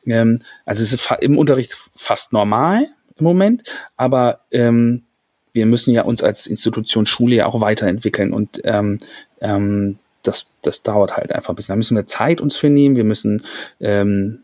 Ähm, 0.07 0.41
also 0.65 0.83
es 0.83 0.93
ist 0.93 1.11
im 1.21 1.39
Unterricht 1.39 1.77
fast 1.95 2.33
normal 2.33 2.87
im 3.17 3.25
Moment, 3.25 3.65
aber 3.97 4.41
ähm, 4.51 5.03
wir 5.53 5.67
müssen 5.67 5.93
ja 5.93 6.03
uns 6.03 6.23
als 6.23 6.47
Institution 6.47 7.07
Schule 7.07 7.37
ja 7.37 7.47
auch 7.47 7.61
weiterentwickeln 7.61 8.33
und 8.33 8.61
ähm, 8.65 8.99
ähm, 9.41 9.99
das, 10.23 10.47
das 10.63 10.83
dauert 10.83 11.17
halt 11.17 11.33
einfach 11.33 11.51
ein 11.51 11.57
bisschen. 11.57 11.73
Da 11.73 11.77
müssen 11.77 11.97
wir 11.97 12.07
Zeit 12.07 12.41
uns 12.41 12.57
für 12.57 12.69
nehmen, 12.69 12.97
wir 12.97 13.05
müssen 13.05 13.45
ähm, 13.81 14.41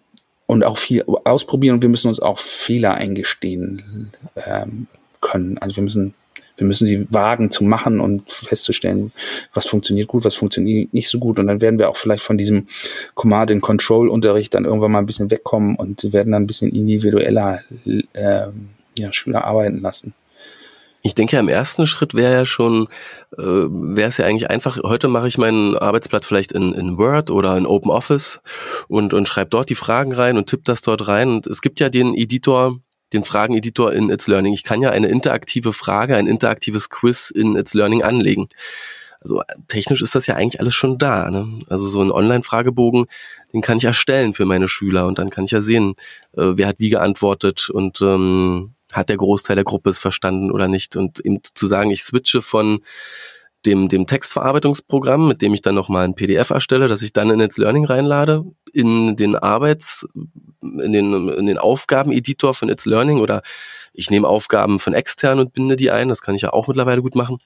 und 0.47 0.65
auch 0.65 0.79
viel 0.79 1.05
ausprobieren 1.25 1.77
und 1.77 1.83
wir 1.83 1.89
müssen 1.89 2.09
uns 2.09 2.21
auch 2.21 2.39
Fehler 2.39 2.95
eingestehen 2.95 4.13
ähm, 4.37 4.87
können. 5.21 5.59
Also 5.59 5.77
wir 5.77 5.83
müssen 5.83 6.15
wir 6.57 6.67
müssen 6.67 6.87
sie 6.87 7.07
wagen 7.13 7.51
zu 7.51 7.65
machen 7.65 8.01
und 8.01 8.31
festzustellen, 8.31 9.13
was 9.53 9.67
funktioniert 9.67 10.09
gut, 10.09 10.25
was 10.25 10.35
funktioniert 10.35 10.93
nicht 10.95 11.09
so 11.09 11.19
gut. 11.19 11.39
Und 11.39 11.49
dann 11.49 11.61
werden 11.61 11.79
wir 11.79 11.91
auch 11.91 11.97
vielleicht 11.97 12.23
von 12.23 12.39
diesem 12.39 12.67
Command 13.15 13.51
and 13.51 13.63
Control 13.63 14.09
Unterricht 14.09 14.55
dann 14.55 14.65
irgendwann 14.65 14.93
mal 14.93 15.01
ein 15.01 15.07
bisschen 15.07 15.31
wegkommen 15.31 15.77
und 15.77 16.13
werden 16.13 16.33
dann 16.33 16.45
ein 16.45 16.47
bisschen 16.47 16.73
individueller 16.73 17.61
äh, 17.85 18.47
ja, 18.97 19.13
Schüler 19.13 19.45
arbeiten 19.45 19.81
lassen. 19.81 20.15
Ich 21.07 21.15
denke, 21.15 21.39
im 21.39 21.47
ersten 21.47 21.87
Schritt 21.87 22.15
wäre 22.15 22.33
ja 22.33 22.45
schon, 22.45 22.89
äh, 23.39 23.43
wäre 23.45 24.09
es 24.09 24.17
ja 24.17 24.27
eigentlich 24.27 24.51
einfach, 24.51 24.79
heute 24.83 25.07
mache 25.07 25.29
ich 25.29 25.39
meinen 25.39 25.77
Arbeitsblatt 25.77 26.25
vielleicht 26.25 26.51
in, 26.51 26.73
in 26.73 26.99
Word 26.99 27.31
oder 27.31 27.57
in 27.57 27.65
Open 27.65 27.93
Office 27.93 28.41
und, 28.89 29.15
und 29.15 29.29
schreibe 29.29 29.51
dort 29.51 29.71
die 29.71 29.77
Fragen 29.77 30.13
rein 30.13 30.37
und 30.37 30.49
tippe 30.49 30.65
das 30.65 30.81
dort 30.81 31.07
rein. 31.07 31.29
Und 31.29 31.47
es 31.47 31.63
gibt 31.63 31.79
ja 31.79 31.91
den 31.91 32.13
Editor, 32.13 32.81
den 33.13 33.23
Frageneditor 33.23 33.93
in 33.93 34.11
It's 34.11 34.27
Learning. 34.27 34.53
Ich 34.53 34.65
kann 34.65 34.83
ja 34.83 34.91
eine 34.91 35.07
interaktive 35.07 35.73
Frage, 35.73 36.17
ein 36.17 36.27
interaktives 36.27 36.91
Quiz 36.91 37.31
in 37.31 37.55
It's 37.55 37.73
Learning 37.73 38.03
anlegen. 38.03 38.49
Also 39.21 39.43
technisch 39.69 40.03
ist 40.03 40.17
das 40.17 40.27
ja 40.27 40.35
eigentlich 40.35 40.59
alles 40.59 40.75
schon 40.75 40.99
da. 40.99 41.31
Ne? 41.31 41.47
Also 41.69 41.87
so 41.87 42.03
ein 42.03 42.11
Online-Fragebogen, 42.11 43.07
den 43.53 43.61
kann 43.61 43.79
ich 43.79 43.85
erstellen 43.85 44.35
für 44.35 44.45
meine 44.45 44.67
Schüler 44.67 45.07
und 45.07 45.21
dann 45.21 45.31
kann 45.31 45.45
ich 45.45 45.53
ja 45.53 45.61
sehen, 45.61 45.95
äh, 46.37 46.55
wer 46.57 46.67
hat 46.67 46.81
wie 46.81 46.91
geantwortet 46.91 47.71
und 47.71 48.01
ähm, 48.01 48.73
hat 48.93 49.09
der 49.09 49.17
Großteil 49.17 49.57
der 49.57 49.65
Gruppe 49.65 49.91
es 49.91 49.99
verstanden 49.99 50.51
oder 50.51 50.69
nicht. 50.69 50.97
Und 50.97 51.21
eben 51.21 51.41
zu 51.43 51.67
sagen, 51.67 51.91
ich 51.91 52.05
switche 52.05 52.43
von 52.43 52.81
dem, 53.67 53.89
dem 53.89 54.07
Textverarbeitungsprogramm, 54.07 55.29
mit 55.29 55.43
dem 55.43 55.53
ich 55.53 55.63
dann 55.63 55.75
nochmal 55.75 56.05
ein 56.05 56.15
PDF 56.15 56.51
erstelle, 56.51 56.89
dass 56.89 57.03
ich 57.03 57.13
dann 57.13 57.31
in 57.31 57.41
It's 57.41 57.59
Learning 57.59 57.85
reinlade, 57.85 58.45
in 58.73 59.17
den 59.17 59.35
Arbeits, 59.35 60.07
in 60.63 60.93
den, 60.93 61.29
in 61.29 61.47
den 61.47 61.59
Aufgabeneditor 61.59 62.55
von 62.55 62.69
It's 62.69 62.87
Learning 62.87 63.19
oder 63.19 63.43
ich 63.93 64.11
nehme 64.11 64.29
Aufgaben 64.29 64.79
von 64.79 64.95
extern 64.95 65.41
und 65.41 65.53
binde 65.53 65.77
die 65.77 65.91
ein, 65.91 66.09
das 66.09 66.23
kann 66.23 66.35
ich 66.35 66.43
ja 66.43 66.53
auch 66.53 66.69
mittlerweile 66.69 67.03
gut 67.03 67.17
machen. 67.17 67.39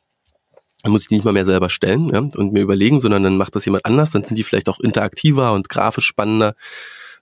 Dann 0.83 0.93
muss 0.93 1.03
ich 1.03 1.09
die 1.09 1.15
nicht 1.15 1.25
mal 1.25 1.33
mehr 1.33 1.45
selber 1.45 1.69
stellen 1.69 2.09
ja, 2.09 2.21
und 2.21 2.53
mir 2.53 2.63
überlegen, 2.63 3.01
sondern 3.01 3.23
dann 3.23 3.37
macht 3.37 3.55
das 3.55 3.65
jemand 3.65 3.85
anders, 3.85 4.11
dann 4.11 4.25
sind 4.25 4.37
die 4.37 4.45
vielleicht 4.45 4.69
auch 4.69 4.81
interaktiver 4.81 5.53
und 5.53 5.69
grafisch 5.69 6.07
spannender 6.07 6.55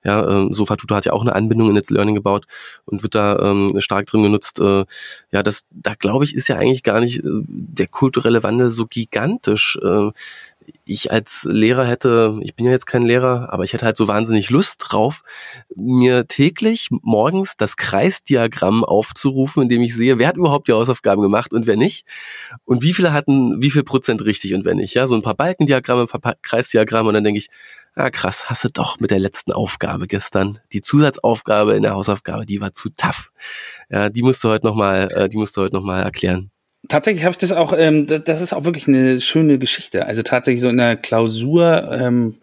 ja, 0.05 0.46
äh, 0.46 0.55
Sofatutor 0.55 0.96
hat 0.96 1.07
ja 1.07 1.12
auch 1.12 1.22
eine 1.22 1.34
Anbindung 1.34 1.70
in 1.70 1.76
It's 1.76 1.90
Learning 1.90 2.14
gebaut 2.14 2.46
und 2.84 3.03
wird 3.03 3.14
da 3.14 3.38
ähm, 3.38 3.74
stark 3.80 4.07
drin 4.07 4.22
genutzt. 4.22 4.61
Äh, 4.61 4.84
ja, 5.32 5.42
das, 5.42 5.66
da 5.70 5.94
glaube 5.94 6.24
ich, 6.24 6.34
ist 6.34 6.49
ja 6.49 6.57
eigentlich 6.57 6.82
gar 6.82 7.01
nicht 7.01 7.18
äh, 7.18 7.22
der 7.24 7.88
kulturelle 7.88 8.42
Wandel 8.42 8.70
so 8.70 8.86
gigantisch. 8.86 9.78
Äh, 9.82 10.11
ich 10.84 11.12
als 11.12 11.46
Lehrer 11.51 11.86
hätte, 11.86 12.38
ich 12.42 12.55
bin 12.55 12.66
ja 12.66 12.72
jetzt 12.72 12.86
kein 12.86 13.03
Lehrer, 13.03 13.53
aber 13.53 13.64
ich 13.64 13.72
hätte 13.72 13.84
halt 13.84 13.96
so 13.96 14.09
wahnsinnig 14.09 14.51
Lust 14.51 14.84
drauf, 14.86 15.22
mir 15.74 16.26
täglich 16.26 16.88
morgens 16.90 17.57
das 17.57 17.76
Kreisdiagramm 17.76 18.84
aufzurufen, 18.84 19.62
in 19.62 19.68
dem 19.68 19.82
ich 19.82 19.94
sehe, 19.94 20.18
wer 20.18 20.28
hat 20.28 20.36
überhaupt 20.36 20.68
die 20.68 20.72
Hausaufgaben 20.72 21.22
gemacht 21.22 21.53
und 21.53 21.66
wer 21.66 21.76
nicht. 21.76 22.05
Und 22.64 22.82
wie 22.82 22.94
viele 22.94 23.12
hatten, 23.12 23.61
wie 23.62 23.70
viel 23.70 23.84
Prozent 23.84 24.24
richtig 24.24 24.55
und 24.55 24.64
wer 24.64 24.74
nicht. 24.74 24.94
Ja, 24.94 25.07
so 25.07 25.14
ein 25.14 25.22
paar 25.22 25.34
Balkendiagramme, 25.34 26.03
ein 26.03 26.20
paar 26.20 26.34
Kreisdiagramme 26.42 27.09
und 27.09 27.14
dann 27.14 27.24
denke 27.24 27.38
ich, 27.38 27.49
ah 27.95 28.11
krass, 28.11 28.49
hast 28.49 28.64
du 28.64 28.68
doch 28.68 29.01
mit 29.01 29.11
der 29.11 29.18
letzten 29.18 29.53
Aufgabe 29.53 30.07
gestern. 30.07 30.59
Die 30.72 30.82
Zusatzaufgabe 30.82 31.74
in 31.74 31.82
der 31.82 31.93
Hausaufgabe, 31.93 32.47
die 32.47 32.61
war 32.61 32.72
zu 32.72 32.91
tough. 32.91 33.32
Ja, 33.91 34.09
die 34.09 34.22
musst 34.22 34.43
du 34.45 34.49
heute 34.49 34.66
nochmal, 34.66 35.11
äh, 35.12 35.28
die 35.28 35.36
musst 35.36 35.57
du 35.57 35.62
heute 35.62 35.74
nochmal 35.74 36.03
erklären. 36.03 36.51
Tatsächlich 36.89 37.24
habe 37.24 37.32
ich 37.32 37.39
das 37.39 37.53
auch, 37.53 37.72
ähm, 37.76 38.07
das, 38.07 38.22
das, 38.24 38.41
ist 38.41 38.53
auch 38.53 38.64
wirklich 38.64 38.86
eine 38.86 39.20
schöne 39.20 39.59
Geschichte. 39.59 40.07
Also 40.07 40.22
tatsächlich 40.22 40.61
so 40.61 40.68
in 40.68 40.76
der 40.76 40.97
Klausur 40.97 41.91
ähm, 41.93 42.39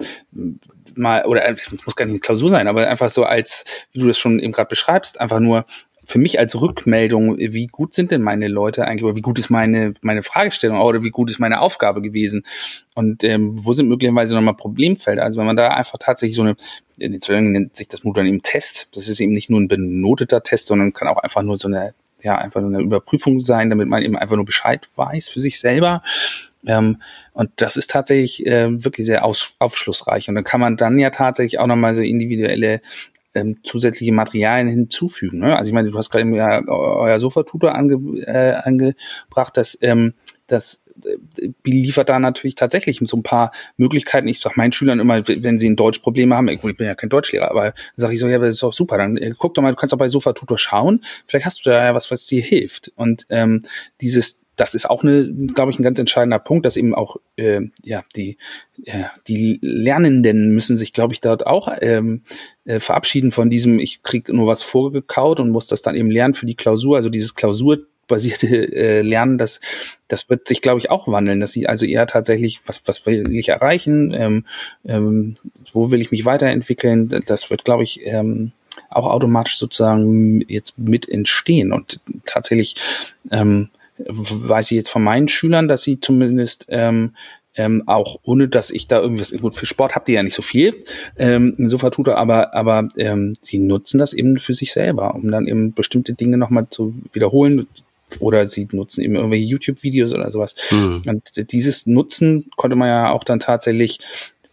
mal, 0.95 1.25
oder 1.25 1.47
es 1.49 1.67
äh, 1.71 1.75
muss 1.85 1.95
gar 1.95 2.05
nicht 2.05 2.13
eine 2.13 2.19
Klausur 2.19 2.49
sein, 2.49 2.67
aber 2.67 2.87
einfach 2.87 3.09
so 3.09 3.23
als, 3.23 3.63
wie 3.91 3.99
du 3.99 4.07
das 4.07 4.17
schon 4.17 4.39
eben 4.39 4.51
gerade 4.51 4.67
beschreibst, 4.67 5.21
einfach 5.21 5.39
nur 5.39 5.65
für 6.05 6.19
mich 6.19 6.39
als 6.39 6.59
Rückmeldung, 6.59 7.37
wie 7.37 7.67
gut 7.67 7.93
sind 7.93 8.11
denn 8.11 8.21
meine 8.21 8.47
Leute 8.47 8.85
eigentlich 8.85 9.03
oder 9.03 9.15
wie 9.15 9.21
gut 9.21 9.39
ist 9.39 9.49
meine, 9.49 9.93
meine 10.01 10.23
Fragestellung 10.23 10.79
oder 10.79 11.03
wie 11.03 11.09
gut 11.09 11.29
ist 11.29 11.39
meine 11.39 11.61
Aufgabe 11.61 12.01
gewesen 12.01 12.43
und 12.93 13.23
ähm, 13.23 13.65
wo 13.65 13.73
sind 13.73 13.87
möglicherweise 13.87 14.35
nochmal 14.35 14.55
Problemfelder. 14.55 15.23
Also 15.23 15.39
wenn 15.39 15.45
man 15.45 15.57
da 15.57 15.69
einfach 15.69 15.97
tatsächlich 15.99 16.35
so 16.35 16.43
eine, 16.43 16.55
in 16.97 17.19
Zwillingen 17.19 17.51
nennt 17.51 17.75
sich 17.75 17.87
das 17.87 18.01
dann 18.03 18.25
eben 18.25 18.41
Test, 18.41 18.89
das 18.95 19.07
ist 19.07 19.19
eben 19.19 19.33
nicht 19.33 19.49
nur 19.49 19.59
ein 19.59 19.67
benoteter 19.67 20.43
Test, 20.43 20.67
sondern 20.67 20.93
kann 20.93 21.07
auch 21.07 21.17
einfach 21.17 21.41
nur 21.41 21.57
so 21.57 21.67
eine, 21.67 21.93
ja, 22.21 22.37
einfach 22.37 22.61
nur 22.61 22.69
eine 22.69 22.83
Überprüfung 22.83 23.41
sein, 23.41 23.69
damit 23.69 23.87
man 23.87 24.01
eben 24.01 24.17
einfach 24.17 24.35
nur 24.35 24.45
Bescheid 24.45 24.87
weiß 24.95 25.29
für 25.29 25.41
sich 25.41 25.59
selber. 25.59 26.03
Ähm, 26.67 27.01
und 27.33 27.51
das 27.57 27.77
ist 27.77 27.91
tatsächlich 27.91 28.45
äh, 28.45 28.83
wirklich 28.83 29.05
sehr 29.05 29.25
aus, 29.25 29.53
aufschlussreich. 29.59 30.29
Und 30.29 30.35
dann 30.35 30.43
kann 30.43 30.59
man 30.59 30.77
dann 30.77 30.97
ja 30.99 31.09
tatsächlich 31.09 31.59
auch 31.59 31.67
nochmal 31.67 31.95
so 31.95 32.01
individuelle 32.01 32.81
ähm, 33.35 33.57
zusätzliche 33.63 34.11
Materialien 34.11 34.67
hinzufügen. 34.67 35.39
Ne? 35.39 35.55
Also 35.55 35.69
ich 35.69 35.73
meine, 35.73 35.91
du 35.91 35.97
hast 35.97 36.09
gerade 36.09 36.27
ja 36.35 36.65
euer 36.67 37.19
Sofatutor 37.19 37.75
ange, 37.75 37.95
äh, 38.21 38.53
angebracht, 38.53 39.55
dass 39.57 39.77
ähm, 39.81 40.13
das 40.47 40.83
äh, 41.03 41.49
liefert 41.63 42.09
da 42.09 42.19
natürlich 42.19 42.55
tatsächlich 42.55 42.99
so 43.03 43.17
ein 43.17 43.23
paar 43.23 43.51
Möglichkeiten. 43.77 44.27
Ich 44.27 44.39
sage 44.39 44.55
meinen 44.57 44.71
Schülern 44.71 44.99
immer, 44.99 45.27
wenn 45.27 45.59
sie 45.59 45.69
ein 45.69 45.75
Deutschproblem 45.75 46.33
haben, 46.33 46.47
ich 46.47 46.61
bin 46.61 46.75
ja 46.79 46.95
kein 46.95 47.09
Deutschlehrer, 47.09 47.51
aber 47.51 47.73
sage 47.95 48.13
ich 48.13 48.19
so, 48.19 48.27
ja, 48.27 48.39
das 48.39 48.55
ist 48.55 48.63
doch 48.63 48.73
super, 48.73 48.97
dann 48.97 49.17
äh, 49.17 49.33
guck 49.37 49.53
doch 49.53 49.61
mal, 49.61 49.71
du 49.71 49.75
kannst 49.75 49.93
doch 49.93 49.99
bei 49.99 50.07
Sofatutor 50.07 50.57
schauen, 50.57 51.03
vielleicht 51.27 51.45
hast 51.45 51.65
du 51.65 51.69
da 51.69 51.83
ja 51.83 51.95
was, 51.95 52.09
was 52.11 52.25
dir 52.25 52.41
hilft. 52.41 52.91
Und 52.95 53.25
ähm, 53.29 53.63
dieses 54.01 54.44
das 54.55 54.73
ist 54.73 54.89
auch 54.89 55.03
eine, 55.03 55.31
glaube 55.53 55.71
ich, 55.71 55.79
ein 55.79 55.83
ganz 55.83 55.99
entscheidender 55.99 56.39
Punkt, 56.39 56.65
dass 56.65 56.77
eben 56.77 56.95
auch 56.95 57.17
äh, 57.37 57.61
ja 57.83 58.03
die 58.15 58.37
ja, 58.77 59.11
die 59.27 59.59
Lernenden 59.61 60.53
müssen 60.53 60.77
sich, 60.77 60.93
glaube 60.93 61.13
ich, 61.13 61.21
dort 61.21 61.47
auch 61.47 61.69
ähm, 61.81 62.21
äh, 62.65 62.79
verabschieden 62.79 63.31
von 63.31 63.49
diesem, 63.49 63.79
ich 63.79 64.03
krieg 64.03 64.29
nur 64.29 64.47
was 64.47 64.63
vorgekaut 64.63 65.39
und 65.39 65.49
muss 65.49 65.67
das 65.67 65.81
dann 65.81 65.95
eben 65.95 66.11
lernen 66.11 66.33
für 66.33 66.45
die 66.45 66.55
Klausur. 66.55 66.97
Also 66.97 67.09
dieses 67.09 67.35
Klausurbasierte 67.35 68.73
äh, 68.73 69.01
Lernen, 69.01 69.37
das 69.37 69.61
das 70.07 70.29
wird 70.29 70.47
sich, 70.47 70.61
glaube 70.61 70.79
ich, 70.79 70.89
auch 70.91 71.07
wandeln, 71.07 71.39
dass 71.39 71.51
sie 71.51 71.67
also 71.67 71.85
eher 71.85 72.07
tatsächlich, 72.07 72.61
was 72.65 72.81
was 72.85 73.05
will 73.05 73.31
ich 73.33 73.49
erreichen, 73.49 74.13
ähm, 74.13 74.45
ähm, 74.85 75.35
wo 75.71 75.91
will 75.91 76.01
ich 76.01 76.11
mich 76.11 76.25
weiterentwickeln, 76.25 77.09
das 77.25 77.49
wird, 77.49 77.65
glaube 77.65 77.83
ich, 77.83 78.05
ähm, 78.05 78.51
auch 78.89 79.05
automatisch 79.05 79.57
sozusagen 79.57 80.41
jetzt 80.47 80.77
mit 80.77 81.07
entstehen 81.07 81.71
und 81.71 81.99
tatsächlich 82.25 82.75
ähm, 83.31 83.69
weiß 83.97 84.71
ich 84.71 84.77
jetzt 84.77 84.89
von 84.89 85.03
meinen 85.03 85.27
Schülern, 85.27 85.67
dass 85.67 85.83
sie 85.83 85.99
zumindest 85.99 86.65
ähm, 86.69 87.11
ähm, 87.57 87.83
auch 87.85 88.19
ohne 88.23 88.47
dass 88.47 88.69
ich 88.69 88.87
da 88.87 88.99
irgendwas, 88.99 89.33
gut, 89.39 89.55
für 89.55 89.65
Sport 89.65 89.95
habt 89.95 90.09
ihr 90.09 90.15
ja 90.15 90.23
nicht 90.23 90.35
so 90.35 90.41
viel, 90.41 90.83
ähm, 91.17 91.55
Sofa-Tutor, 91.57 92.17
aber, 92.17 92.53
aber 92.53 92.87
ähm, 92.97 93.37
sie 93.41 93.59
nutzen 93.59 93.97
das 93.97 94.13
eben 94.13 94.37
für 94.37 94.53
sich 94.53 94.73
selber, 94.73 95.15
um 95.15 95.31
dann 95.31 95.47
eben 95.47 95.73
bestimmte 95.73 96.13
Dinge 96.13 96.37
nochmal 96.37 96.67
zu 96.69 96.93
wiederholen, 97.13 97.67
oder 98.19 98.45
sie 98.45 98.67
nutzen 98.71 99.01
eben 99.01 99.15
irgendwelche 99.15 99.45
YouTube-Videos 99.45 100.13
oder 100.13 100.29
sowas. 100.31 100.55
Mhm. 100.71 101.01
Und 101.05 101.51
dieses 101.51 101.85
Nutzen 101.87 102.49
konnte 102.55 102.75
man 102.75 102.87
ja 102.87 103.11
auch 103.11 103.23
dann 103.23 103.39
tatsächlich 103.39 103.99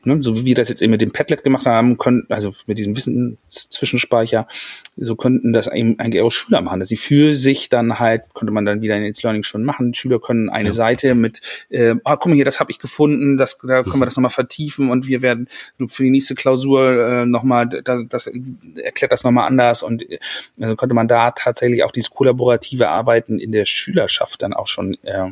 Ne? 0.07 0.23
So 0.23 0.37
wie 0.37 0.45
wir 0.45 0.55
das 0.55 0.69
jetzt 0.69 0.83
eben 0.83 0.91
mit 0.91 1.01
dem 1.01 1.13
Padlet 1.13 1.45
gemacht 1.45 1.67
haben, 1.67 1.99
können, 1.99 2.27
also 2.29 2.53
mit 2.67 2.79
diesem 2.79 2.97
Wissenszwischenspeicher, 2.97 4.49
so 4.97 5.17
könnten 5.17 5.53
das 5.53 5.67
eben 5.67 5.99
eigentlich 5.99 6.23
auch 6.23 6.31
Schüler 6.31 6.61
machen, 6.61 6.81
dass 6.81 6.89
sie 6.89 6.97
für 6.97 7.35
sich 7.35 7.69
dann 7.69 7.99
halt, 7.99 8.23
könnte 8.35 8.53
man 8.53 8.65
dann 8.65 8.83
wieder 8.83 8.97
in 8.97 9.05
It's 9.05 9.23
Learning 9.23 9.43
schon 9.43 9.65
machen. 9.65 9.93
Die 9.93 9.99
Schüler 9.99 10.21
können 10.21 10.51
eine 10.51 10.69
ja. 10.69 10.73
Seite 10.73 11.15
mit, 11.15 11.41
äh, 11.71 11.95
ah, 12.05 12.17
guck 12.17 12.27
mal 12.27 12.35
hier, 12.35 12.45
das 12.45 12.61
habe 12.61 12.71
ich 12.71 12.79
gefunden, 12.79 13.37
das, 13.37 13.59
da 13.59 13.83
können 13.83 14.01
wir 14.01 14.07
das 14.07 14.17
nochmal 14.17 14.31
vertiefen 14.31 14.91
und 14.91 15.07
wir 15.07 15.23
werden 15.23 15.49
für 15.87 16.03
die 16.03 16.11
nächste 16.11 16.35
Klausur 16.35 17.23
äh, 17.23 17.27
nochmal, 17.27 17.69
das, 17.69 18.03
das 18.09 18.31
erklärt 18.77 19.13
das 19.13 19.25
nochmal 19.25 19.47
anders 19.47 19.83
und 19.83 20.09
äh, 20.11 20.19
also 20.61 20.77
könnte 20.77 20.95
man 20.95 21.09
da 21.09 21.31
tatsächlich 21.31 21.85
auch 21.85 21.93
dieses 21.93 22.11
kollaborative 22.11 22.89
Arbeiten 22.89 23.39
in 23.39 23.53
der 23.53 23.65
Schülerschaft 23.65 24.43
dann 24.43 24.53
auch 24.53 24.67
schon 24.67 24.97
äh, 25.03 25.31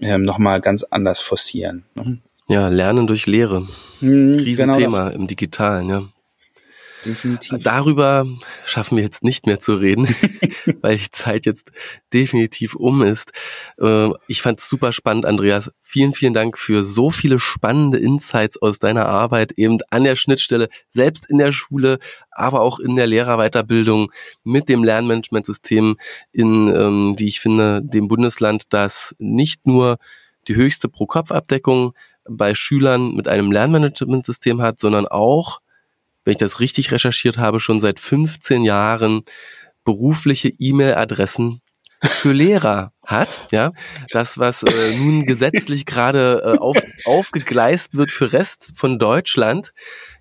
äh, 0.00 0.18
nochmal 0.18 0.60
ganz 0.60 0.84
anders 0.84 1.20
forcieren. 1.20 1.84
Ne? 1.94 2.18
Ja, 2.48 2.68
Lernen 2.68 3.06
durch 3.06 3.26
Lehre. 3.26 3.66
Mhm, 4.00 4.34
Riesenthema 4.34 5.04
genau 5.08 5.16
im 5.16 5.26
Digitalen, 5.26 5.88
ja. 5.88 6.02
Definitiv. 7.04 7.58
Darüber 7.62 8.26
schaffen 8.64 8.96
wir 8.96 9.04
jetzt 9.04 9.22
nicht 9.22 9.46
mehr 9.46 9.60
zu 9.60 9.74
reden, 9.74 10.08
weil 10.80 10.96
die 10.96 11.10
Zeit 11.10 11.46
jetzt 11.46 11.70
definitiv 12.12 12.74
um 12.74 13.02
ist. 13.02 13.32
Äh, 13.78 14.08
ich 14.26 14.42
fand 14.42 14.58
es 14.58 14.68
super 14.68 14.92
spannend, 14.92 15.24
Andreas. 15.24 15.70
Vielen, 15.80 16.14
vielen 16.14 16.34
Dank 16.34 16.58
für 16.58 16.82
so 16.82 17.10
viele 17.10 17.38
spannende 17.38 17.98
Insights 17.98 18.60
aus 18.60 18.78
deiner 18.78 19.06
Arbeit 19.06 19.52
eben 19.52 19.78
an 19.90 20.04
der 20.04 20.16
Schnittstelle, 20.16 20.68
selbst 20.90 21.30
in 21.30 21.38
der 21.38 21.52
Schule, 21.52 21.98
aber 22.30 22.60
auch 22.60 22.80
in 22.80 22.96
der 22.96 23.06
Lehrerweiterbildung 23.06 24.10
mit 24.42 24.68
dem 24.68 24.82
Lernmanagementsystem 24.82 25.96
in, 26.32 26.68
ähm, 26.68 27.14
wie 27.18 27.28
ich 27.28 27.40
finde, 27.40 27.82
dem 27.84 28.08
Bundesland, 28.08 28.64
das 28.70 29.14
nicht 29.18 29.66
nur 29.66 29.98
die 30.48 30.56
höchste 30.56 30.88
Pro-Kopf-Abdeckung 30.88 31.92
bei 32.28 32.54
Schülern 32.54 33.14
mit 33.14 33.28
einem 33.28 33.52
Lernmanagementsystem 33.52 34.60
hat, 34.62 34.78
sondern 34.78 35.06
auch, 35.06 35.60
wenn 36.24 36.32
ich 36.32 36.38
das 36.38 36.60
richtig 36.60 36.92
recherchiert 36.92 37.38
habe, 37.38 37.60
schon 37.60 37.80
seit 37.80 38.00
15 38.00 38.62
Jahren 38.62 39.22
berufliche 39.84 40.48
E-Mail-Adressen 40.48 41.60
für 42.02 42.32
Lehrer 42.32 42.92
hat, 43.04 43.46
ja, 43.52 43.72
das 44.10 44.38
was 44.38 44.62
äh, 44.62 44.96
nun 44.96 45.24
gesetzlich 45.24 45.86
gerade 45.86 46.42
äh, 46.44 46.58
auf, 46.58 46.76
aufgegleist 47.04 47.96
wird 47.96 48.12
für 48.12 48.32
Rest 48.32 48.72
von 48.76 48.98
Deutschland. 48.98 49.72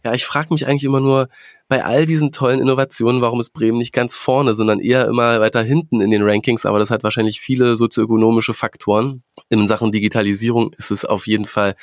Ja, 0.04 0.14
ich 0.14 0.26
frage 0.26 0.54
mich 0.54 0.68
eigentlich 0.68 0.86
immer 0.86 1.02
nur 1.02 1.28
bei 1.68 1.84
all 1.84 2.06
diesen 2.06 2.32
tollen 2.32 2.60
Innovationen, 2.60 3.22
warum 3.22 3.40
ist 3.40 3.52
Bremen 3.52 3.80
nicht 3.80 3.94
ganz 3.94 4.16
vorne, 4.16 4.54
sondern 4.54 4.80
eher 4.80 5.08
immer 5.08 5.42
weiter 5.42 5.64
hinten 5.64 6.02
in 6.02 6.12
den 6.12 6.22
Rankings, 6.22 6.66
aber 6.66 6.80
das 6.80 6.92
hat 6.92 7.04
wahrscheinlich 7.04 7.40
viele 7.40 7.76
sozioökonomische 7.76 8.54
Faktoren. 8.54 9.24
In 9.50 9.68
Sachen 9.68 9.92
Digitalisierung 9.92 10.74
ist 10.78 10.92
es 10.92 11.06
auf 11.06 11.28
jeden 11.28 11.46
Fall 11.46 11.76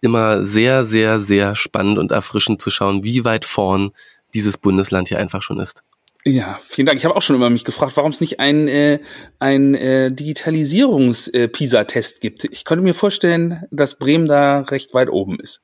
immer 0.00 0.44
sehr, 0.44 0.84
sehr, 0.84 1.18
sehr 1.18 1.56
spannend 1.56 1.98
und 1.98 2.12
erfrischend 2.12 2.62
zu 2.62 2.70
schauen, 2.70 3.04
wie 3.04 3.24
weit 3.24 3.44
vorn 3.44 3.90
dieses 4.32 4.56
Bundesland 4.56 5.08
hier 5.08 5.18
einfach 5.18 5.42
schon 5.42 5.58
ist. 5.58 5.82
Ja, 6.24 6.60
vielen 6.68 6.86
Dank. 6.86 6.98
Ich 6.98 7.04
habe 7.06 7.16
auch 7.16 7.22
schon 7.22 7.36
immer 7.36 7.48
mich 7.48 7.64
gefragt, 7.64 7.96
warum 7.96 8.12
es 8.12 8.20
nicht 8.20 8.40
ein, 8.40 8.68
äh, 8.68 9.00
ein 9.38 9.74
äh, 9.74 10.12
Digitalisierungs-PISA-Test 10.12 12.18
äh, 12.18 12.20
gibt. 12.20 12.44
Ich 12.44 12.66
könnte 12.66 12.84
mir 12.84 12.92
vorstellen, 12.94 13.64
dass 13.70 13.98
Bremen 13.98 14.28
da 14.28 14.60
recht 14.60 14.92
weit 14.92 15.08
oben 15.10 15.40
ist. 15.40 15.62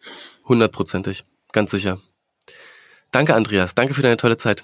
Hundertprozentig, 0.48 1.24
ganz 1.52 1.72
sicher. 1.72 1.98
Danke, 3.12 3.34
Andreas. 3.34 3.74
Danke 3.74 3.94
für 3.94 4.02
deine 4.02 4.16
tolle 4.16 4.36
Zeit. 4.36 4.62